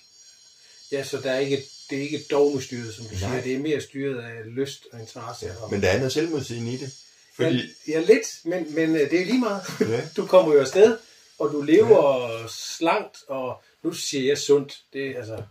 ja, 0.92 1.04
så 1.04 1.18
der 1.24 1.32
er 1.32 1.40
ikke, 1.40 1.64
det 1.90 1.98
er 1.98 2.02
ikke 2.02 2.20
dogmestyret, 2.32 2.94
som 2.94 3.06
du 3.06 3.12
Nej. 3.12 3.20
siger, 3.20 3.42
det 3.42 3.54
er 3.54 3.60
mere 3.60 3.82
styret 3.82 4.22
af 4.24 4.42
lyst 4.46 4.88
og 4.94 5.00
interesse. 5.00 5.58
og, 5.62 5.72
Men 5.72 5.82
der 5.82 5.90
er 5.90 5.98
noget 5.98 6.12
selvmodsigende 6.14 6.74
i 6.74 6.78
det. 6.78 6.94
Fordi, 7.36 7.62
ja, 7.88 7.94
ja, 7.94 8.00
lidt, 8.00 8.28
men, 8.46 8.76
men 8.76 8.96
øh, 8.96 9.12
det 9.12 9.22
er 9.22 9.26
lige 9.26 9.40
meget. 9.40 9.62
ja, 9.80 10.02
Du 10.18 10.26
kommer 10.26 10.54
jo 10.54 10.60
afsted, 10.60 10.98
og 11.40 11.50
du 11.52 11.62
lever 11.62 12.32
ja. 12.42 12.48
slankt, 12.50 13.18
og 13.28 13.64
nu 13.84 13.92
siger 13.94 14.28
jeg 14.28 14.38
sundt, 14.38 14.78
det, 14.94 15.16
altså, 15.16 15.44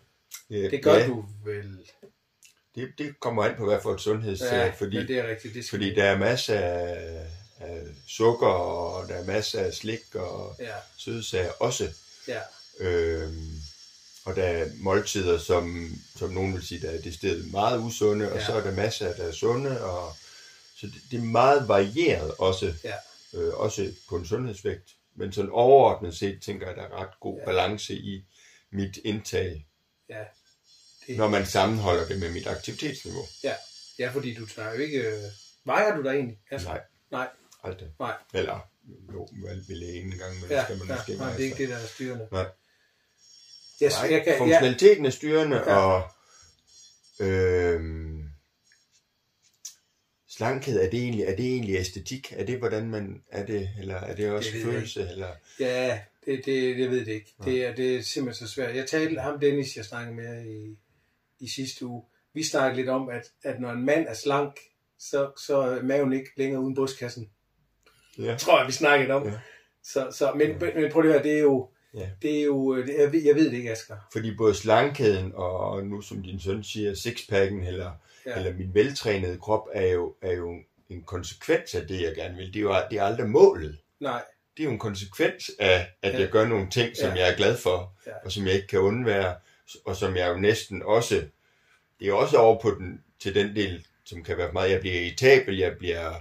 ja, 0.50 0.56
det 0.56 0.82
gør 0.82 0.94
ja, 0.94 1.06
du 1.06 1.24
vel. 1.44 1.78
Det, 2.74 2.88
det 2.98 3.20
kommer 3.20 3.44
an 3.44 3.54
på, 3.56 3.64
hvad 3.64 3.78
for 3.82 3.94
et 3.94 4.00
sundheds... 4.00 4.40
Ja, 4.40 4.70
fordi, 4.70 4.96
det 5.06 5.18
er 5.18 5.28
rigtigt. 5.28 5.54
Det 5.54 5.64
skal 5.64 5.76
fordi 5.78 5.94
der 5.94 6.04
er 6.04 6.18
masser 6.18 6.58
af, 6.60 7.26
af 7.60 7.82
sukker, 8.06 8.46
og 8.46 9.08
der 9.08 9.14
er 9.14 9.24
masser 9.24 9.60
af 9.60 9.74
slik 9.74 10.14
og 10.14 10.56
Ja, 10.60 10.74
sødsager 10.96 11.52
også. 11.52 11.90
ja, 12.28 12.40
Øhm, 12.78 13.52
og 14.24 14.36
der 14.36 14.44
er 14.44 14.68
måltider, 14.76 15.38
som, 15.38 15.92
som 16.16 16.30
nogen 16.30 16.54
vil 16.54 16.66
sige, 16.66 16.80
der 16.86 16.90
er 16.90 17.00
det 17.00 17.14
sted 17.14 17.42
meget 17.44 17.78
usunde, 17.80 18.32
og 18.32 18.38
Ja. 18.38 18.46
så 18.46 18.52
er 18.52 18.60
der 18.60 18.72
masser, 18.72 19.16
der 19.16 19.24
er 19.28 19.32
sunde, 19.32 19.84
og 19.84 20.16
så 20.76 20.86
det, 20.86 20.94
det 21.10 21.16
er 21.18 21.22
meget 21.22 21.68
varieret 21.68 22.34
også, 22.38 22.74
Ja. 22.84 22.94
øh, 23.34 23.54
også 23.54 23.92
på 24.08 24.16
en 24.16 24.26
sundhedsvægt. 24.26 24.90
Men 25.16 25.32
sådan 25.32 25.50
overordnet 25.50 26.16
set, 26.16 26.42
tænker 26.42 26.66
jeg, 26.66 26.76
der 26.76 26.82
er 26.82 27.00
ret 27.02 27.20
god 27.20 27.34
Ja. 27.36 27.40
ja. 27.40 27.46
balance 27.46 27.94
i 27.94 28.24
mit 28.70 28.96
indtag, 29.04 29.66
ja. 30.08 30.24
Det, 31.06 31.16
når 31.16 31.28
man 31.28 31.46
sammenholder 31.46 32.06
det 32.08 32.18
med 32.18 32.30
mit 32.30 32.46
aktivitetsniveau. 32.46 33.24
ja, 33.98 34.10
fordi 34.12 34.34
du 34.34 34.46
tager 34.46 34.72
jo 34.74 34.78
ikke... 34.80 34.98
Øh, 34.98 35.22
vejer 35.64 35.96
du 35.96 36.02
dig 36.02 36.10
egentlig? 36.14 36.38
Altså, 36.50 36.68
Nej. 36.68 36.80
Nej. 37.10 37.28
Aldrig. 37.64 37.88
Nej. 37.98 38.14
Eller, 38.34 38.68
jo, 39.12 39.28
vel 39.32 39.64
ved 39.68 39.76
lægen 39.76 40.12
en 40.12 40.18
gang, 40.18 40.40
men 40.40 40.50
Ja, 40.50 40.64
skal 40.64 40.78
man 40.78 40.88
ja, 40.88 40.94
måske 40.94 41.16
nej, 41.16 41.30
det 41.32 41.40
er 41.40 41.44
ikke 41.44 41.56
sig. 41.56 41.66
det, 41.66 41.68
der 41.68 41.76
er 41.82 41.86
styrende. 41.86 42.28
Nej. 42.32 42.46
Jeg, 43.80 43.90
Nej, 44.02 44.10
jeg 44.12 44.24
kan, 44.24 44.32
ja, 44.32 44.38
funktionaliteten 44.40 45.06
er 45.06 45.10
styrende, 45.10 45.56
Ja. 45.56 45.76
og 45.76 46.10
øhm, 47.20 48.28
slankhed, 50.28 50.80
er 50.80 50.90
det, 50.90 51.00
egentlig, 51.02 51.24
er 51.24 51.36
det 51.36 51.46
egentlig 51.46 51.76
æstetik? 51.76 52.32
Er 52.36 52.44
det, 52.44 52.58
hvordan 52.58 52.90
man 52.90 53.22
er 53.30 53.46
det, 53.46 53.70
eller 53.80 53.94
er 53.94 54.14
det 54.16 54.30
også 54.30 54.50
Det 54.54 54.62
følelse? 54.62 55.08
Eller? 55.10 55.28
ja 55.60 56.00
det, 56.26 56.44
det, 56.44 56.76
det 56.76 56.90
ved 56.90 57.00
det 57.00 57.12
ikke. 57.12 57.34
Det 57.44 57.64
er, 57.66 57.74
det 57.74 57.96
er 57.96 58.02
simpelthen 58.02 58.46
så 58.48 58.54
svært. 58.54 58.76
Jeg 58.76 58.86
talte 58.88 59.20
ham 59.20 59.40
Dennis, 59.40 59.76
jeg 59.76 59.84
snakkede 59.84 60.16
med 60.16 60.46
i, 60.46 60.76
i 61.40 61.48
sidste 61.48 61.86
uge. 61.86 62.04
Vi 62.34 62.42
snakkede 62.44 62.76
lidt 62.76 62.88
om, 62.88 63.08
at, 63.08 63.30
at 63.42 63.60
når 63.60 63.70
en 63.70 63.84
mand 63.84 64.06
er 64.08 64.14
slank, 64.14 64.60
så, 64.98 65.32
så 65.46 65.56
er 65.60 65.82
maven 65.82 66.12
ikke 66.12 66.30
længere 66.36 66.60
uden 66.62 66.74
brystkassen. 66.74 67.30
Ja. 68.18 68.36
tror 68.36 68.58
jeg, 68.58 68.66
vi 68.66 68.72
snakkede 68.72 69.10
om. 69.10 69.26
Ja. 69.28 69.32
Så, 69.82 70.08
så, 70.12 70.32
men, 70.34 70.48
Ja. 70.50 70.74
men, 70.80 70.92
prøv 70.92 71.02
at 71.04 71.12
høre, 71.12 71.22
det 71.22 71.32
er 71.32 71.40
jo, 71.40 71.68
Ja. 71.94 72.08
det 72.22 72.40
er 72.40 72.44
jo 72.44 72.76
det, 72.76 72.94
jeg, 72.98 73.12
ved, 73.12 73.22
jeg 73.24 73.34
ved 73.34 73.50
det 73.50 73.56
ikke, 73.56 73.70
Asger. 73.72 73.96
Fordi 74.12 74.36
både 74.36 74.54
slankheden 74.54 75.32
og 75.34 75.86
nu, 75.86 76.00
som 76.00 76.22
din 76.22 76.40
søn 76.40 76.64
siger, 76.64 76.94
sixpacken, 76.94 77.64
eller, 77.64 77.90
Ja. 78.26 78.36
eller 78.38 78.52
min 78.54 78.74
veltrænede 78.74 79.38
krop, 79.38 79.68
er 79.72 79.86
jo, 79.92 80.14
er 80.22 80.32
jo 80.32 80.54
en 80.88 81.02
konsekvens 81.02 81.74
af 81.74 81.86
det, 81.86 82.02
jeg 82.02 82.14
gerne 82.14 82.36
vil. 82.36 82.46
Det 82.46 82.56
er 82.56 82.60
jo 82.60 82.74
det 82.90 82.98
er 82.98 83.02
aldrig 83.02 83.28
målet. 83.28 83.78
Nej, 84.00 84.22
det 84.56 84.62
er 84.62 84.64
jo 84.64 84.70
en 84.70 84.78
konsekvens 84.78 85.50
af, 85.58 85.86
at 86.02 86.12
Ja. 86.14 86.18
jeg 86.20 86.28
gør 86.28 86.46
nogle 86.48 86.70
ting, 86.70 86.96
som 86.96 87.08
Ja. 87.08 87.14
jeg 87.14 87.32
er 87.32 87.36
glad 87.36 87.56
for, 87.56 87.92
Ja. 88.06 88.12
og 88.24 88.32
som 88.32 88.46
jeg 88.46 88.54
ikke 88.54 88.66
kan 88.66 88.78
undvære, 88.78 89.34
og 89.84 89.96
som 89.96 90.16
jeg 90.16 90.28
jo 90.28 90.36
næsten 90.38 90.82
også, 90.82 91.22
det 92.00 92.08
er 92.08 92.12
også 92.12 92.36
over 92.36 92.60
på 92.60 92.70
den, 92.70 93.00
til 93.20 93.34
den 93.34 93.56
del, 93.56 93.86
som 94.04 94.24
kan 94.24 94.36
være 94.38 94.52
meget, 94.52 94.70
jeg 94.70 94.80
bliver 94.80 94.94
irritabel, 95.00 95.58
jeg 95.58 95.78
bliver 95.78 96.14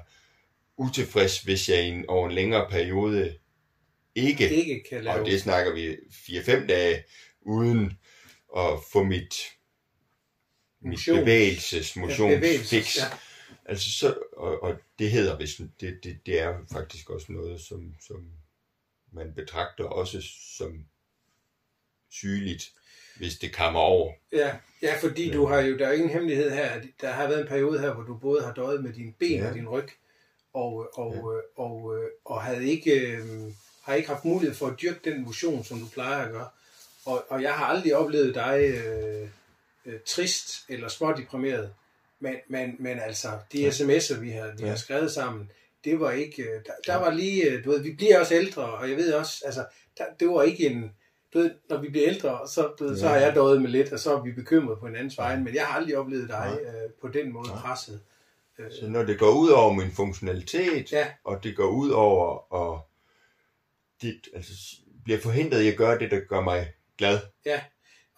utilfreds, 0.77 1.41
hvis 1.41 1.69
jeg 1.69 1.87
en, 1.87 2.05
over 2.09 2.29
en 2.29 2.35
længere 2.35 2.69
periode 2.69 3.35
ikke, 4.15 4.49
ikke 4.55 4.83
kan 4.89 5.03
lave... 5.03 5.19
og 5.19 5.25
det 5.25 5.41
snakker 5.41 5.73
vi 5.73 5.95
4-5 6.11 6.67
dage, 6.67 7.03
uden 7.41 7.99
at 8.57 8.69
få 8.91 9.03
mit, 9.03 9.35
mit 10.81 10.91
Motion. 10.91 11.17
bevægelses, 11.19 11.95
Ja, 11.95 12.01
motions, 12.01 12.35
bevægelses, 12.35 12.69
fix. 12.69 12.97
ja. 12.97 13.03
Altså 13.65 13.91
så, 13.91 14.15
og, 14.37 14.63
og 14.63 14.75
det 14.99 15.11
hedder 15.11 15.37
vist, 15.37 15.59
det, 15.81 15.99
det, 16.03 16.19
det 16.25 16.39
er 16.39 16.57
faktisk 16.71 17.09
også 17.09 17.31
noget, 17.31 17.61
som, 17.61 17.95
som 18.07 18.27
man 19.11 19.33
betragter 19.35 19.83
også 19.83 20.21
som 20.57 20.85
sygeligt, 22.11 22.71
hvis 23.17 23.37
det 23.37 23.53
kommer 23.55 23.79
over. 23.79 24.13
Ja, 24.31 24.55
ja, 24.81 24.95
fordi 25.01 25.27
Ja. 25.27 25.33
du 25.33 25.45
har 25.45 25.59
jo, 25.61 25.77
der 25.77 25.87
er 25.87 25.91
ingen 25.93 26.09
hemmelighed 26.09 26.51
her, 26.51 26.81
der 27.01 27.11
har 27.11 27.27
været 27.27 27.41
en 27.41 27.47
periode 27.47 27.79
her, 27.79 27.93
hvor 27.93 28.03
du 28.03 28.17
både 28.17 28.43
har 28.43 28.53
døjet 28.53 28.83
med 28.83 28.93
dine 28.93 29.13
ben 29.19 29.39
Ja. 29.39 29.49
og 29.49 29.55
din 29.55 29.67
ryg, 29.67 29.87
og, 30.53 30.89
og, 30.93 31.15
og, 31.23 31.35
og, 31.55 31.95
og 32.25 32.41
havde 32.41 32.65
ikke, 32.67 32.91
øh, 33.11 33.25
har 33.83 33.93
ikke 33.93 34.09
haft 34.09 34.25
mulighed 34.25 34.55
for 34.55 34.67
at 34.67 34.81
dyrke 34.81 34.99
den 35.03 35.23
motion, 35.25 35.63
som 35.63 35.79
du 35.79 35.85
plejer 35.93 36.25
at 36.25 36.31
gøre. 36.31 36.47
Og, 37.05 37.25
og 37.29 37.41
jeg 37.41 37.53
har 37.53 37.65
aldrig 37.65 37.95
oplevet 37.95 38.35
dig 38.35 38.59
øh, 38.85 39.27
øh, 39.85 39.99
trist 40.05 40.65
eller 40.69 40.87
smådeprimeret, 40.87 41.73
men, 42.19 42.35
men, 42.47 42.75
men 42.79 42.99
altså, 42.99 43.27
de 43.51 43.61
Ja. 43.61 43.69
sms'er, 43.69 44.19
vi 44.19 44.29
har, 44.31 44.51
vi 44.57 44.63
Ja. 44.63 44.69
har 44.69 44.75
skrevet 44.75 45.11
sammen, 45.11 45.51
det 45.85 45.99
var 45.99 46.11
ikke, 46.11 46.43
øh, 46.43 46.61
der, 46.65 46.71
der 46.87 46.95
var 46.95 47.11
lige, 47.11 47.51
øh, 47.51 47.65
du 47.65 47.69
ved, 47.71 47.79
vi 47.79 47.91
bliver 47.91 48.19
også 48.19 48.33
ældre, 48.33 48.63
og 48.63 48.89
jeg 48.89 48.97
ved 48.97 49.13
også, 49.13 49.41
altså, 49.45 49.65
der, 49.97 50.05
det 50.19 50.27
var 50.29 50.43
ikke 50.43 50.67
en, 50.67 50.91
du 51.33 51.39
ved, 51.39 51.51
når 51.69 51.77
vi 51.77 51.89
bliver 51.89 52.07
ældre, 52.07 52.39
så, 52.47 52.71
du 52.79 52.83
ved, 52.87 52.97
så 52.99 53.05
Ja. 53.05 53.11
har 53.11 53.19
jeg 53.19 53.35
døjet 53.35 53.61
med 53.61 53.69
lidt, 53.69 53.93
og 53.93 53.99
så 53.99 54.15
er 54.17 54.21
vi 54.21 54.31
bekymret 54.31 54.79
på 54.79 54.85
en 54.85 54.95
andens 54.95 55.17
vegne, 55.17 55.43
men 55.43 55.55
jeg 55.55 55.65
har 55.65 55.75
aldrig 55.79 55.97
oplevet 55.97 56.29
dig 56.29 56.57
øh, 56.61 56.91
på 57.01 57.07
den 57.07 57.33
måde 57.33 57.47
Nej. 57.47 57.57
presset. 57.59 58.01
Øh, 58.59 58.65
Så 58.79 58.87
når 58.87 59.03
det 59.03 59.19
går 59.19 59.31
ud 59.31 59.49
over 59.49 59.73
min 59.73 59.91
funktionalitet, 59.91 60.91
Ja. 60.91 61.07
og 61.23 61.43
det 61.43 61.55
går 61.55 61.67
ud 61.67 61.89
over, 61.89 62.53
og 62.53 62.79
det 64.01 64.15
altså, 64.35 64.51
bliver 65.03 65.19
forhindret 65.19 65.61
i 65.61 65.67
at 65.67 65.77
gøre 65.77 65.99
det, 65.99 66.11
der 66.11 66.19
gør 66.19 66.41
mig 66.41 66.71
glad. 66.97 67.19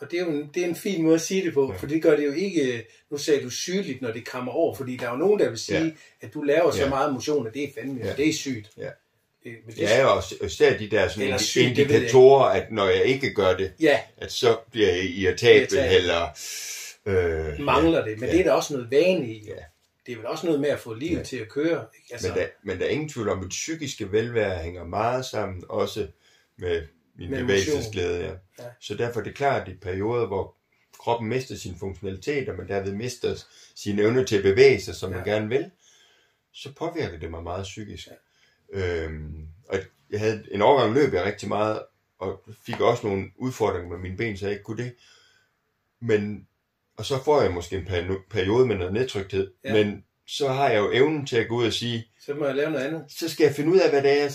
og 0.01 0.11
det 0.11 0.19
er 0.19 0.23
jo 0.25 0.29
en, 0.31 0.49
det 0.53 0.63
er 0.63 0.67
en 0.67 0.75
fin 0.75 1.03
måde 1.03 1.15
at 1.15 1.21
sige 1.21 1.45
det 1.45 1.53
på, 1.53 1.71
Ja. 1.71 1.77
for 1.77 1.87
det 1.87 2.01
gør 2.01 2.15
det 2.15 2.25
jo 2.25 2.31
ikke, 2.31 2.85
nu 3.11 3.17
sagde 3.17 3.43
du 3.43 3.49
sygeligt, 3.49 4.01
når 4.01 4.11
det 4.11 4.25
kommer 4.27 4.51
over, 4.51 4.75
fordi 4.75 4.97
der 4.97 5.07
er 5.07 5.11
jo 5.11 5.17
nogen, 5.17 5.39
der 5.39 5.49
vil 5.49 5.59
sige, 5.59 5.83
Ja. 5.83 5.91
at 6.21 6.33
du 6.33 6.41
laver 6.41 6.71
så 6.71 6.81
Ja. 6.83 6.89
meget 6.89 7.13
motion, 7.13 7.47
at 7.47 7.53
det 7.53 7.63
er 7.63 7.67
fandme, 7.79 7.99
Ja. 7.99 8.07
ja. 8.07 8.15
det 8.15 8.29
er 8.29 8.33
sygt. 8.33 8.71
Ja. 8.77 8.89
Det, 9.43 9.51
men 9.65 9.75
det, 9.75 10.01
jo 10.01 10.15
også 10.15 10.35
især 10.45 10.77
de 10.77 10.89
der 10.89 11.07
sådan 11.07 11.39
syg, 11.39 11.61
indikatorer, 11.61 12.45
at 12.45 12.71
når 12.71 12.89
jeg 12.89 13.03
ikke 13.05 13.33
gør 13.33 13.57
det, 13.57 13.73
ja, 13.79 13.99
at 14.17 14.31
så 14.31 14.57
bliver 14.71 14.89
jeg 14.89 15.03
irritabel, 15.03 15.57
Irritabel. 15.77 15.97
eller... 15.97 16.27
Øh, 17.05 17.59
mangler 17.59 18.05
det, 18.05 18.19
men 18.19 18.29
ja. 18.29 18.31
det 18.35 18.39
er 18.39 18.43
der 18.43 18.51
også 18.51 18.73
noget 18.73 18.91
vane 18.91 19.27
i. 19.27 19.43
Ja. 19.47 19.53
Det 20.05 20.11
er 20.11 20.15
vel 20.17 20.25
også 20.25 20.45
noget 20.45 20.61
med 20.61 20.69
at 20.69 20.79
få 20.79 20.93
livet 20.93 21.17
Ja. 21.17 21.23
til 21.23 21.37
at 21.37 21.49
køre. 21.49 21.85
Ikke? 21.95 22.07
Altså, 22.13 22.27
Men, 22.27 22.37
der, 22.37 22.47
men 22.63 22.79
der 22.79 22.85
er 22.85 22.89
ingen 22.89 23.09
tvivl 23.09 23.29
om, 23.29 23.43
at 23.43 23.49
psykiske 23.49 24.11
velvære 24.11 24.63
hænger 24.63 24.83
meget 24.83 25.25
sammen, 25.25 25.63
også 25.69 26.07
med 26.57 26.87
min 27.15 27.29
Med 27.29 27.39
bevægelsesglæde. 27.39 28.19
Ja. 28.25 28.33
Ja. 28.59 28.69
Så 28.79 28.95
derfor 28.95 29.19
er 29.19 29.23
det 29.23 29.35
klart, 29.35 29.61
at 29.61 29.73
i 29.73 29.77
perioder, 29.77 30.27
hvor 30.27 30.55
kroppen 30.99 31.29
mister 31.29 31.55
sin 31.55 31.75
funktionalitet, 31.79 32.49
og 32.49 32.55
man 32.55 32.67
derved 32.67 32.93
mister 32.93 33.45
sin 33.75 33.99
evne 33.99 34.25
til 34.25 34.37
at 34.37 34.43
bevæge 34.43 34.81
sig, 34.81 34.95
som 34.95 35.11
ja. 35.11 35.15
man 35.17 35.25
gerne 35.25 35.49
vil, 35.49 35.71
så 36.51 36.73
påvirker 36.73 37.19
det 37.19 37.31
mig 37.31 37.43
meget 37.43 37.63
psykisk. 37.63 38.07
Ja. 38.73 39.03
Øhm, 39.03 39.47
og 39.69 39.77
jeg 40.09 40.19
havde 40.19 40.43
en 40.51 40.61
overgang 40.61 40.93
løb 40.93 41.13
jeg 41.13 41.23
rigtig 41.25 41.47
meget, 41.49 41.81
og 42.19 42.43
fik 42.65 42.79
også 42.81 43.07
nogle 43.07 43.31
udfordringer 43.37 43.89
med 43.89 43.97
mine 43.97 44.17
ben, 44.17 44.37
så 44.37 44.45
jeg 44.45 44.51
ikke 44.53 44.63
kunne 44.63 44.83
det. 44.83 44.95
Men, 45.99 46.47
og 46.97 47.05
så 47.05 47.23
får 47.23 47.41
jeg 47.41 47.51
måske 47.51 47.75
en 47.75 47.83
peri- 47.89 48.27
periode 48.29 48.65
med 48.67 48.75
noget 48.75 48.93
nedtrykthed, 48.93 49.51
Ja. 49.65 49.73
men 49.73 50.03
så 50.27 50.47
har 50.47 50.69
jeg 50.69 50.77
jo 50.79 50.91
evnen 50.93 51.25
til 51.25 51.37
at 51.37 51.47
gå 51.47 51.55
ud 51.55 51.65
og 51.65 51.73
sige, 51.73 52.07
så 52.19 52.33
må 52.33 52.45
jeg 52.45 52.55
lave 52.55 52.71
noget 52.71 52.85
andet. 52.85 53.03
så 53.09 53.29
skal 53.29 53.43
jeg 53.45 53.55
finde 53.55 53.71
ud 53.71 53.79
af, 53.79 53.89
hvad 53.89 54.03
det 54.03 54.21
er, 54.21 54.29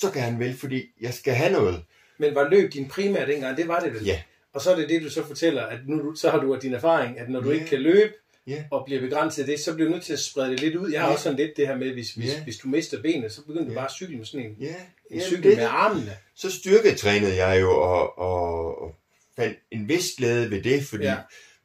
så 0.00 0.10
gerne 0.14 0.38
vil, 0.38 0.56
fordi 0.56 0.82
jeg 1.00 1.14
skal 1.14 1.34
have 1.34 1.52
noget. 1.52 1.82
Men 2.18 2.34
var 2.34 2.48
løb 2.48 2.72
din 2.72 2.88
primære 2.88 3.26
dengang? 3.26 3.56
Det 3.56 3.68
var 3.68 3.80
det 3.80 3.94
vel? 3.94 4.04
Ja. 4.04 4.22
Og 4.52 4.60
så 4.60 4.70
er 4.72 4.76
det 4.76 4.88
det, 4.88 5.02
du 5.02 5.10
så 5.10 5.26
fortæller, 5.26 5.62
at 5.62 5.78
nu 5.86 6.14
så 6.14 6.30
har 6.30 6.40
du 6.40 6.54
af 6.54 6.60
din 6.60 6.74
erfaring, 6.74 7.18
at 7.18 7.28
når 7.28 7.40
du 7.40 7.48
Ja. 7.48 7.54
ikke 7.54 7.66
kan 7.66 7.78
løbe, 7.80 8.12
Ja. 8.46 8.64
og 8.70 8.82
bliver 8.86 9.00
begrænset 9.00 9.42
af 9.42 9.46
det, 9.46 9.60
så 9.60 9.74
bliver 9.74 9.88
du 9.88 9.94
nødt 9.94 10.04
til 10.04 10.12
at 10.12 10.18
sprede 10.18 10.50
det 10.50 10.60
lidt 10.60 10.76
ud. 10.76 10.90
Jeg 10.90 11.00
har 11.00 11.06
Ja. 11.08 11.12
også 11.12 11.22
sådan 11.22 11.38
lidt 11.38 11.56
det 11.56 11.66
her 11.66 11.76
med, 11.76 11.92
hvis, 11.92 12.10
hvis, 12.14 12.26
Ja. 12.34 12.42
hvis 12.42 12.56
du 12.56 12.68
mister 12.68 13.02
benet, 13.02 13.32
så 13.32 13.42
begynder 13.44 13.64
du 13.64 13.70
Ja. 13.70 13.74
bare 13.74 13.84
at 13.84 13.92
cykle 13.92 14.16
med 14.16 14.24
sådan 14.26 14.46
en, 14.46 14.56
Ja, 14.60 14.74
en 15.10 15.20
cykel 15.20 15.50
det, 15.50 15.56
med 15.56 15.66
armene. 15.70 16.16
så 16.34 16.50
styrketrænede 16.50 17.44
jeg 17.44 17.60
jo, 17.60 17.70
og, 17.70 18.18
og, 18.18 18.82
og 18.82 18.94
fandt 19.36 19.58
en 19.70 19.88
vis 19.88 20.10
glæde 20.18 20.50
ved 20.50 20.62
det, 20.62 20.82
fordi, 20.84 21.04
Ja. 21.04 21.16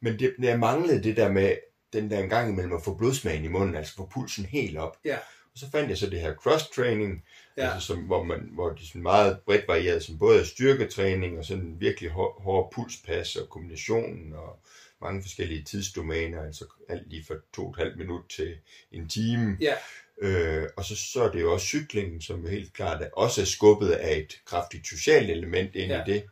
Men 0.03 0.19
det, 0.19 0.35
jeg 0.39 0.59
manglede 0.59 1.03
det 1.03 1.17
der 1.17 1.31
med, 1.31 1.55
den 1.93 2.11
der 2.11 2.19
en 2.19 2.29
gang 2.29 2.49
imellem 2.49 2.73
at 2.73 2.83
få 2.83 2.93
blodsmagen 2.95 3.45
i 3.45 3.47
munden, 3.47 3.75
altså 3.75 3.95
få 3.95 4.09
pulsen 4.13 4.45
helt 4.45 4.77
op. 4.77 4.97
Ja. 5.05 5.17
Og 5.53 5.59
så 5.59 5.71
fandt 5.71 5.89
jeg 5.89 5.97
så 5.97 6.09
det 6.09 6.19
her 6.19 6.33
cross-training, 6.33 7.23
Ja. 7.57 7.73
altså 7.73 7.87
som, 7.87 7.99
hvor, 7.99 8.23
man, 8.23 8.49
hvor 8.51 8.69
det 8.69 8.87
sådan 8.87 9.01
meget 9.01 9.39
bredt 9.45 9.67
varieret, 9.67 10.03
som 10.03 10.17
både 10.19 10.39
er 10.39 10.43
styrketræning 10.43 11.37
og 11.39 11.45
sådan 11.45 11.75
virkelig 11.79 12.09
hård, 12.09 12.43
hård 12.43 12.71
pulspas 12.73 13.35
og 13.35 13.49
kombinationen 13.49 14.33
og 14.33 14.59
mange 15.01 15.21
forskellige 15.21 15.63
tidsdomæner, 15.63 16.43
altså 16.43 16.65
alt 16.89 17.09
lige 17.09 17.25
fra 17.27 17.35
to 17.53 17.65
og 17.65 17.71
et 17.71 17.77
halvt 17.77 17.97
minut 17.97 18.21
til 18.29 18.55
en 18.91 19.09
time. 19.09 19.57
Ja. 19.61 19.73
Øh, 20.21 20.67
og 20.77 20.85
så, 20.85 20.95
så 20.95 21.23
er 21.23 21.31
det 21.31 21.41
jo 21.41 21.53
også 21.53 21.65
cyklingen, 21.65 22.21
som 22.21 22.47
helt 22.47 22.73
klart 22.73 23.09
også 23.13 23.41
er 23.41 23.45
skubbet 23.45 23.91
af 23.91 24.17
et 24.17 24.41
kraftigt 24.45 24.87
socialt 24.87 25.29
element 25.29 25.75
ind 25.75 25.91
ja. 25.91 26.03
i 26.03 26.11
det. 26.11 26.23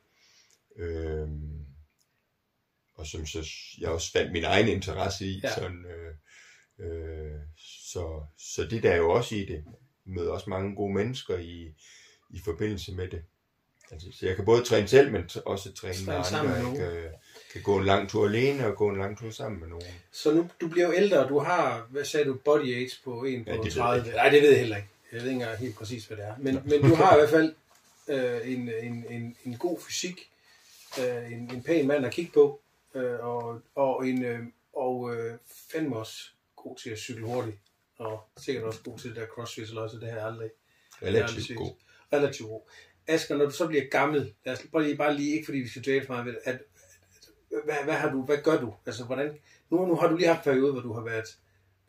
Øh, 0.78 1.28
og 3.02 3.08
som 3.08 3.26
så 3.26 3.50
jeg 3.80 3.90
også 3.90 4.12
fandt 4.12 4.32
min 4.32 4.44
egen 4.44 4.68
interesse 4.68 5.26
i. 5.26 5.40
Ja. 5.44 5.54
Sådan, 5.56 5.86
øh, 5.86 6.14
øh, 6.86 7.40
så, 7.58 8.24
så 8.38 8.66
det 8.66 8.84
der 8.84 8.92
er 8.92 8.98
jo 8.98 9.12
også 9.12 9.36
i 9.36 9.46
det. 9.46 9.64
Møder 10.06 10.32
også 10.32 10.50
mange 10.50 10.76
gode 10.76 10.94
mennesker 10.94 11.38
i, 11.38 11.76
i 12.30 12.40
forbindelse 12.46 12.92
med 12.92 13.08
det. 13.08 13.22
Altså, 13.92 14.08
så 14.14 14.26
jeg 14.26 14.36
kan 14.36 14.46
både 14.46 14.64
træne 14.64 14.88
selv, 14.88 15.12
men 15.12 15.30
også 15.46 15.72
træne 15.74 16.06
med 16.06 16.14
andre. 16.14 16.30
sammen 16.30 16.54
med 16.54 16.82
Jeg 16.82 16.92
kan, 16.92 17.12
kan 17.54 17.62
gå 17.62 17.78
en 17.78 17.86
lang 17.86 18.10
tur 18.10 18.28
alene 18.28 18.68
og 18.68 18.76
gå 18.76 18.90
en 18.90 18.98
lang 18.98 19.18
tur 19.18 19.30
sammen 19.30 19.60
med 19.60 19.68
nogen. 19.68 19.94
Så 20.12 20.34
nu, 20.34 20.50
du 20.62 20.68
bliver 20.68 20.88
jo 20.88 20.94
ældre, 20.94 21.24
og 21.24 21.30
du 21.30 21.40
har, 21.40 21.88
hvad 21.90 22.06
sagde 22.06 22.26
du, 22.26 22.34
body 22.34 22.76
age 22.76 22.92
på 23.04 23.24
1 23.24 23.46
på 23.46 23.52
Ja, 23.52 23.58
det 23.58 23.58
ved 23.58 23.64
jeg 23.66 23.74
30. 23.74 24.06
ikke. 24.06 24.18
Nej, 24.18 24.30
det 24.30 24.42
ved 24.42 24.50
jeg 24.50 24.60
heller 24.60 24.78
ikke. 24.78 24.90
Jeg 25.12 25.22
ved 25.22 25.30
ikke 25.30 25.42
engang 25.42 25.58
helt 25.58 25.76
præcis, 25.76 26.06
hvad 26.06 26.18
det 26.18 26.26
er. 26.26 26.36
Men, 26.40 26.60
men 26.66 26.82
du 26.82 26.96
har 26.96 27.16
i 27.16 27.20
hvert 27.20 27.30
fald 27.30 27.54
øh, 28.08 28.52
en, 28.52 28.72
en, 28.84 29.06
en, 29.10 29.36
en 29.46 29.58
god 29.58 29.80
fysik, 29.80 30.30
øh, 31.00 31.32
en, 31.32 31.52
en 31.54 31.64
pæn 31.64 31.88
mand 31.88 32.06
at 32.06 32.12
kigge 32.12 32.32
på, 32.32 32.62
øh, 32.96 33.20
og, 33.20 33.62
og, 33.76 34.08
en, 34.08 34.26
øh, 34.26 34.40
og 34.74 35.16
øh, 35.16 35.38
fandme 35.72 35.96
også 35.96 36.30
god 36.56 36.78
til 36.78 36.90
at 36.90 36.98
cykle 36.98 37.26
hurtigt, 37.26 37.58
og 37.98 38.24
sikkert 38.38 38.64
også 38.64 38.80
god 38.84 39.00
til 39.00 39.10
det 39.10 39.18
der 39.18 39.28
crossfit, 39.28 39.68
eller 39.70 39.82
også 39.82 39.98
det 39.98 40.12
her 40.12 40.26
aldrig. 40.26 40.50
Relativt 41.02 41.58
god. 41.58 41.76
Relativt 42.14 42.50
god. 42.50 42.62
Asger, 43.08 43.38
når 43.38 43.46
du 43.46 43.52
så 43.52 43.68
bliver 43.68 43.84
gammel, 43.92 44.34
lad 44.46 44.54
os 44.54 44.66
bare 44.72 44.84
lige, 44.84 44.98
bare 44.98 45.16
lige 45.16 45.34
ikke 45.34 45.46
fordi 45.46 45.58
vi 45.58 45.68
skal 45.68 45.84
dvæle 45.84 46.06
for 46.06 46.14
meget 46.14 46.26
ved 46.26 46.36
at, 46.44 46.62
hvad, 47.66 47.76
hvad, 47.84 47.94
har 47.94 48.12
du, 48.12 48.22
hvad 48.22 48.38
gør 48.44 48.60
du? 48.60 48.74
Altså, 48.86 49.06
hvordan, 49.06 49.38
nu, 49.70 49.86
nu 49.86 49.96
har 49.96 50.08
du 50.08 50.16
lige 50.16 50.28
haft 50.28 50.48
en 50.48 50.52
periode, 50.52 50.72
hvor 50.72 50.82
du 50.82 50.94
har 50.94 51.04
været 51.04 51.38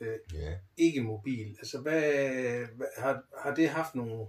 øh, 0.00 0.18
Ja. 0.34 0.53
ikke 0.76 1.03
mobil. 1.03 1.57
Altså, 1.59 1.78
hvad, 1.78 2.03
hvad 2.76 2.86
har, 2.98 3.22
har 3.38 3.55
det 3.55 3.68
haft 3.68 3.94
nogle... 3.94 4.26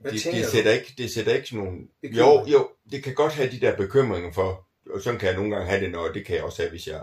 Hvad 0.00 0.12
det, 0.12 0.24
det, 0.24 0.44
du? 0.44 0.50
sætter 0.50 0.72
ikke, 0.72 0.94
det 0.98 1.10
sætter 1.10 1.34
ikke 1.34 1.48
sådan 1.48 1.64
nogle... 1.64 1.88
Bekymring. 2.02 2.48
Jo, 2.48 2.58
jo, 2.58 2.70
det 2.90 3.04
kan 3.04 3.14
godt 3.14 3.32
have 3.32 3.50
de 3.50 3.60
der 3.60 3.76
bekymringer 3.76 4.32
for, 4.32 4.68
og 4.90 5.00
sådan 5.02 5.18
kan 5.18 5.28
jeg 5.28 5.36
nogle 5.36 5.50
gange 5.50 5.66
have 5.70 5.80
det, 5.84 5.90
når 5.90 6.08
det 6.08 6.26
kan 6.26 6.36
jeg 6.36 6.44
også 6.44 6.62
have, 6.62 6.70
hvis 6.70 6.86
jeg 6.86 7.02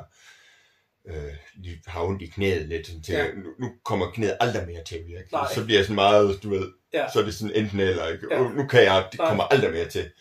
øh, 1.07 1.33
lige 1.55 1.81
har 1.87 2.03
ondt 2.03 2.21
i 2.21 2.25
knæet 2.27 2.67
lidt, 2.67 2.87
sådan 2.87 3.01
til, 3.03 3.13
Ja. 3.13 3.27
nu, 3.31 3.49
nu 3.59 3.71
kommer 3.85 4.11
knæet 4.11 4.37
aldrig 4.39 4.67
mere 4.67 4.83
til 4.83 4.95
at 4.95 5.07
virke. 5.07 5.27
Nej. 5.31 5.47
Så 5.53 5.65
bliver 5.65 5.77
jeg 5.79 5.85
sådan 5.85 5.95
meget, 5.95 6.43
du 6.43 6.49
ved, 6.49 6.71
Ja. 6.93 7.05
så 7.13 7.19
er 7.19 7.23
det 7.23 7.33
sådan 7.33 7.55
enten 7.55 7.79
eller, 7.79 8.07
ikke? 8.07 8.27
Ja. 8.31 8.39
Nu 8.49 8.67
kan 8.67 8.83
jeg, 8.83 9.07
det 9.11 9.19
Nej. 9.19 9.27
kommer 9.27 9.43
aldrig 9.43 9.71
mere 9.71 9.87
til. 9.89 10.11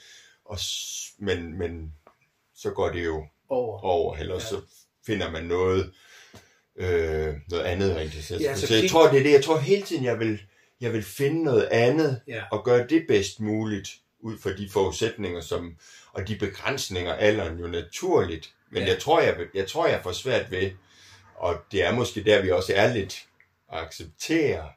Og, 0.44 0.58
men, 1.18 1.58
men 1.58 1.92
så 2.56 2.70
går 2.70 2.88
det 2.90 3.04
jo 3.04 3.26
Over. 3.48 3.80
over, 3.80 4.16
eller 4.16 4.34
Ja. 4.34 4.40
så 4.40 4.60
finder 5.06 5.30
man 5.30 5.44
noget, 5.44 5.92
øh, 6.76 7.34
noget 7.50 7.64
andet 7.64 7.96
rent 7.96 8.12
til 8.12 8.24
sig. 8.24 8.40
Ja, 8.40 8.54
så 8.54 8.60
så 8.60 8.66
så 8.66 8.74
jeg 8.74 8.82
kig- 8.82 8.90
tror, 8.90 9.08
det 9.10 9.18
er 9.18 9.22
det. 9.22 9.32
Jeg 9.32 9.44
tror 9.44 9.58
hele 9.58 9.82
tiden, 9.82 10.04
jeg 10.04 10.18
vil, 10.18 10.42
jeg 10.80 10.92
vil 10.92 11.02
finde 11.02 11.44
noget 11.44 11.64
andet, 11.64 12.20
Ja. 12.28 12.42
og 12.52 12.64
gøre 12.64 12.86
det 12.86 13.04
bedst 13.08 13.40
muligt, 13.40 13.88
ud 14.20 14.38
fra 14.38 14.52
de 14.52 14.68
forudsætninger, 14.70 15.40
som, 15.40 15.76
og 16.12 16.28
de 16.28 16.36
begrænsninger, 16.38 17.12
alderen 17.14 17.58
jo 17.58 17.66
naturligt. 17.66 18.54
Men 18.70 18.82
Ja. 18.82 18.88
jeg, 18.88 18.98
tror, 18.98 19.20
jeg, 19.20 19.36
jeg 19.54 19.68
tror, 19.68 19.86
jeg 19.86 20.00
får 20.02 20.12
svært 20.12 20.50
ved, 20.50 20.70
og 21.34 21.56
det 21.72 21.82
er 21.84 21.92
måske 21.94 22.24
der, 22.24 22.42
vi 22.42 22.50
også 22.50 22.72
er 22.76 22.94
lidt 22.94 23.26
at 23.72 23.78
acceptere, 23.78 24.70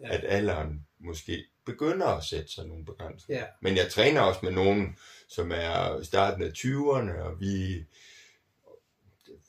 Ja. 0.00 0.14
at 0.14 0.24
alderen 0.28 0.86
måske 1.00 1.44
begynder 1.66 2.06
at 2.06 2.24
sætte 2.24 2.52
sig 2.52 2.66
nogle 2.66 2.84
begrænsninger. 2.84 3.42
Ja. 3.42 3.46
Men 3.62 3.76
jeg 3.76 3.88
træner 3.90 4.20
også 4.20 4.40
med 4.42 4.52
nogen, 4.52 4.96
som 5.28 5.52
er 5.52 6.00
i 6.00 6.04
starten 6.04 6.42
af 6.42 6.50
20'erne, 6.50 7.20
og 7.20 7.40
vi 7.40 7.84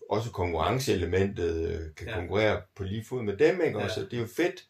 også 0.10 0.32
konkurrenceelementet 0.32 1.70
øh, 1.72 1.96
kan 1.96 2.08
ja. 2.08 2.14
konkurrere 2.14 2.62
på 2.76 2.84
lige 2.84 3.06
fod 3.06 3.24
med 3.24 3.38
dem, 3.38 3.62
ikke? 3.62 3.80
Ja. 3.80 3.86
Også, 3.86 4.02
det 4.02 4.14
er 4.14 4.22
jo 4.22 4.28
fedt. 4.36 4.66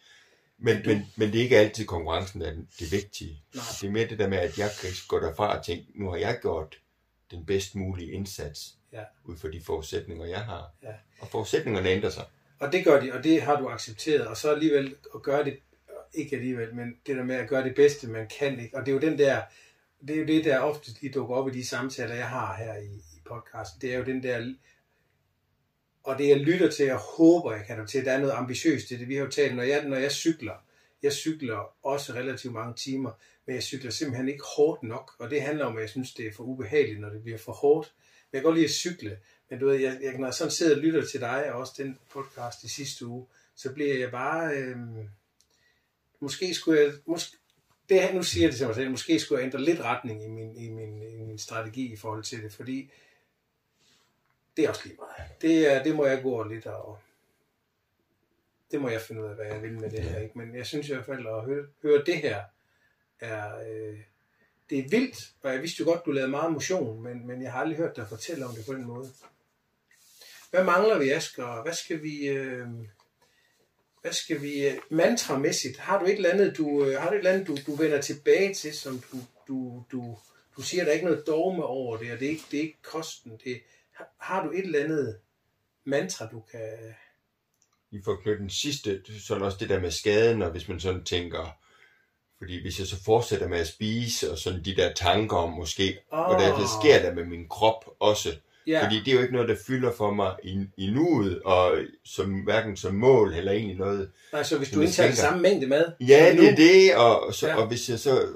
Men, 0.60 0.82
Men 0.86 1.06
men, 1.16 1.32
det 1.32 1.40
er 1.40 1.44
ikke 1.44 1.58
altid 1.58 1.86
konkurrencen, 1.86 2.42
der 2.42 2.48
er 2.48 2.56
det 2.80 2.92
vigtige. 2.92 3.44
Nej. 3.56 3.64
Det 3.82 3.88
er 3.88 3.92
mere 3.92 4.08
det 4.08 4.20
der 4.20 4.28
med, 4.28 4.38
at 4.38 4.58
jeg 4.58 4.70
kan 4.82 4.90
gå 5.08 5.20
derfra 5.20 5.58
og 5.58 5.66
tænke, 5.66 5.86
nu 5.96 6.10
har 6.10 6.18
jeg 6.18 6.40
gjort 6.42 6.78
den 7.32 7.46
bedst 7.46 7.76
mulige 7.76 8.12
indsats, 8.12 8.74
Ja. 8.94 9.04
ud 9.26 9.38
fra 9.38 9.48
de 9.52 9.62
forudsætninger, 9.62 10.26
jeg 10.26 10.42
har. 10.46 10.72
Ja. 10.84 10.94
Og 11.20 11.28
forudsætningerne 11.28 11.90
ændrer 11.90 12.10
sig. 12.10 12.26
Og 12.60 12.72
det 12.72 12.84
gør 12.84 13.00
de, 13.00 13.14
og 13.14 13.24
det 13.24 13.42
har 13.42 13.60
du 13.60 13.70
accepteret. 13.70 14.28
Og 14.28 14.38
så 14.38 14.52
alligevel 14.52 14.96
at 15.16 15.24
gøre 15.24 15.44
det, 15.46 15.60
ikke 16.14 16.36
alligevel, 16.36 16.76
men 16.76 16.96
det 17.08 17.16
der 17.18 17.24
med 17.24 17.36
at 17.36 17.50
gøre 17.50 17.64
det 17.64 17.76
bedste, 17.76 18.08
man 18.08 18.28
kan. 18.40 18.60
Ikke? 18.60 18.78
Og 18.78 18.86
det 18.86 18.92
er 18.92 18.94
jo 18.94 19.02
den 19.02 19.18
der, 19.18 19.42
det 20.08 20.16
er 20.16 20.20
jo 20.20 20.26
det, 20.26 20.46
der 20.46 20.60
ofte 20.60 20.92
I 21.02 21.10
dukker 21.10 21.36
op 21.36 21.48
i 21.48 21.52
de 21.52 21.68
samtaler, 21.68 22.16
jeg 22.16 22.30
har 22.30 22.56
her 22.58 22.78
i, 22.78 22.86
i 22.96 23.22
podcasten. 23.26 23.82
Det 23.82 23.94
er 23.94 23.98
jo 23.98 24.04
den 24.06 24.24
der, 24.24 24.54
og 26.08 26.18
det 26.18 26.28
jeg 26.28 26.38
lytter 26.38 26.72
til, 26.72 26.86
jeg 26.86 26.96
håber, 27.18 27.52
jeg 27.52 27.66
kan 27.66 27.88
til, 27.88 28.06
der 28.06 28.12
er 28.12 28.20
noget 28.20 28.34
ambitiøst 28.34 28.92
i 28.92 28.98
det. 28.98 29.08
Vi 29.08 29.16
har 29.16 29.24
jo 29.24 29.30
talt, 29.30 29.56
når 29.56 29.64
jeg, 29.64 29.86
når 29.86 29.98
jeg 29.98 30.12
cykler, 30.12 30.54
jeg 31.04 31.14
cykler 31.14 31.86
også 31.86 32.14
relativt 32.14 32.54
mange 32.54 32.74
timer, 32.74 33.12
men 33.46 33.56
jeg 33.56 33.64
cykler 33.64 33.92
simpelthen 33.92 34.30
ikke 34.30 34.44
hårdt 34.58 34.84
nok, 34.84 35.12
og 35.20 35.30
det 35.30 35.42
handler 35.42 35.66
om, 35.66 35.78
at 35.78 35.82
jeg 35.82 35.90
synes, 35.90 36.14
det 36.14 36.28
er 36.28 36.32
for 36.34 36.44
ubehageligt, 36.44 37.00
når 37.00 37.10
det 37.10 37.24
bliver 37.24 37.38
for 37.38 37.52
hårdt. 37.52 37.94
Men 37.98 38.30
jeg 38.34 38.42
kan 38.42 38.44
godt 38.44 38.56
lide 38.56 38.66
at 38.66 38.72
cykle, 38.72 39.18
men 39.50 39.60
du 39.60 39.66
ved, 39.66 39.76
jeg, 39.76 40.00
jeg, 40.02 40.18
når 40.18 40.28
jeg 40.28 40.34
sådan 40.34 40.52
sidder 40.52 40.76
og 40.76 40.82
lytter 40.82 41.06
til 41.06 41.20
dig, 41.20 41.54
og 41.54 41.60
også 41.60 41.74
den 41.78 41.98
podcast 42.12 42.64
i 42.64 42.70
sidste 42.70 43.06
uge, 43.06 43.28
så 43.56 43.74
bliver 43.74 44.00
jeg 44.00 44.12
bare, 44.12 44.56
øh, 44.56 44.78
måske 46.20 46.54
skulle 46.54 46.82
jeg, 46.82 46.92
måske, 47.06 47.38
det 47.90 48.02
her, 48.02 48.14
nu 48.14 48.24
siger 48.24 48.44
jeg 48.44 48.52
det 48.52 48.58
til 48.58 48.68
mig 48.68 48.76
selv, 48.76 48.92
måske 48.92 49.20
skulle 49.20 49.40
jeg 49.40 49.46
ændre 49.46 49.62
lidt 49.62 49.82
retning 49.82 50.26
i 50.26 50.28
min, 50.28 50.56
i 50.56 50.70
min, 50.70 51.02
i 51.02 51.22
min 51.22 51.38
strategi 51.38 51.94
i 51.94 51.96
forhold 51.96 52.24
til 52.24 52.44
det, 52.44 52.52
fordi 52.52 52.92
det 54.58 54.66
er 54.66 54.70
også 54.70 54.82
lige 54.86 54.98
meget. 55.00 55.42
Det, 55.42 55.86
det 55.86 55.96
må 55.96 56.06
jeg 56.06 56.24
gå 56.24 56.44
lidt 56.44 56.66
og 56.66 57.00
det 58.72 58.82
må 58.82 58.90
jeg 58.90 59.02
finde 59.02 59.22
ud 59.22 59.28
af, 59.28 59.36
hvad 59.36 59.46
jeg 59.46 59.62
vil 59.62 59.80
med 59.80 59.90
det 59.90 60.00
her. 60.00 60.20
Ikke? 60.20 60.38
Men 60.38 60.56
jeg 60.56 60.66
synes 60.66 60.90
i 60.90 60.94
hvert 60.94 61.06
fald, 61.06 61.28
at 61.28 61.46
høre, 61.46 61.66
høre 61.82 62.04
det 62.06 62.18
her 62.18 62.44
er, 63.20 63.58
øh, 63.58 64.00
det 64.70 64.80
er 64.80 64.90
vildt, 64.90 65.32
og 65.42 65.54
jeg 65.54 65.62
vidste 65.62 65.80
jo 65.80 65.86
godt, 65.86 66.06
du 66.06 66.12
lavede 66.12 66.32
meget 66.32 66.54
motion, 66.54 67.04
men, 67.04 67.28
men 67.28 67.42
jeg 67.42 67.52
har 67.52 67.60
aldrig 67.60 67.78
hørt 67.78 67.96
dig 67.96 68.08
fortælle 68.10 68.46
om 68.46 68.56
det 68.56 68.66
på 68.66 68.74
den 68.74 68.86
måde. 68.86 69.10
Hvad 70.52 70.64
mangler 70.64 71.00
vi, 71.00 71.10
Asger? 71.10 71.64
Hvad 71.64 71.74
skal 71.74 72.04
vi... 72.04 72.28
Øh, 72.28 72.68
hvad 74.02 74.12
skal 74.12 74.42
vi... 74.42 74.68
Øh, 74.68 74.78
mantramæssigt, 74.90 75.78
har 75.78 76.00
du 76.00 76.06
et 76.06 76.14
eller 76.14 76.30
andet, 76.30 76.58
du, 76.58 76.86
øh, 76.86 77.02
har 77.02 77.10
du 77.10 77.16
et 77.16 77.18
eller 77.18 77.32
andet, 77.32 77.48
du, 77.48 77.58
du 77.66 77.76
vender 77.76 78.02
tilbage 78.02 78.54
til, 78.54 78.74
som 78.74 79.04
du, 79.12 79.18
du, 79.48 79.84
du, 79.92 80.18
du 80.58 80.62
siger, 80.62 80.84
der 80.84 80.90
er 80.92 80.94
ikke 80.94 81.06
noget 81.06 81.28
dogme 81.28 81.64
over 81.64 81.98
det, 81.98 82.12
og 82.12 82.20
det 82.20 82.26
er 82.26 82.30
ikke, 82.30 82.46
det 82.52 82.58
er 82.58 82.64
ikke 82.64 82.82
kosten. 82.82 83.42
Det, 83.44 83.62
har, 84.20 84.44
du 84.46 84.52
et 84.52 84.66
eller 84.66 84.84
andet 84.84 85.18
mantra, 85.86 86.28
du 86.32 86.44
kan... 86.52 86.60
for 88.06 88.12
at 88.12 88.20
knytte 88.24 88.40
den 88.42 88.50
sidste, 88.50 89.02
sådan 89.28 89.44
også 89.44 89.58
det 89.60 89.70
der 89.70 89.80
med 89.80 89.92
skaden, 89.92 90.42
og 90.42 90.52
hvis 90.52 90.68
man 90.68 90.80
sådan 90.80 91.04
tænker, 91.04 91.58
fordi 92.38 92.62
hvis 92.62 92.80
jeg 92.80 92.88
så 92.88 93.04
fortsætter 93.06 93.48
med 93.48 93.60
at 93.60 93.68
spise, 93.68 94.32
og 94.32 94.38
sådan 94.38 94.66
de 94.66 94.76
der 94.76 94.94
tanker 94.94 95.38
om 95.38 95.54
måske, 95.54 95.98
oh. 96.12 96.36
hvad 96.36 96.48
der 96.48 96.68
sker 96.82 97.02
der 97.02 97.14
med 97.14 97.26
min 97.26 97.48
krop 97.50 97.86
også, 98.00 98.36
Ja, 98.68 98.86
fordi 98.86 99.00
det 99.00 99.08
er 99.08 99.14
jo 99.16 99.22
ikke 99.22 99.34
noget, 99.34 99.50
der 99.50 99.56
fylder 99.68 99.92
for 99.94 100.14
mig 100.14 100.36
i, 100.44 100.66
i 100.78 100.90
nuet, 100.92 101.42
og 101.44 101.78
som, 102.06 102.34
hverken 102.40 102.78
som 102.78 102.96
mål, 102.96 103.34
eller 103.34 103.52
egentlig 103.52 103.78
noget. 103.78 104.12
nej, 104.34 104.44
så 104.44 104.58
hvis 104.58 104.70
du 104.70 104.82
indtager 104.82 105.10
tænker- 105.10 105.22
samme 105.22 105.42
mængde 105.42 105.68
mad, 105.68 105.92
Ja, 106.00 106.36
det 106.38 106.50
er 106.50 106.56
det, 106.56 106.96
og, 106.96 107.34
så, 107.34 107.48
ja. 107.48 107.56
og 107.56 107.68
hvis 107.68 107.90
jeg 107.90 108.00
så 108.00 108.28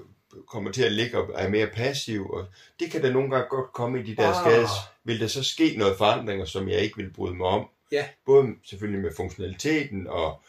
kommer 0.47 0.71
til 0.71 0.83
at 0.83 0.91
ligge 0.91 1.17
og 1.17 1.31
er 1.35 1.49
mere 1.49 1.67
passiv, 1.67 2.29
og 2.29 2.45
det 2.79 2.91
kan 2.91 3.01
da 3.01 3.11
nogle 3.11 3.29
gange 3.31 3.47
godt 3.49 3.73
komme 3.73 3.99
i 3.99 4.03
de 4.03 4.15
der 4.15 4.27
Ah. 4.27 4.45
skades, 4.45 4.69
vil 5.03 5.19
der 5.19 5.27
så 5.27 5.43
ske 5.43 5.75
noget 5.77 5.97
forandringer, 5.97 6.45
som 6.45 6.69
jeg 6.69 6.79
ikke 6.79 6.97
vil 6.97 7.13
bryde 7.13 7.35
mig 7.35 7.47
om. 7.47 7.67
Ja. 7.91 8.05
Både 8.25 8.47
selvfølgelig 8.63 9.01
med 9.01 9.11
funktionaliteten 9.17 10.07
og, 10.07 10.41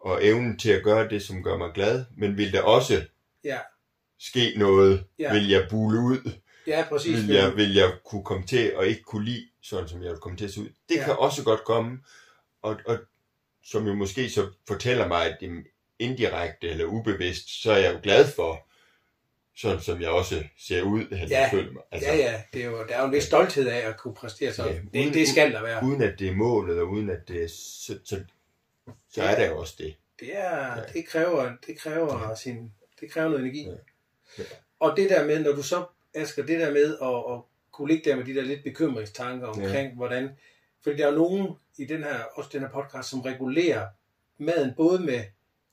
og 0.00 0.26
evnen 0.26 0.58
til 0.58 0.70
at 0.70 0.82
gøre 0.82 1.08
det, 1.08 1.22
som 1.22 1.42
gør 1.42 1.56
mig 1.56 1.70
glad, 1.74 2.04
men 2.16 2.36
vil 2.36 2.52
der 2.52 2.62
også 2.62 3.04
Ja, 3.44 3.58
ske 4.20 4.52
noget, 4.56 5.04
Ja. 5.18 5.32
vil 5.32 5.48
jeg 5.48 5.66
bule 5.70 5.98
ud, 6.00 6.30
ja 6.66 6.84
præcis. 6.88 7.16
vil 7.16 7.34
jeg, 7.34 7.56
vil 7.56 7.74
jeg 7.74 7.92
kunne 8.04 8.24
komme 8.24 8.46
til 8.46 8.72
at 8.78 8.86
ikke 8.86 9.02
kunne 9.02 9.24
lide, 9.24 9.46
sådan 9.62 9.88
som 9.88 10.02
jeg 10.02 10.10
vil 10.10 10.18
komme 10.18 10.38
til 10.38 10.44
at 10.44 10.50
se 10.50 10.60
ud. 10.60 10.68
Det 10.88 10.96
Ja. 10.96 11.04
kan 11.04 11.16
også 11.18 11.44
godt 11.44 11.64
komme, 11.64 11.98
og, 12.62 12.76
og 12.86 12.98
som 13.64 13.86
jo 13.86 13.94
måske 13.94 14.30
så 14.30 14.48
fortæller 14.68 15.08
mig, 15.08 15.26
at 15.26 15.36
det 15.40 15.64
indirekte 15.98 16.68
eller 16.68 16.84
ubevidst, 16.84 17.62
så 17.62 17.72
er 17.72 17.76
jeg 17.78 17.92
jo 17.94 17.98
glad 18.02 18.32
for, 18.36 18.68
sådan 19.56 19.80
som 19.80 20.00
jeg 20.00 20.08
også 20.10 20.44
ser 20.58 20.82
ud, 20.82 21.00
eller 21.10 21.26
Ja. 21.28 21.48
føler 21.52 21.72
mig. 21.72 21.82
Altså, 21.90 22.08
ja, 22.10 22.16
ja, 22.16 22.42
det 22.52 22.60
er 22.64 22.66
jo, 22.66 22.86
der 22.88 22.94
er 22.94 23.00
jo 23.00 23.06
en 23.06 23.12
vis 23.12 23.22
stolthed 23.24 23.68
af 23.68 23.88
at 23.88 23.96
kunne 23.96 24.14
præstere 24.14 24.52
sådan. 24.52 24.72
Ja, 24.74 24.78
det, 24.98 25.04
uden- 25.04 25.14
det 25.14 25.28
skal 25.28 25.52
der 25.52 25.62
være. 25.62 25.84
Uden 25.84 26.02
at 26.02 26.18
det 26.18 26.28
er 26.28 26.34
målet, 26.34 26.78
og 26.80 26.88
uden 26.88 27.10
at 27.10 27.28
det 27.28 27.44
er, 27.44 27.48
så, 27.48 27.98
så, 28.04 28.24
så 29.10 29.22
er 29.22 29.34
der 29.34 29.48
jo 29.48 29.58
også 29.58 29.74
det. 29.78 29.94
Det, 30.20 30.28
er, 30.38 30.76
Ja. 30.76 30.82
det 30.94 31.06
kræver, 31.06 31.52
det 31.66 31.78
kræver, 31.78 32.34
sin, 32.34 32.72
det 33.00 33.10
kræver 33.10 33.28
noget 33.28 33.44
energi. 33.44 33.64
Ja. 33.68 33.74
Ja. 34.38 34.44
Og 34.80 34.96
det 34.96 35.10
der 35.10 35.26
med, 35.26 35.40
når 35.44 35.52
du 35.52 35.62
så, 35.62 35.84
Asger, 36.14 36.46
det 36.46 36.60
der 36.60 36.70
med 36.72 36.98
at, 37.02 37.34
at 37.34 37.40
kunne 37.72 37.88
ligge 37.92 38.10
der 38.10 38.16
med 38.16 38.24
de 38.24 38.34
der 38.34 38.42
lidt 38.42 38.64
bekymringstanker 38.64 39.46
omkring, 39.46 39.88
ja. 39.88 39.94
hvordan... 39.94 40.30
Fordi 40.82 40.96
der 40.96 41.06
er 41.06 41.14
nogen 41.14 41.54
i 41.78 41.84
den 41.84 42.02
her, 42.04 42.18
også 42.34 42.50
den 42.52 42.60
her 42.60 42.68
podcast, 42.68 43.08
som 43.10 43.20
regulerer 43.20 43.86
maden 44.38 44.72
både 44.76 44.98
med 45.02 45.24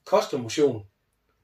kost 0.05 0.34
og 0.34 0.39
motion. 0.39 0.86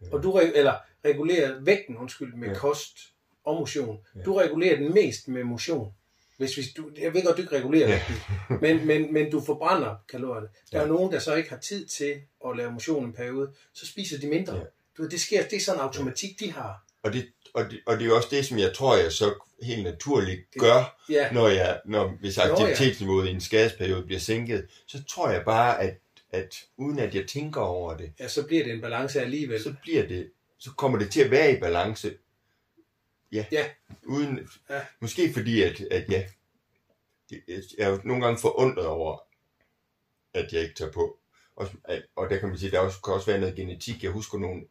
Ja. 0.01 0.07
Og 0.11 0.23
du, 0.23 0.39
eller 0.39 0.73
regulerer 1.05 1.59
vægten, 1.61 1.97
undskyld, 1.97 2.33
med 2.33 2.47
ja. 2.47 2.53
Ja. 2.53 2.59
kost 2.59 2.97
og 3.43 3.55
motion. 3.59 3.99
Ja. 4.15 4.21
Du 4.21 4.33
regulerer 4.37 4.75
den 4.75 4.93
mest 4.93 5.27
med 5.27 5.43
motion. 5.43 5.93
Hvis, 6.37 6.55
hvis 6.55 6.67
du, 6.77 6.89
jeg 7.01 7.13
ved 7.13 7.23
godt, 7.25 7.37
du 7.37 7.41
ikke 7.41 7.55
regulerer 7.55 7.89
Ja. 7.89 8.01
vægten, 8.49 8.61
men, 8.61 8.87
men, 8.87 9.13
men 9.13 9.31
du 9.31 9.41
forbrænder 9.41 9.95
kalorierne. 10.09 10.47
Der 10.71 10.77
er 10.77 10.81
Ja. 10.81 10.87
jo 10.87 10.93
nogen, 10.93 11.11
der 11.11 11.19
så 11.19 11.35
ikke 11.35 11.49
har 11.49 11.57
tid 11.57 11.85
til 11.85 12.13
at 12.47 12.57
lave 12.57 12.71
motion 12.71 13.05
en 13.05 13.13
periode, 13.13 13.51
så 13.73 13.87
spiser 13.87 14.19
de 14.19 14.27
mindre. 14.27 14.55
Ja. 14.55 14.61
Du 14.97 15.07
det 15.07 15.21
sker, 15.21 15.43
det 15.43 15.53
er 15.53 15.59
sådan 15.61 15.79
en 15.79 15.83
automatik, 15.83 16.39
de 16.39 16.51
har. 16.51 16.83
Og 17.03 17.13
det, 17.13 17.27
og, 17.53 17.63
det, 17.71 17.79
og 17.85 17.95
det 17.97 18.01
er 18.01 18.05
jo 18.05 18.15
også 18.15 18.27
det, 18.31 18.45
som 18.45 18.59
jeg 18.59 18.73
tror, 18.73 18.97
jeg 18.97 19.11
så 19.11 19.33
helt 19.63 19.83
naturligt 19.83 20.41
gør, 20.59 21.03
Ja, 21.09 21.31
når 21.31 21.47
jeg, 21.47 21.81
når, 21.85 22.07
hvis 22.19 22.37
ja. 22.37 22.51
aktivitetsniveauet 22.51 23.27
i 23.27 23.31
en 23.31 23.41
skadesperiode 23.41 24.03
bliver 24.03 24.19
sænket, 24.19 24.67
så 24.87 25.03
tror 25.03 25.29
jeg 25.29 25.43
bare, 25.45 25.81
at, 25.81 25.97
at 26.29 26.55
uden 26.77 26.99
at 26.99 27.15
jeg 27.15 27.27
tænker 27.27 27.61
over 27.61 27.97
det, 27.97 28.13
ja, 28.19 28.27
så 28.27 28.47
bliver 28.47 28.63
det 28.63 28.73
en 28.73 28.81
balance 28.81 29.21
alligevel. 29.21 29.63
så 29.63 29.73
bliver 29.81 30.07
det, 30.07 30.31
så 30.57 30.71
kommer 30.77 30.99
det 30.99 31.11
til 31.11 31.21
at 31.23 31.31
være 31.31 31.51
i 31.53 31.59
balance. 31.59 32.17
Ja. 33.31 33.45
Ja. 33.51 33.65
Uden, 34.05 34.49
Ja. 34.69 34.81
Måske 34.99 35.33
fordi, 35.33 35.61
at, 35.63 35.81
at 35.81 36.09
ja, 36.11 36.23
jeg 37.31 37.39
er 37.79 37.89
jo 37.89 37.99
nogle 38.03 38.25
gange 38.25 38.39
forundret 38.39 38.85
over, 38.87 39.17
at 40.33 40.53
jeg 40.53 40.61
ikke 40.61 40.75
tager 40.75 40.91
på. 40.91 41.19
Og, 41.55 41.67
og 42.15 42.29
der 42.29 42.37
kan 42.39 42.49
man 42.49 42.57
sige, 42.57 42.71
der 42.71 42.79
også, 42.79 43.01
kan 43.01 43.13
også 43.13 43.25
være 43.31 43.39
noget 43.39 43.55
genetik. 43.55 44.03
Jeg 44.03 44.11
husker 44.11 44.37
nogle, 44.37 44.61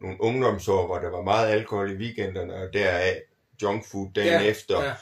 nogle 0.00 0.16
ungdomsår, 0.20 0.86
hvor 0.86 0.98
der 0.98 1.08
var 1.08 1.22
meget 1.22 1.52
alkohol 1.52 1.90
i 1.90 1.94
weekenderne, 1.94 2.54
og 2.54 2.72
deraf 2.72 3.20
junkfood 3.62 4.12
dagen 4.14 4.28
Ja, 4.42 4.42
efter. 4.42 4.80
ja. 4.82 4.86
Ja. 4.88 4.94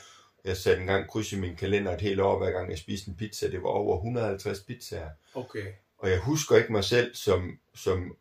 Jeg 0.44 0.57
satte 0.57 0.80
en 0.80 0.86
gang 0.86 1.09
kryds 1.09 1.32
i 1.32 1.36
min 1.36 1.57
kalender 1.57 1.94
et 1.94 2.00
helt 2.00 2.20
år, 2.20 2.38
hver 2.38 2.50
gang 2.50 2.70
jeg 2.70 2.78
spiste 2.78 3.09
en 3.09 3.16
pizza. 3.16 3.50
Det 3.50 3.62
var 3.62 3.68
over 3.68 3.96
150 3.96 4.61
pizzaer. 4.61 5.11
Okay. 5.34 5.72
Og 6.03 6.11
jeg 6.11 6.18
husker 6.18 6.57
ikke 6.57 6.72
mig 6.72 6.84
selv 6.84 7.14
som, 7.14 7.59
som 7.74 8.16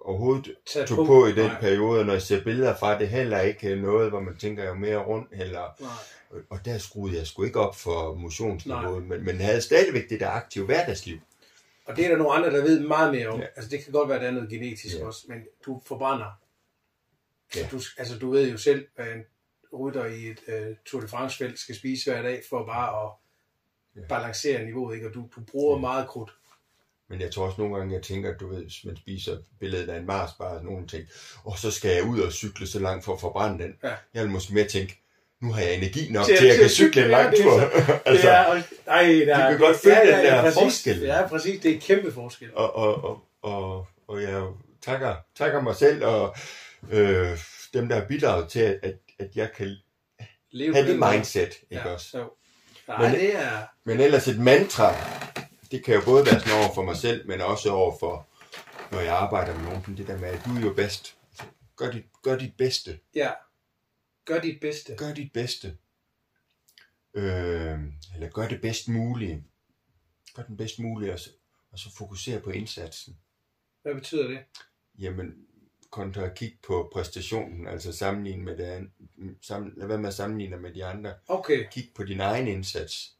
overhovedet 0.00 0.54
Tag 0.66 0.88
tog 0.88 1.06
på 1.06 1.26
i 1.26 1.32
den 1.32 1.46
Nej, 1.46 1.60
periode, 1.60 2.04
når 2.04 2.12
jeg 2.12 2.22
ser 2.22 2.44
billeder 2.44 2.76
fra 2.76 2.98
det, 2.98 3.08
heller 3.08 3.40
ikke 3.40 3.76
noget, 3.76 4.10
hvor 4.10 4.20
man 4.20 4.36
tænker, 4.36 4.62
jeg 4.62 4.70
er 4.70 4.74
mere 4.74 4.96
rundt, 4.96 5.28
eller, 5.32 5.82
nej. 5.82 6.42
og 6.50 6.64
der 6.64 6.78
skruede 6.78 7.16
jeg 7.18 7.26
sgu 7.26 7.42
ikke 7.44 7.60
op 7.60 7.76
for 7.76 8.14
motionsniveauet, 8.14 9.02
men, 9.06 9.24
men 9.24 9.40
havde 9.40 9.60
stadigvæk 9.60 10.10
det 10.10 10.20
der 10.20 10.28
aktive 10.28 10.64
hverdagsliv. 10.66 11.18
Og 11.84 11.96
det 11.96 12.04
er 12.04 12.08
der 12.08 12.16
nogle 12.16 12.32
andre, 12.32 12.50
der 12.58 12.62
ved 12.62 12.80
meget 12.80 13.14
mere 13.14 13.28
om. 13.28 13.38
Ja. 13.38 13.44
Ja. 13.44 13.50
Altså 13.56 13.70
det 13.70 13.84
kan 13.84 13.92
godt 13.92 14.08
være, 14.08 14.20
der 14.20 14.26
er 14.26 14.30
noget 14.30 14.48
genetisk 14.50 14.94
ja. 14.94 15.00
Ja. 15.00 15.06
også, 15.06 15.24
men 15.28 15.38
du 15.66 15.82
forbrænder. 15.86 16.40
Ja. 17.56 17.60
Ja. 17.60 17.66
Du, 17.72 17.80
altså 17.98 18.18
du 18.18 18.30
ved 18.30 18.50
jo 18.50 18.58
selv, 18.58 18.86
hvad 18.96 19.06
en 19.06 19.24
rytter 19.78 20.04
i 20.04 20.26
et 20.26 20.40
uh, 20.48 20.76
Tour 20.86 21.00
de 21.00 21.08
France-felt 21.08 21.58
skal 21.58 21.74
spise 21.74 22.10
hver 22.10 22.22
dag, 22.22 22.42
for 22.50 22.66
bare 22.66 23.04
at 23.06 23.12
balancere 24.08 24.64
niveauet, 24.64 24.94
ikke? 24.94 25.08
og 25.08 25.14
du, 25.14 25.28
du 25.36 25.40
bruger 25.50 25.76
Ja. 25.76 25.80
meget 25.80 26.08
krudt. 26.08 26.36
Men 27.10 27.20
jeg 27.20 27.30
tror 27.30 27.46
også 27.46 27.60
nogle 27.60 27.76
gange, 27.76 27.94
jeg 27.94 28.02
tænker, 28.02 28.34
at 28.34 28.40
du 28.40 28.48
ved, 28.54 28.62
hvis 28.62 28.84
man 28.84 28.96
spiser 28.96 29.36
billedet 29.60 29.88
af 29.88 29.98
en 29.98 30.06
Mars 30.06 30.30
bar 30.38 30.44
og 30.58 30.64
nogle 30.64 30.86
ting, 30.86 31.04
og 31.44 31.58
så 31.58 31.70
skal 31.70 31.90
jeg 31.90 32.04
ud 32.04 32.20
og 32.20 32.32
cykle 32.32 32.66
så 32.66 32.78
langt 32.78 33.04
for 33.04 33.14
at 33.14 33.20
forbrænde 33.20 33.64
den. 33.64 33.74
Ja. 33.84 33.92
Jeg 34.14 34.22
vil 34.22 34.30
måske 34.30 34.54
mere 34.54 34.64
tænke, 34.68 35.02
nu 35.42 35.52
har 35.52 35.60
jeg 35.60 35.74
energi 35.74 36.12
nok 36.12 36.26
Til- 36.26 36.36
til, 36.36 36.44
at 36.46 36.50
jeg 36.52 36.58
kan 36.60 36.68
cykle 36.68 37.04
en 37.04 37.10
ja, 37.10 37.16
lang 37.22 37.30
det 37.32 37.40
er 37.40 37.44
tur. 37.44 37.58
så- 37.60 37.92
altså, 38.06 38.26
det 38.26 38.34
er, 38.34 38.44
og- 38.44 38.62
ej, 38.86 39.02
der, 39.26 39.50
kan 39.50 39.58
godt 39.58 39.76
føle 39.76 39.96
den 40.00 40.24
der 40.24 40.42
præcis, 40.42 40.58
forskel. 40.62 40.98
Ja, 41.00 41.26
præcis. 41.26 41.60
Det 41.62 41.70
er 41.70 41.74
en 41.74 41.80
kæmpe 41.80 42.12
forskel. 42.12 42.48
og, 42.54 42.76
og, 42.76 43.04
og, 43.04 43.22
og, 43.42 43.86
og 44.08 44.22
jeg 44.22 44.42
takker, 44.82 45.14
takker 45.36 45.60
mig 45.62 45.76
selv 45.76 46.04
og 46.04 46.36
øh, 46.90 47.38
dem, 47.74 47.88
der 47.88 47.94
har 47.96 48.04
bidraget 48.04 48.48
til, 48.48 48.60
at, 48.82 48.94
at 49.18 49.28
jeg 49.34 49.48
kan 49.56 49.76
Leve 50.52 50.74
have 50.74 50.86
det 50.88 50.98
mindset. 51.12 51.50
Ikke 51.70 51.88
Ja, 51.88 51.94
også? 51.94 52.18
jo. 52.18 52.30
Nej, 52.88 53.02
Men- 53.08 53.20
det 53.20 53.36
er... 53.36 53.50
Men 53.84 54.00
ellers 54.00 54.28
et 54.28 54.38
mantra, 54.38 54.94
det 55.70 55.84
kan 55.84 55.94
jo 55.94 56.00
både 56.04 56.26
være 56.26 56.40
sådan 56.40 56.58
over 56.58 56.74
for 56.74 56.82
mig 56.82 56.96
selv, 56.96 57.26
men 57.28 57.40
også 57.40 57.70
over 57.70 57.98
for, 57.98 58.28
når 58.92 59.00
jeg 59.00 59.16
arbejder 59.16 59.54
med 59.54 59.64
nogen, 59.64 59.96
det 59.96 60.06
der 60.06 60.18
med, 60.18 60.28
at 60.28 60.44
du 60.44 60.50
er 60.50 60.60
jo 60.60 60.74
bedst. 60.74 61.16
Gør 61.76 61.90
dit, 61.90 62.04
gør 62.22 62.38
dit 62.38 62.56
bedste. 62.56 63.00
Ja. 63.14 63.30
Gør 64.24 64.40
dit 64.40 64.60
bedste. 64.60 64.96
Gør 64.96 65.14
dit 65.14 65.32
bedste. 65.32 65.76
Øh, 67.14 67.78
eller 68.14 68.28
gør 68.34 68.48
det 68.48 68.60
bedst 68.60 68.88
mulige. 68.88 69.44
Gør 70.34 70.42
den 70.42 70.56
bedst 70.56 70.78
mulige, 70.78 71.12
og 71.12 71.18
så, 71.18 71.30
og 71.72 71.78
så 71.78 71.94
fokusere 71.96 72.40
på 72.40 72.50
indsatsen. 72.50 73.18
Hvad 73.82 73.94
betyder 73.94 74.28
det? 74.28 74.38
Jamen, 74.98 75.46
kontra 75.90 76.22
at 76.22 76.34
kigge 76.34 76.58
på 76.62 76.90
præstationen, 76.92 77.66
altså 77.66 77.92
sammenligne 77.92 78.44
med 78.44 78.56
det 78.56 78.64
andet, 78.64 78.90
sammen, 79.42 79.72
lad 79.76 79.86
være 79.86 79.98
med 79.98 80.08
at 80.08 80.14
sammenligne 80.14 80.56
med 80.56 80.74
de 80.74 80.84
andre. 80.84 81.14
Okay. 81.28 81.68
Kig 81.70 81.90
på 81.94 82.04
din 82.04 82.20
egen 82.20 82.48
indsats. 82.48 83.16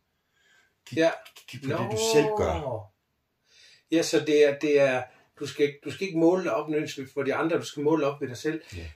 Kig, 0.90 0.98
Ja. 0.98 1.10
kig 1.48 1.60
på 1.62 1.68
det, 1.68 1.78
du 1.90 1.98
selv 2.14 2.26
gør. 2.36 2.92
Ja, 3.90 4.02
så 4.02 4.20
det 4.20 4.48
er, 4.48 4.58
det 4.58 4.80
er 4.80 5.02
du, 5.40 5.46
skal, 5.46 5.74
du 5.84 5.90
skal 5.90 6.06
ikke 6.06 6.18
måle 6.18 6.44
dig 6.44 6.54
op 6.54 6.68
nødvendigvis 6.68 7.12
for 7.12 7.22
de 7.22 7.34
andre, 7.34 7.56
du 7.56 7.64
skal 7.64 7.82
måle 7.82 8.06
op 8.06 8.20
ved 8.20 8.28
dig 8.28 8.36
selv. 8.36 8.62
Ja. 8.76 8.90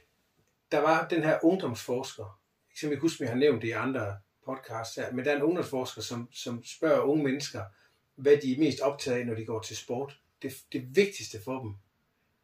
Der 0.73 0.79
var 0.79 1.09
den 1.09 1.23
her 1.23 1.39
ungdomsforsker, 1.45 2.41
som 2.81 2.91
jeg 2.91 2.99
husker, 2.99 3.25
vi 3.25 3.29
har 3.29 3.35
nævnt 3.35 3.63
det 3.63 3.69
i 3.69 3.71
andre 3.71 4.17
podcasts 4.47 4.95
her, 4.97 5.13
men 5.13 5.25
der 5.25 5.33
er 5.33 5.37
en 5.37 5.43
ungdomsforsker, 5.43 6.03
som, 6.03 6.29
som 6.33 6.65
spørger 6.65 7.01
unge 7.01 7.25
mennesker, 7.25 7.65
hvad 8.15 8.37
de 8.37 8.53
er 8.53 8.59
mest 8.59 8.81
optaget 8.81 9.19
af, 9.19 9.27
når 9.27 9.35
de 9.35 9.45
går 9.45 9.61
til 9.61 9.77
sport. 9.77 10.21
Det, 10.43 10.53
det 10.73 10.97
vigtigste 10.97 11.39
for 11.45 11.61
dem, 11.63 11.75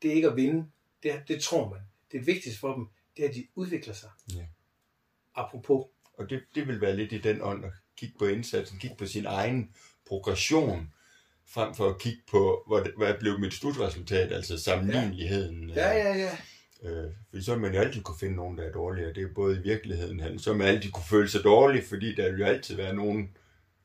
det 0.02 0.10
er 0.10 0.14
ikke 0.14 0.28
at 0.28 0.36
vinde, 0.36 0.70
det, 1.02 1.22
det 1.28 1.42
tror 1.42 1.70
man. 1.70 1.80
Det 2.12 2.26
vigtigste 2.26 2.60
for 2.60 2.74
dem, 2.74 2.88
det 3.16 3.24
er, 3.24 3.28
at 3.28 3.34
de 3.34 3.48
udvikler 3.54 3.94
sig. 3.94 4.10
Ja. 4.36 4.46
Apropos. 5.34 5.86
Og 6.18 6.30
det, 6.30 6.42
det 6.54 6.68
vil 6.68 6.80
være 6.80 6.96
lidt 6.96 7.12
i 7.12 7.18
den 7.18 7.42
ånd 7.42 7.64
kigge 8.00 8.14
på 8.18 8.26
indsatsen, 8.26 8.78
kigge 8.78 8.96
på 8.96 9.06
sin 9.06 9.26
egen 9.26 9.70
progression, 10.08 10.92
frem 11.48 11.74
for 11.74 11.88
at 11.88 11.98
kigge 12.00 12.22
på, 12.30 12.64
hvad, 12.68 12.96
hvad 12.96 13.14
blev 13.20 13.38
mit 13.38 13.52
slutresultat, 13.54 14.32
altså 14.32 14.58
sammenligneligheden. 14.62 15.70
Ja, 15.70 15.90
ja, 15.90 16.14
ja. 16.16 16.36
Øh, 16.82 17.12
fordi 17.30 17.42
så 17.44 17.52
vil 17.52 17.60
man 17.62 17.74
jo 17.74 17.80
altid 17.80 18.02
kunne 18.02 18.18
finde 18.18 18.36
nogen, 18.36 18.58
der 18.58 18.64
er 18.64 18.72
dårligere. 18.72 19.12
Det 19.12 19.22
er 19.22 19.34
både 19.34 19.56
i 19.56 19.62
virkeligheden, 19.62 20.20
han- 20.20 20.38
så 20.38 20.54
man 20.54 20.66
altid 20.66 20.90
kunne 20.90 21.04
føle 21.10 21.28
sig 21.28 21.44
dårlig, 21.44 21.84
fordi 21.84 22.14
der 22.14 22.30
vil 22.30 22.40
jo 22.40 22.46
altid 22.46 22.76
være 22.76 22.94
nogen, 22.94 23.36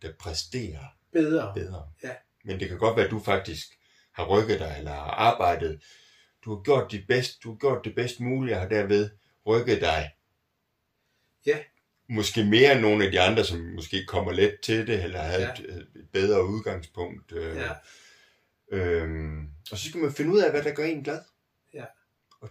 der 0.02 0.12
præsterer 0.20 0.86
Bedre. 1.14 1.52
bedre. 1.56 1.88
Ja. 2.04 2.12
Men 2.46 2.60
det 2.60 2.70
kan 2.70 2.78
godt 2.78 2.96
være, 2.98 3.06
at 3.06 3.12
du 3.12 3.20
faktisk 3.20 3.68
har 4.14 4.26
rykket 4.26 4.60
dig, 4.60 4.76
eller 4.78 4.92
har 4.92 5.00
arbejdet. 5.12 5.84
Du 6.46 6.56
har 6.56 6.62
gjort 6.64 6.92
dit 6.92 7.08
bedste, 7.08 7.40
du 7.44 7.52
har 7.52 7.58
gjort 7.58 7.86
det 7.86 7.96
bedst 7.96 8.20
mulige, 8.20 8.56
og 8.56 8.62
har 8.62 8.68
derved 8.70 9.10
rykket 9.48 9.82
dig. 9.82 10.12
Ja. 11.46 11.58
Måske 12.10 12.44
mere 12.46 12.72
end 12.72 12.82
nogle 12.82 13.06
af 13.06 13.12
de 13.12 13.22
andre, 13.22 13.44
som 13.46 13.60
måske 13.60 14.06
kommer 14.06 14.32
let 14.32 14.58
til 14.64 14.88
det, 14.88 15.04
eller 15.04 15.24
Ja. 15.24 15.42
ja. 15.42 15.52
et, 15.54 15.88
et 15.96 16.10
bedre 16.14 16.46
udgangspunkt. 16.46 17.32
Øh, 17.32 17.56
Ja. 17.56 17.72
Øhm, 18.72 19.50
og 19.72 19.78
så 19.78 19.90
skal 19.90 20.02
man 20.02 20.14
finde 20.14 20.32
ud 20.32 20.40
af, 20.40 20.52
hvad 20.52 20.64
der 20.64 20.74
gør 20.74 20.84
en 20.84 21.04
glad. 21.04 21.22
Ja. 21.74 21.86
Og, 22.42 22.50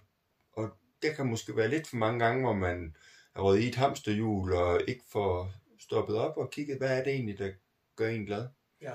og 0.53 0.71
det 1.03 1.17
kan 1.17 1.27
måske 1.27 1.57
være 1.57 1.69
lidt 1.69 1.89
for 1.89 1.97
mange 1.97 2.25
gange, 2.25 2.43
hvor 2.43 2.53
man 2.55 2.97
er 3.37 3.41
røget 3.41 3.61
i 3.63 3.69
et 3.69 3.75
hamsterhjul, 3.75 4.53
og 4.53 4.81
ikke 4.89 5.03
får 5.13 5.53
stoppet 5.81 6.17
op 6.17 6.37
og 6.37 6.51
kigget, 6.51 6.79
hvad 6.79 6.99
er 6.99 7.05
det 7.05 7.13
egentlig, 7.13 7.39
der 7.39 7.51
gør 7.97 8.09
en 8.09 8.25
glad. 8.27 8.49
Ja. 8.81 8.93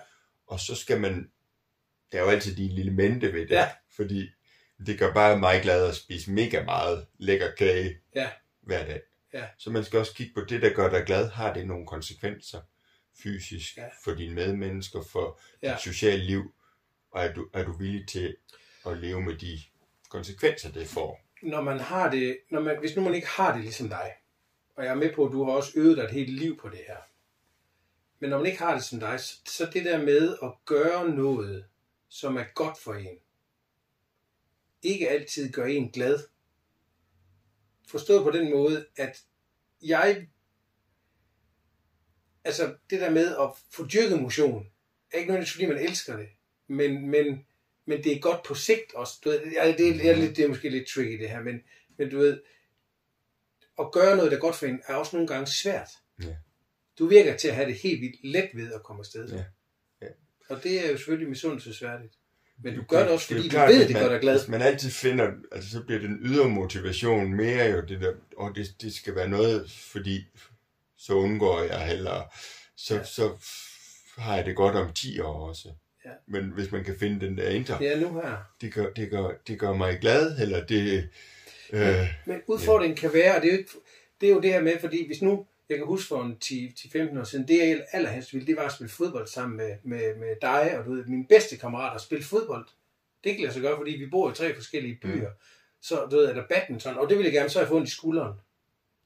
Og 0.47 0.59
så 0.59 0.75
skal 0.75 1.01
man, 1.01 1.31
der 2.11 2.17
er 2.17 2.21
jo 2.23 2.29
altid 2.29 2.55
de 2.55 2.67
lille 2.67 2.91
mente 2.93 3.33
ved 3.33 3.41
det, 3.41 3.51
Ja. 3.55 3.69
fordi 3.95 4.29
det 4.85 4.99
gør 4.99 5.13
bare 5.13 5.39
mig 5.39 5.61
glad 5.61 5.87
at 5.87 5.95
spise 5.95 6.31
mega 6.31 6.63
meget 6.63 7.05
lækker 7.17 7.51
kage 7.57 7.97
Ja. 8.15 8.29
hver 8.61 8.85
dag. 8.85 9.01
Ja. 9.33 9.47
Så 9.57 9.69
man 9.71 9.83
skal 9.83 9.99
også 9.99 10.13
kigge 10.13 10.33
på 10.33 10.41
det, 10.41 10.61
der 10.61 10.73
gør 10.73 10.89
dig 10.89 11.03
glad. 11.05 11.29
Har 11.29 11.53
det 11.53 11.67
nogle 11.67 11.87
konsekvenser 11.87 12.61
fysisk 13.23 13.77
Ja. 13.77 13.87
for 14.03 14.13
dine 14.13 14.35
medmennesker, 14.35 15.01
for 15.11 15.39
Ja. 15.61 15.71
dit 15.73 15.81
sociale 15.81 16.23
liv? 16.23 16.53
Og 17.11 17.23
er 17.25 17.33
du, 17.33 17.49
er 17.53 17.63
du 17.63 17.71
villig 17.77 18.07
til 18.07 18.35
at 18.85 18.97
leve 18.97 19.21
med 19.21 19.35
de 19.37 19.59
konsekvenser, 20.09 20.71
det 20.71 20.87
får? 20.87 21.25
når 21.41 21.61
man 21.61 21.79
har 21.79 22.11
det, 22.11 22.39
når 22.51 22.59
man, 22.61 22.79
hvis 22.79 22.95
nu 22.95 23.03
man 23.03 23.15
ikke 23.15 23.27
har 23.27 23.53
det 23.53 23.61
ligesom 23.61 23.89
dig, 23.89 24.13
og 24.75 24.83
jeg 24.83 24.91
er 24.91 24.95
med 24.95 25.13
på, 25.13 25.25
at 25.25 25.31
du 25.31 25.43
har 25.43 25.51
også 25.51 25.71
øvet 25.75 25.97
dig 25.97 26.03
et 26.03 26.11
helt 26.11 26.29
liv 26.29 26.57
på 26.59 26.69
det 26.69 26.79
her, 26.87 26.97
men 28.19 28.29
når 28.29 28.37
man 28.37 28.45
ikke 28.45 28.59
har 28.59 28.73
det 28.73 28.83
som 28.83 28.99
dig, 28.99 29.19
så, 29.19 29.39
så 29.45 29.69
det 29.73 29.85
der 29.85 29.97
med 30.05 30.37
at 30.43 30.51
gøre 30.65 31.09
noget, 31.09 31.65
som 32.09 32.37
er 32.37 32.43
godt 32.55 32.77
for 32.79 32.93
en, 32.93 33.17
ikke 34.81 35.09
altid 35.09 35.51
gør 35.51 35.65
en 35.65 35.91
glad. 35.91 36.19
Forstået 37.89 38.23
på 38.23 38.31
den 38.31 38.51
måde, 38.51 38.85
at 38.95 39.23
jeg, 39.81 40.27
altså 42.43 42.75
det 42.89 43.01
der 43.01 43.09
med 43.09 43.35
at 43.37 43.49
få 43.71 43.87
dyrket 43.87 44.21
motion, 44.21 44.67
er 45.11 45.17
ikke 45.17 45.27
nødvendigvis 45.27 45.53
fordi 45.53 45.65
man 45.65 45.77
elsker 45.77 46.17
det, 46.17 46.27
men, 46.67 47.09
men, 47.09 47.45
men 47.85 48.03
det 48.03 48.15
er 48.15 48.19
godt 48.19 48.43
på 48.43 48.55
sigt 48.55 48.93
også. 48.93 49.13
Du 49.23 49.29
ved, 49.29 49.39
det, 49.39 49.53
er, 49.57 49.77
det, 49.77 50.09
er 50.09 50.15
lidt, 50.15 50.37
det 50.37 50.45
er 50.45 50.47
måske 50.47 50.69
lidt 50.69 50.87
tricky 50.87 51.19
det 51.19 51.29
her, 51.29 51.41
men, 51.41 51.61
men 51.97 52.09
du 52.09 52.17
ved, 52.17 52.41
at 53.79 53.91
gøre 53.91 54.15
noget, 54.15 54.31
der 54.31 54.37
er 54.37 54.41
godt 54.41 54.55
for 54.55 54.65
en, 54.65 54.81
er 54.87 54.95
også 54.95 55.15
nogle 55.15 55.27
gange 55.27 55.47
svært. 55.47 55.89
Ja. 56.23 56.35
Du 56.99 57.07
virker 57.07 57.37
til 57.37 57.47
at 57.47 57.55
have 57.55 57.67
det 57.67 57.75
helt 57.75 58.01
vildt 58.01 58.23
let 58.23 58.49
ved 58.53 58.73
at 58.73 58.83
komme 58.83 58.99
afsted. 58.99 59.29
Ja. 59.29 59.43
Ja. 60.01 60.07
Og 60.49 60.63
det 60.63 60.85
er 60.85 60.91
jo 60.91 60.97
selvfølgelig 60.97 61.29
misundelsesværdigt. 61.29 62.18
Men 62.63 62.73
du 62.73 62.79
Det- 62.79 62.87
gør 62.87 62.99
det 63.03 63.09
også, 63.09 63.27
fordi 63.27 63.43
du 63.43 63.49
klart, 63.49 63.69
ved, 63.69 63.75
hvis 63.77 63.87
det 63.87 63.93
man- 63.93 64.03
gør 64.03 64.09
dig 64.11 64.21
glad. 64.21 64.39
Hvis 64.39 64.47
man 64.49 64.61
altid 64.61 64.91
finder, 64.91 65.31
altså 65.51 65.69
så 65.69 65.83
bliver 65.83 65.99
den 66.01 66.19
ydre 66.21 66.49
motivation 66.49 67.33
mere 67.33 67.65
jo 67.71 67.81
det 67.81 68.01
der, 68.01 68.13
og 68.37 68.55
det, 68.55 68.67
det 68.81 68.93
skal 68.93 69.15
være 69.15 69.29
noget, 69.29 69.71
fordi 69.71 70.25
så 70.97 71.13
undgår 71.13 71.61
jeg, 71.61 71.93
eller 71.93 72.33
så, 72.77 72.93
Ja. 72.93 72.99
ja. 72.99 73.05
så 73.05 73.31
har 74.17 74.35
jeg 74.35 74.45
det 74.45 74.55
godt 74.55 74.75
om 74.75 74.93
10 74.93 75.19
år 75.19 75.49
også. 75.49 75.69
Ja. 76.05 76.09
Men 76.27 76.43
hvis 76.43 76.71
man 76.71 76.83
kan 76.83 76.95
finde 76.99 77.25
den 77.25 77.37
der 77.37 77.49
indre, 77.49 77.77
Ja, 77.81 77.99
nu 77.99 78.13
her. 78.21 78.37
det, 78.61 78.73
gør, 78.73 78.89
det, 78.89 79.09
gør, 79.09 79.31
det 79.47 79.59
gør 79.59 79.73
mig 79.73 79.99
glad, 79.99 80.39
eller 80.41 80.65
det... 80.65 81.09
Øh, 81.73 82.07
Men 82.25 82.41
udfordringen 82.47 82.97
kan 82.97 83.13
være, 83.13 83.35
og 83.35 83.41
det 83.41 83.53
er, 83.53 83.57
jo 83.57 83.63
det 84.21 84.29
er 84.29 84.33
jo 84.33 84.41
det 84.41 84.53
her 84.53 84.61
med, 84.61 84.79
fordi 84.79 85.07
hvis 85.07 85.21
nu, 85.21 85.45
jeg 85.69 85.77
kan 85.77 85.87
huske 85.87 86.07
for 86.07 86.23
en 86.23 86.37
10-15 87.15 87.19
år 87.19 87.23
siden, 87.23 87.47
det 87.47 87.57
jeg 87.57 87.85
allerhelst 87.91 88.33
ville, 88.33 88.47
det 88.47 88.55
var 88.55 88.65
at 88.65 88.71
spille 88.71 88.89
fodbold 88.91 89.27
sammen 89.27 89.57
med, 89.57 89.77
med, 89.83 90.15
med 90.15 90.35
dig, 90.41 90.77
og 90.79 90.85
du 90.85 90.91
ved, 90.93 91.05
mine 91.05 91.25
bedste 91.27 91.57
kammerater, 91.57 91.99
spille 91.99 92.23
fodbold. 92.25 92.65
Det 93.23 93.31
kan 93.33 93.41
lade 93.41 93.53
sig 93.53 93.61
gøre, 93.61 93.77
fordi 93.77 93.91
vi 93.91 94.05
bor 94.05 94.31
i 94.31 94.35
tre 94.35 94.55
forskellige 94.55 94.99
byer. 95.01 95.29
Mm. 95.29 95.35
Så 95.81 96.07
du 96.11 96.15
ved, 96.17 96.25
er 96.25 96.33
der 96.33 96.43
badminton, 96.49 96.97
og 96.97 97.09
det 97.09 97.17
vil 97.17 97.23
jeg 97.23 97.33
gerne, 97.33 97.49
så 97.49 97.59
jeg 97.59 97.71
ondt 97.71 97.87
i 97.87 97.91
skulderen. 97.91 98.33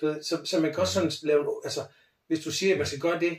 Du 0.01 0.05
ved, 0.05 0.24
så, 0.24 0.41
så 0.45 0.59
man 0.59 0.72
kan 0.72 0.80
også 0.80 0.93
sådan 0.93 1.11
lave, 1.24 1.41
en- 1.41 1.61
altså, 1.64 1.82
hvis 2.28 2.39
du 2.39 2.51
siger, 2.51 2.72
at 2.74 2.78
man 2.78 2.88
skal 2.88 2.99
gøre 2.99 3.20
det, 3.20 3.38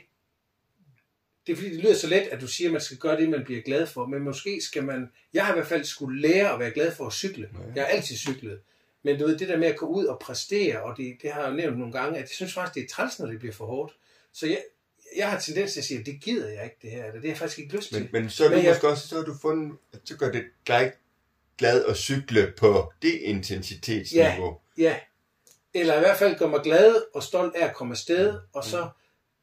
det 1.47 1.51
er 1.53 1.55
fordi, 1.57 1.69
det 1.69 1.79
lyder 1.83 1.95
så 1.95 2.07
let, 2.07 2.21
at 2.21 2.41
du 2.41 2.47
siger, 2.47 2.67
at 2.67 2.71
man 2.71 2.81
skal 2.81 2.97
gøre 2.97 3.17
det, 3.21 3.29
man 3.29 3.43
bliver 3.45 3.61
glad 3.61 3.87
for, 3.87 4.05
men 4.05 4.21
måske 4.23 4.61
skal 4.61 4.83
man, 4.83 5.11
jeg 5.33 5.45
har 5.45 5.53
i 5.53 5.55
hvert 5.57 5.67
fald 5.67 5.83
skulle 5.83 6.21
lære 6.21 6.53
at 6.53 6.59
være 6.59 6.71
glad 6.71 6.91
for 6.95 7.07
at 7.07 7.13
cykle. 7.13 7.49
Ja. 7.53 7.59
Jeg 7.75 7.83
har 7.83 7.87
altid 7.89 8.15
cyklet. 8.15 8.59
Men 9.05 9.19
du 9.19 9.25
ved, 9.27 9.37
det 9.37 9.49
der 9.49 9.57
med 9.57 9.67
at 9.67 9.77
gå 9.77 9.85
ud 9.85 10.05
og 10.05 10.19
præstere, 10.19 10.81
og 10.83 10.97
det, 10.97 11.17
det 11.21 11.31
har 11.31 11.41
jeg 11.41 11.49
jo 11.49 11.55
nævnt 11.55 11.77
nogle 11.77 11.93
gange, 11.93 12.15
at 12.15 12.21
jeg 12.21 12.29
synes 12.29 12.53
faktisk, 12.53 12.75
det 12.75 12.83
er 12.83 12.87
træls, 12.95 13.19
når 13.19 13.25
det 13.27 13.39
bliver 13.39 13.53
for 13.53 13.65
hårdt. 13.65 13.93
Så 14.33 14.47
jeg, 14.47 14.63
jeg 15.15 15.29
har 15.31 15.39
tendens 15.39 15.73
til 15.73 15.79
at 15.79 15.83
sige, 15.85 15.99
at 15.99 16.05
det 16.05 16.21
gider 16.21 16.49
jeg 16.49 16.63
ikke 16.63 16.75
det 16.81 16.91
her, 16.91 16.99
eller 17.05 17.13
det 17.13 17.21
har 17.21 17.27
jeg 17.29 17.37
faktisk 17.37 17.59
ikke 17.59 17.75
lyst 17.75 17.89
til. 17.89 18.01
men, 18.01 18.09
men 18.21 18.29
så 18.29 18.43
er 18.45 18.49
du 18.49 18.55
Men 18.55 18.63
jeg- 18.65 18.71
måske 18.73 18.87
også, 18.87 19.07
så 19.07 19.15
har 19.15 19.23
du 19.23 19.35
fundet, 19.41 19.77
at 19.93 19.99
så 20.05 20.17
gør 20.17 20.31
det 20.31 20.43
dig 20.67 20.91
glad 21.57 21.85
at 21.85 21.97
cykle 21.97 22.53
på 22.57 22.93
det 23.01 23.13
intensitetsniveau. 23.13 24.57
Ja, 24.77 24.99
eller 25.73 25.95
i 25.95 25.99
hvert 25.99 26.17
fald 26.17 26.37
gør 26.39 26.47
mig 26.47 26.59
glad 26.63 26.95
og 27.13 27.23
stolt 27.23 27.55
af 27.55 27.67
at 27.67 27.75
komme 27.75 27.91
afsted, 27.93 28.39
og 28.53 28.63
så, 28.63 28.89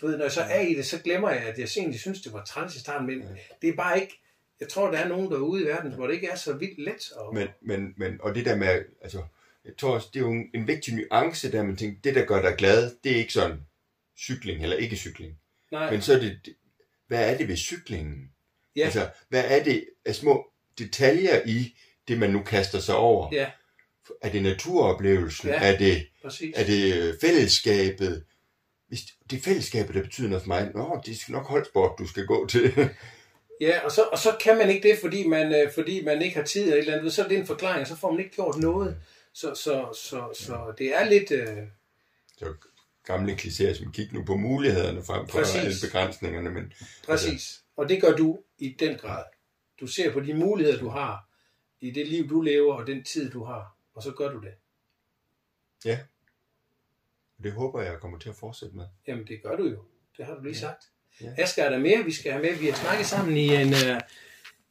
du 0.01 0.07
ved, 0.07 0.17
når 0.17 0.25
jeg 0.25 0.33
så 0.33 0.41
er 0.43 0.61
i 0.61 0.75
det, 0.75 0.87
så 0.87 0.99
glemmer 0.99 1.31
jeg, 1.31 1.41
at 1.43 1.59
jeg 1.59 1.69
egentlig 1.77 2.01
synes, 2.01 2.23
det 2.23 2.33
var 2.33 2.45
træls 2.45 2.77
i 2.77 2.81
starten, 2.81 3.07
men 3.07 3.25
det 3.63 3.69
er 3.69 3.77
bare 3.77 4.01
ikke, 4.01 4.19
jeg 4.61 4.69
tror, 4.69 4.91
der 4.91 4.99
er 4.99 5.09
nogen 5.09 5.31
derude 5.31 5.63
i 5.63 5.67
verden, 5.67 5.93
hvor 5.93 6.07
det 6.07 6.15
ikke 6.15 6.27
er 6.29 6.37
så 6.37 6.53
vildt 6.53 6.79
let. 6.79 7.13
Og, 7.13 7.35
Men, 7.35 7.49
men, 7.61 7.95
men, 7.97 8.21
og 8.21 8.35
det 8.35 8.45
der 8.45 8.57
med, 8.57 8.85
altså, 9.03 9.23
jeg 9.65 9.77
tror 9.79 9.95
også, 9.95 10.09
det 10.15 10.21
er 10.21 10.25
jo 10.25 10.33
en, 10.33 10.51
en 10.55 10.67
vigtig 10.67 10.95
nuance, 10.95 11.53
der 11.53 11.63
man 11.63 11.77
tænker, 11.77 12.01
det 12.05 12.15
der 12.15 12.25
gør 12.25 12.43
dig 12.43 12.55
glad, 12.59 12.91
det 13.05 13.13
er 13.13 13.17
ikke 13.17 13.33
sådan 13.33 13.61
cykling 14.19 14.63
eller 14.63 14.77
ikke 14.77 14.97
cykling. 14.97 15.39
nej, 15.73 15.91
Men 15.91 16.03
så 16.03 16.13
er 16.15 16.19
det, 16.19 16.55
hvad 17.07 17.33
er 17.33 17.37
det 17.39 17.49
ved 17.49 17.57
cyklingen? 17.57 18.31
ja, 18.77 18.85
Altså, 18.85 19.09
hvad 19.29 19.45
er 19.47 19.65
det 19.65 19.85
af 20.05 20.15
små 20.15 20.47
detaljer 20.79 21.41
i 21.47 21.77
det, 22.09 22.19
man 22.19 22.31
nu 22.31 22.43
kaster 22.43 22.79
sig 22.79 22.97
over? 22.97 23.29
ja, 23.33 23.51
Er 24.23 24.29
det 24.33 24.43
naturoplevelsen? 24.43 25.49
Ja. 25.49 25.73
Er, 25.73 25.79
det, 25.79 26.07
præcis. 26.23 26.55
er 26.57 26.65
det 26.65 26.95
øh, 26.95 27.15
fællesskabet? 27.21 28.25
hvis 28.89 29.01
det 29.31 29.37
er 29.39 29.43
fællesskabet, 29.43 29.95
der 29.95 30.03
betyder 30.03 30.29
noget 30.29 30.43
for 30.43 30.49
mig, 30.49 30.71
nå, 30.75 31.01
det 31.07 31.19
skal 31.19 31.33
nok 31.33 31.47
holdsport, 31.47 31.99
du 31.99 32.07
skal 32.07 32.27
gå 32.27 32.47
til. 32.47 32.73
Ja, 33.61 33.85
og 33.85 33.91
så, 33.91 34.03
og 34.03 34.19
så 34.19 34.37
kan 34.41 34.59
man 34.59 34.71
ikke 34.71 34.89
det, 34.89 34.99
fordi 34.99 35.27
man, 35.27 35.55
øh, 35.55 35.73
fordi 35.75 36.05
man 36.05 36.23
ikke 36.23 36.37
har 36.37 36.45
tid 36.45 36.63
eller 36.63 36.75
et 36.77 36.81
eller 36.81 36.99
andet. 36.99 37.13
Så 37.13 37.25
er 37.25 37.29
det 37.29 37.39
en 37.39 37.47
forklaring, 37.47 37.87
så 37.87 37.97
får 37.97 38.11
man 38.11 38.21
ikke 38.21 38.35
gjort 38.35 38.57
noget. 38.59 38.97
Så, 39.35 39.55
så, 39.55 39.99
så, 40.03 40.31
så 40.35 40.75
det 40.79 40.95
er 40.97 41.05
lidt... 41.05 41.31
Øh, 41.31 41.59
Så 42.39 42.55
gamle 43.05 43.33
klichéer, 43.35 43.75
som 43.75 43.93
kig 43.93 44.13
nu 44.13 44.25
på 44.25 44.37
mulighederne 44.37 45.03
frem 45.05 45.29
for 45.29 45.39
Præcis. 45.39 45.57
alle 45.57 45.75
begrænsningerne, 45.83 46.51
men 46.51 46.73
præcis. 47.07 47.65
Og 47.77 47.89
det 47.89 48.01
gør 48.03 48.17
du 48.17 48.43
i 48.59 48.77
den 48.79 48.99
grad. 48.99 49.25
Du 49.81 49.87
ser 49.87 50.13
på 50.13 50.21
de 50.21 50.35
muligheder, 50.35 50.79
du 50.79 50.89
har 50.89 51.29
i 51.81 51.91
det 51.91 52.09
liv, 52.09 52.29
du 52.29 52.41
lever, 52.41 52.75
og 52.75 52.87
den 52.87 53.05
tid, 53.05 53.31
du 53.31 53.45
har. 53.45 53.77
Og 53.95 54.03
så 54.03 54.11
gør 54.13 54.33
du 54.33 54.41
det. 54.41 54.55
ja, 55.85 55.99
det 57.43 57.53
håber 57.53 57.83
jeg, 57.83 58.01
kommer 58.01 58.19
til 58.19 58.29
at 58.29 58.37
fortsætte 58.37 58.77
med. 58.77 58.85
Jamen, 59.07 59.27
det 59.27 59.43
gør 59.43 59.57
du 59.57 59.65
jo. 59.65 59.85
Det 60.17 60.27
har 60.27 60.35
du 60.35 60.43
lige 60.43 60.55
Ja. 60.55 60.61
sagt. 60.61 60.85
Ja. 61.21 61.35
Asger, 61.39 61.63
er 61.65 61.71
der 61.71 61.79
mere, 61.79 62.05
vi 62.05 62.13
skal 62.13 62.33
have 62.33 62.43
med? 62.45 62.55
Vi 62.59 62.67
har 62.67 62.75
snakket 62.77 63.07
sammen 63.07 63.37
i 63.37 63.55
en... 63.55 63.69
Uh, 63.69 64.01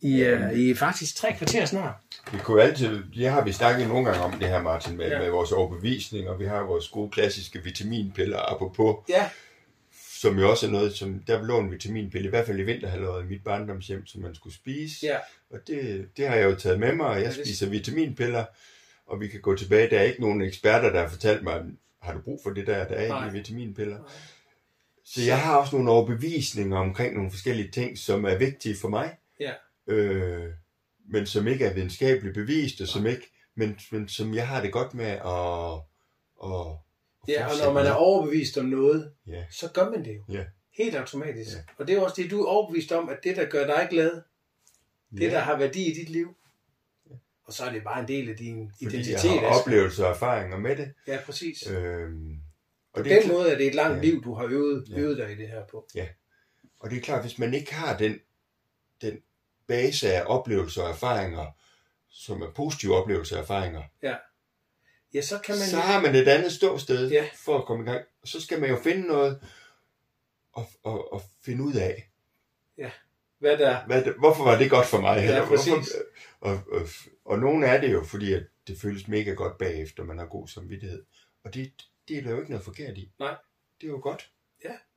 i, 0.02 0.26
uh, 0.34 0.60
I 0.60 0.74
faktisk 0.76 1.16
tre 1.16 1.34
kvarter 1.38 1.66
snart. 1.66 1.94
Vi 2.32 2.38
kunne 2.44 2.64
altid, 2.64 3.04
det 3.16 3.30
har 3.30 3.44
vi 3.44 3.52
snakket 3.52 3.88
nogle 3.88 4.06
gange 4.10 4.22
om 4.24 4.32
det 4.32 4.48
her, 4.48 4.62
Martin, 4.62 4.98
med, 4.98 5.08
Ja. 5.10 5.20
med 5.20 5.30
vores 5.30 5.52
overbevisning, 5.52 6.30
og 6.30 6.40
vi 6.40 6.46
har 6.46 6.62
vores 6.64 6.88
gode 6.90 7.10
klassiske 7.12 7.64
vitaminpiller, 7.64 8.40
apropos, 8.54 8.96
Ja, 9.10 9.30
som 10.22 10.40
jo 10.40 10.50
også 10.50 10.68
er 10.68 10.72
noget, 10.72 10.94
som 10.98 11.20
der 11.28 11.44
lå 11.44 11.60
en 11.60 11.72
vitaminpille, 11.72 12.28
i 12.28 12.30
hvert 12.30 12.46
fald 12.46 12.60
i 12.60 12.64
vinterhalvåret 12.64 13.24
i 13.24 13.28
mit 13.28 13.44
barndomshjem, 13.44 14.06
som 14.06 14.22
man 14.22 14.36
skulle 14.36 14.56
spise. 14.56 14.98
ja. 15.06 15.18
Og 15.52 15.60
det, 15.68 16.08
det 16.18 16.28
har 16.28 16.36
jeg 16.36 16.46
jo 16.52 16.56
taget 16.56 16.80
med 16.80 16.96
mig, 16.96 17.06
og 17.06 17.16
jeg 17.16 17.24
Ja, 17.24 17.28
det- 17.32 17.46
spiser 17.46 17.70
vitaminpiller, 17.70 18.46
og 19.08 19.20
vi 19.20 19.28
kan 19.28 19.42
gå 19.42 19.56
tilbage. 19.56 19.90
Der 19.90 20.00
er 20.00 20.04
ikke 20.04 20.22
nogen 20.22 20.42
eksperter, 20.42 20.90
der 20.90 21.02
har 21.02 21.10
fortalt 21.10 21.44
mig, 21.44 21.62
har 22.02 22.14
du 22.14 22.20
brug 22.20 22.40
for 22.44 22.50
det 22.50 22.68
der, 22.68 22.88
der 22.88 22.96
er 22.96 23.08
Nej. 23.08 23.30
i 23.30 23.32
vitaminpiller? 23.34 23.98
Nej. 23.98 24.08
Så 25.06 25.22
jeg 25.22 25.40
har 25.42 25.56
også 25.58 25.76
nogle 25.76 25.92
overbevisninger 25.92 26.78
omkring 26.78 27.16
nogle 27.16 27.32
forskellige 27.32 27.72
ting, 27.72 27.98
som 27.98 28.26
er 28.26 28.36
vigtige 28.36 28.76
for 28.82 28.90
mig, 28.90 29.12
Ja. 29.40 29.52
Øh, 29.92 30.54
men 31.10 31.26
som 31.26 31.48
ikke 31.48 31.66
er 31.66 31.74
videnskabeligt 31.74 32.34
bevist, 32.36 32.82
og 32.82 32.88
som 32.88 33.06
ikke, 33.08 33.32
men, 33.56 33.80
men 33.92 34.08
som 34.10 34.34
jeg 34.34 34.48
har 34.48 34.62
det 34.62 34.72
godt 34.72 34.94
med 34.94 35.06
at, 35.06 35.82
at, 36.44 36.78
Ja, 37.28 37.46
og 37.48 37.52
når 37.66 37.74
man 37.74 37.86
er 37.86 37.92
overbevist 37.94 38.58
om 38.58 38.66
noget, 38.66 39.14
Ja, 39.28 39.46
så 39.52 39.70
gør 39.74 39.90
man 39.90 40.06
det 40.06 40.16
jo. 40.16 40.24
ja. 40.30 40.46
Helt 40.78 40.96
automatisk. 40.96 41.58
Ja. 41.58 41.62
Og 41.78 41.88
det 41.88 41.96
er 41.98 42.02
også 42.02 42.22
det, 42.22 42.32
du 42.32 42.42
er 42.42 42.48
overbevist 42.48 42.92
om, 42.92 43.10
at 43.10 43.18
det, 43.24 43.36
der 43.36 43.46
gør 43.46 43.66
dig 43.68 43.88
glad, 43.90 44.22
det, 45.12 45.22
ja. 45.22 45.30
der 45.30 45.40
har 45.40 45.58
værdi 45.58 45.92
i 45.92 45.94
dit 45.94 46.10
liv, 46.10 46.36
og 47.46 47.54
så 47.54 47.64
er 47.66 47.72
det 47.72 47.84
bare 47.84 48.00
en 48.02 48.08
del 48.08 48.30
af 48.30 48.38
din 48.38 48.72
fordi 48.84 48.96
identitet. 48.96 49.24
jeg 49.24 49.40
har 49.42 49.50
Asger. 49.50 49.62
oplevelser 49.62 50.06
og 50.06 50.12
erfaringer 50.12 50.58
med 50.58 50.76
det. 50.76 50.94
Ja, 51.08 51.20
præcis. 51.26 51.68
Øhm, 51.68 52.36
På 52.94 53.00
og, 53.00 53.04
det 53.04 53.12
den 53.12 53.20
er, 53.20 53.22
kl- 53.24 53.32
måde 53.34 53.52
er 53.52 53.58
det 53.58 53.68
et 53.68 53.76
langt 53.76 53.98
Ja. 53.98 54.02
liv, 54.04 54.24
du 54.24 54.34
har 54.34 54.46
øvet, 54.46 54.86
Ja. 54.90 54.98
øvet 54.98 55.18
dig 55.18 55.32
i 55.32 55.36
det 55.36 55.48
her 55.48 55.66
på. 55.72 55.88
og 56.80 56.90
det 56.90 56.98
er 56.98 57.02
klart, 57.02 57.22
hvis 57.22 57.40
man 57.40 57.54
ikke 57.54 57.74
har 57.74 57.98
den, 57.98 58.20
den 59.02 59.18
base 59.68 60.14
af 60.14 60.24
oplevelser 60.26 60.84
og 60.84 60.90
erfaringer, 60.90 61.46
som 62.10 62.42
er 62.42 62.52
positive 62.52 62.96
oplevelser 62.96 63.36
og 63.36 63.42
erfaringer, 63.42 63.84
Ja, 65.14 65.22
så 65.22 65.40
kan 65.40 65.56
man... 65.56 65.68
så 65.68 65.78
har 65.78 66.02
man 66.02 66.16
et 66.16 66.28
andet 66.28 66.52
ståsted 66.52 67.10
Ja. 67.12 67.30
for 67.36 67.58
at 67.60 67.66
komme 67.66 67.84
i 67.84 67.88
gang. 67.88 68.06
Og 68.22 68.28
så 68.28 68.42
skal 68.42 68.60
man 68.62 68.70
jo 68.70 68.78
finde 68.84 69.08
noget 69.08 69.40
og, 70.54 70.68
og, 70.84 71.14
og 71.14 71.22
finde 71.42 71.64
ud 71.64 71.74
af, 71.74 72.08
Hvad 73.40 73.58
der... 73.58 73.86
hvad 73.86 74.04
det, 74.04 74.14
hvorfor 74.20 74.44
var 74.44 74.58
det 74.58 74.70
godt 74.70 74.86
for 74.88 75.02
mig? 75.02 75.18
Ja, 75.18 75.24
Eller 75.28 75.48
præcis. 75.48 75.74
Hvorfor, 75.74 75.90
og, 76.40 76.60
og, 76.72 76.88
og 77.26 77.40
nogle 77.40 77.68
er 77.68 77.82
det 77.82 77.92
jo, 77.94 78.04
fordi 78.04 78.34
at 78.34 78.44
det 78.68 78.78
føles 78.82 79.08
mega 79.08 79.32
godt 79.32 79.58
bagefter, 79.58 80.04
man 80.04 80.18
har 80.18 80.26
god 80.26 80.48
samvittighed. 80.48 81.04
Og 81.44 81.54
det, 81.54 81.72
det 82.08 82.18
er 82.18 82.22
der 82.22 82.32
jo 82.32 82.38
ikke 82.38 82.50
noget 82.52 82.66
forkert 82.66 82.98
i. 82.98 83.12
Nej. 83.20 83.36
Det 83.82 83.88
er 83.88 83.92
jo 83.92 84.00
godt. 84.04 84.30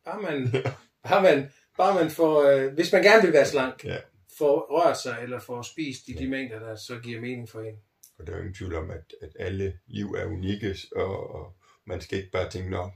Bare 0.04 0.22
man, 0.22 0.52
bare 1.08 1.22
man, 1.22 1.52
bare 1.76 1.94
man 1.94 2.10
får... 2.10 2.42
Øh, 2.42 2.72
hvis 2.74 2.92
man 2.92 3.02
gerne 3.02 3.22
vil 3.22 3.32
være 3.32 3.46
slank, 3.46 3.84
Ja. 3.84 3.96
Får 4.38 4.66
rørt 4.70 4.98
sig 4.98 5.18
eller 5.22 5.40
får 5.40 5.62
spist 5.62 6.08
i 6.08 6.12
de 6.12 6.28
mængder, 6.28 6.58
der 6.58 6.76
så 6.76 6.98
giver 6.98 7.20
mening 7.20 7.48
for 7.48 7.60
en. 7.60 7.78
Og 8.18 8.26
der 8.26 8.32
er 8.32 8.36
jo 8.36 8.42
ingen 8.42 8.54
tvivl 8.54 8.74
om, 8.74 8.90
at, 8.90 9.14
at 9.20 9.36
alle 9.38 9.78
liv 9.86 10.06
er 10.06 10.24
unikke, 10.26 10.76
og, 10.96 11.34
og 11.34 11.56
man 11.84 12.00
skal 12.00 12.18
ikke 12.18 12.30
bare 12.30 12.50
tænke, 12.50 12.70
Nå, 12.70 12.90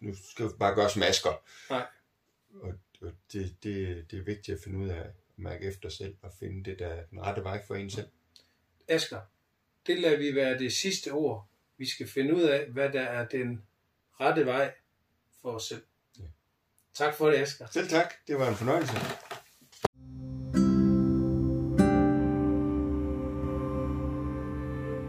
nu 0.00 0.14
skal 0.30 0.44
vi 0.44 0.50
bare 0.58 0.74
gøre 0.74 0.90
smasker. 0.90 1.30
Nej. 1.70 1.86
Og, 2.62 2.72
og 3.00 3.12
det, 3.32 3.56
det, 3.62 4.10
det 4.10 4.18
er 4.18 4.22
vigtigt 4.22 4.56
at 4.56 4.64
finde 4.64 4.78
ud 4.78 4.88
af, 4.88 5.00
at 5.00 5.10
mærke 5.36 5.66
efter 5.66 5.88
selv, 5.88 6.16
og 6.22 6.32
finde 6.40 6.70
det, 6.70 6.78
der 6.78 6.86
er 6.86 7.04
den 7.10 7.20
rette 7.20 7.44
vej 7.44 7.66
for 7.66 7.74
en 7.74 7.90
selv. 7.90 8.08
Asger, 8.88 9.20
det 9.86 9.98
lader 9.98 10.18
vi 10.18 10.34
være 10.34 10.58
det 10.58 10.72
sidste 10.72 11.12
ord. 11.12 11.48
Vi 11.76 11.86
skal 11.86 12.08
finde 12.08 12.34
ud 12.34 12.42
af, 12.42 12.66
hvad 12.66 12.92
der 12.92 13.02
er 13.02 13.28
den 13.28 13.62
rette 14.20 14.46
vej 14.46 14.72
for 15.42 15.52
os 15.52 15.64
selv. 15.64 15.82
Ja. 16.18 16.24
Tak 16.94 17.14
for 17.14 17.30
det, 17.30 17.36
Asger. 17.36 17.66
Selv 17.70 17.88
tak, 17.88 18.14
det 18.26 18.38
var 18.38 18.48
en 18.48 18.56
fornøjelse. 18.56 18.94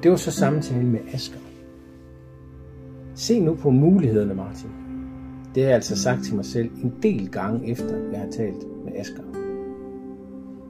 Det 0.06 0.12
var 0.12 0.18
så 0.18 0.32
samtale 0.32 0.84
med 0.84 1.00
Asger. 1.14 1.40
Se 3.16 3.40
nu 3.40 3.56
på 3.56 3.70
mulighederne, 3.70 4.34
Martin. 4.34 4.70
Det 5.56 5.64
har 5.64 5.70
jeg 5.70 5.76
altså 5.76 6.02
sagt 6.02 6.24
til 6.24 6.36
mig 6.36 6.46
selv 6.46 6.70
en 6.84 6.94
del 7.04 7.32
gange 7.32 7.70
efter, 7.70 7.98
jeg 8.12 8.20
har 8.20 8.32
talt 8.32 8.86
med 8.86 8.94
Asger. 8.96 9.24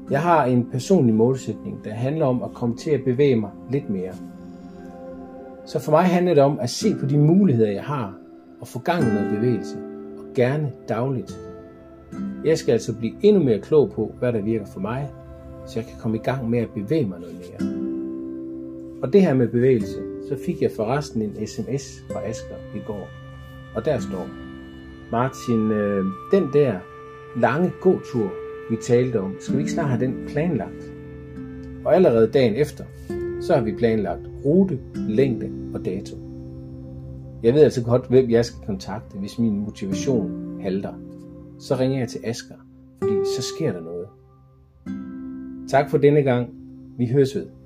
Jeg 0.10 0.22
har 0.22 0.46
en 0.46 0.66
personlig 0.72 1.16
målsætning, 1.16 1.84
der 1.84 1.94
handler 1.94 2.26
om 2.26 2.44
at 2.44 2.54
komme 2.54 2.76
til 2.76 2.92
at 2.92 3.04
bevæge 3.06 3.36
mig 3.36 3.52
lidt 3.70 3.90
mere. 3.90 4.14
Så 5.66 5.80
for 5.80 5.92
mig 5.92 6.04
handler 6.04 6.34
det 6.34 6.44
om 6.44 6.60
at 6.60 6.70
se 6.70 6.96
på 7.00 7.06
de 7.06 7.18
muligheder, 7.18 7.72
jeg 7.72 7.84
har, 7.84 8.18
og 8.62 8.68
få 8.68 8.80
gang 8.80 9.04
i 9.04 9.14
noget 9.14 9.36
bevægelse, 9.36 9.78
og 10.18 10.24
gerne 10.36 10.72
dagligt. 10.90 11.40
Jeg 12.46 12.58
skal 12.58 12.72
altså 12.72 12.98
blive 12.98 13.14
endnu 13.22 13.44
mere 13.44 13.60
klog 13.60 13.92
på, 13.92 14.16
hvad 14.20 14.34
der 14.34 14.42
virker 14.42 14.66
for 14.66 14.80
mig, 14.80 15.10
så 15.66 15.80
jeg 15.80 15.88
kan 15.88 16.00
komme 16.00 16.18
i 16.18 16.22
gang 16.22 16.50
med 16.50 16.60
at 16.60 16.70
bevæge 16.76 17.08
mig 17.08 17.20
noget 17.20 17.36
mere. 17.36 17.75
Og 19.06 19.14
det 19.14 19.22
her 19.22 19.34
med 19.34 19.48
bevægelse, 19.48 19.98
så 20.30 20.38
fik 20.46 20.62
jeg 20.62 20.72
forresten 20.76 21.22
en 21.22 21.48
sms 21.48 22.04
fra 22.12 22.28
Asger 22.28 22.56
i 22.76 22.80
går. 22.86 23.08
Og 23.76 23.86
der 23.86 24.00
står, 24.00 24.28
Martin, 25.12 25.72
øh, 25.72 26.06
den 26.32 26.44
der 26.54 26.80
lange 27.40 27.72
gåtur, 27.82 28.34
vi 28.70 28.76
talte 28.82 29.20
om, 29.20 29.36
skal 29.40 29.56
vi 29.56 29.60
ikke 29.60 29.72
snart 29.72 29.90
have 29.90 30.06
den 30.06 30.16
planlagt? 30.28 30.92
Og 31.86 31.96
allerede 31.96 32.28
dagen 32.28 32.56
efter, 32.56 32.84
så 33.42 33.54
har 33.54 33.62
vi 33.62 33.76
planlagt 33.76 34.22
rute, 34.46 34.80
længde 34.96 35.52
og 35.74 35.86
dato. 35.86 36.16
Jeg 37.44 37.54
ved 37.54 37.62
altså 37.62 37.84
godt, 37.84 38.08
hvem 38.10 38.30
jeg 38.30 38.46
skal 38.46 38.66
kontakte, 38.66 39.18
hvis 39.18 39.40
min 39.40 39.60
motivation 39.60 40.60
halter. 40.62 40.94
Så 41.60 41.76
ringer 41.76 42.00
jeg 42.00 42.08
til 42.08 42.20
Asger, 42.24 42.56
fordi 43.02 43.14
så 43.36 43.42
sker 43.42 43.72
der 43.72 43.82
noget. 43.82 44.08
Tak 45.70 45.90
for 45.90 45.98
denne 45.98 46.22
gang. 46.22 46.50
Vi 46.98 47.08
høres 47.08 47.36
ved. 47.36 47.65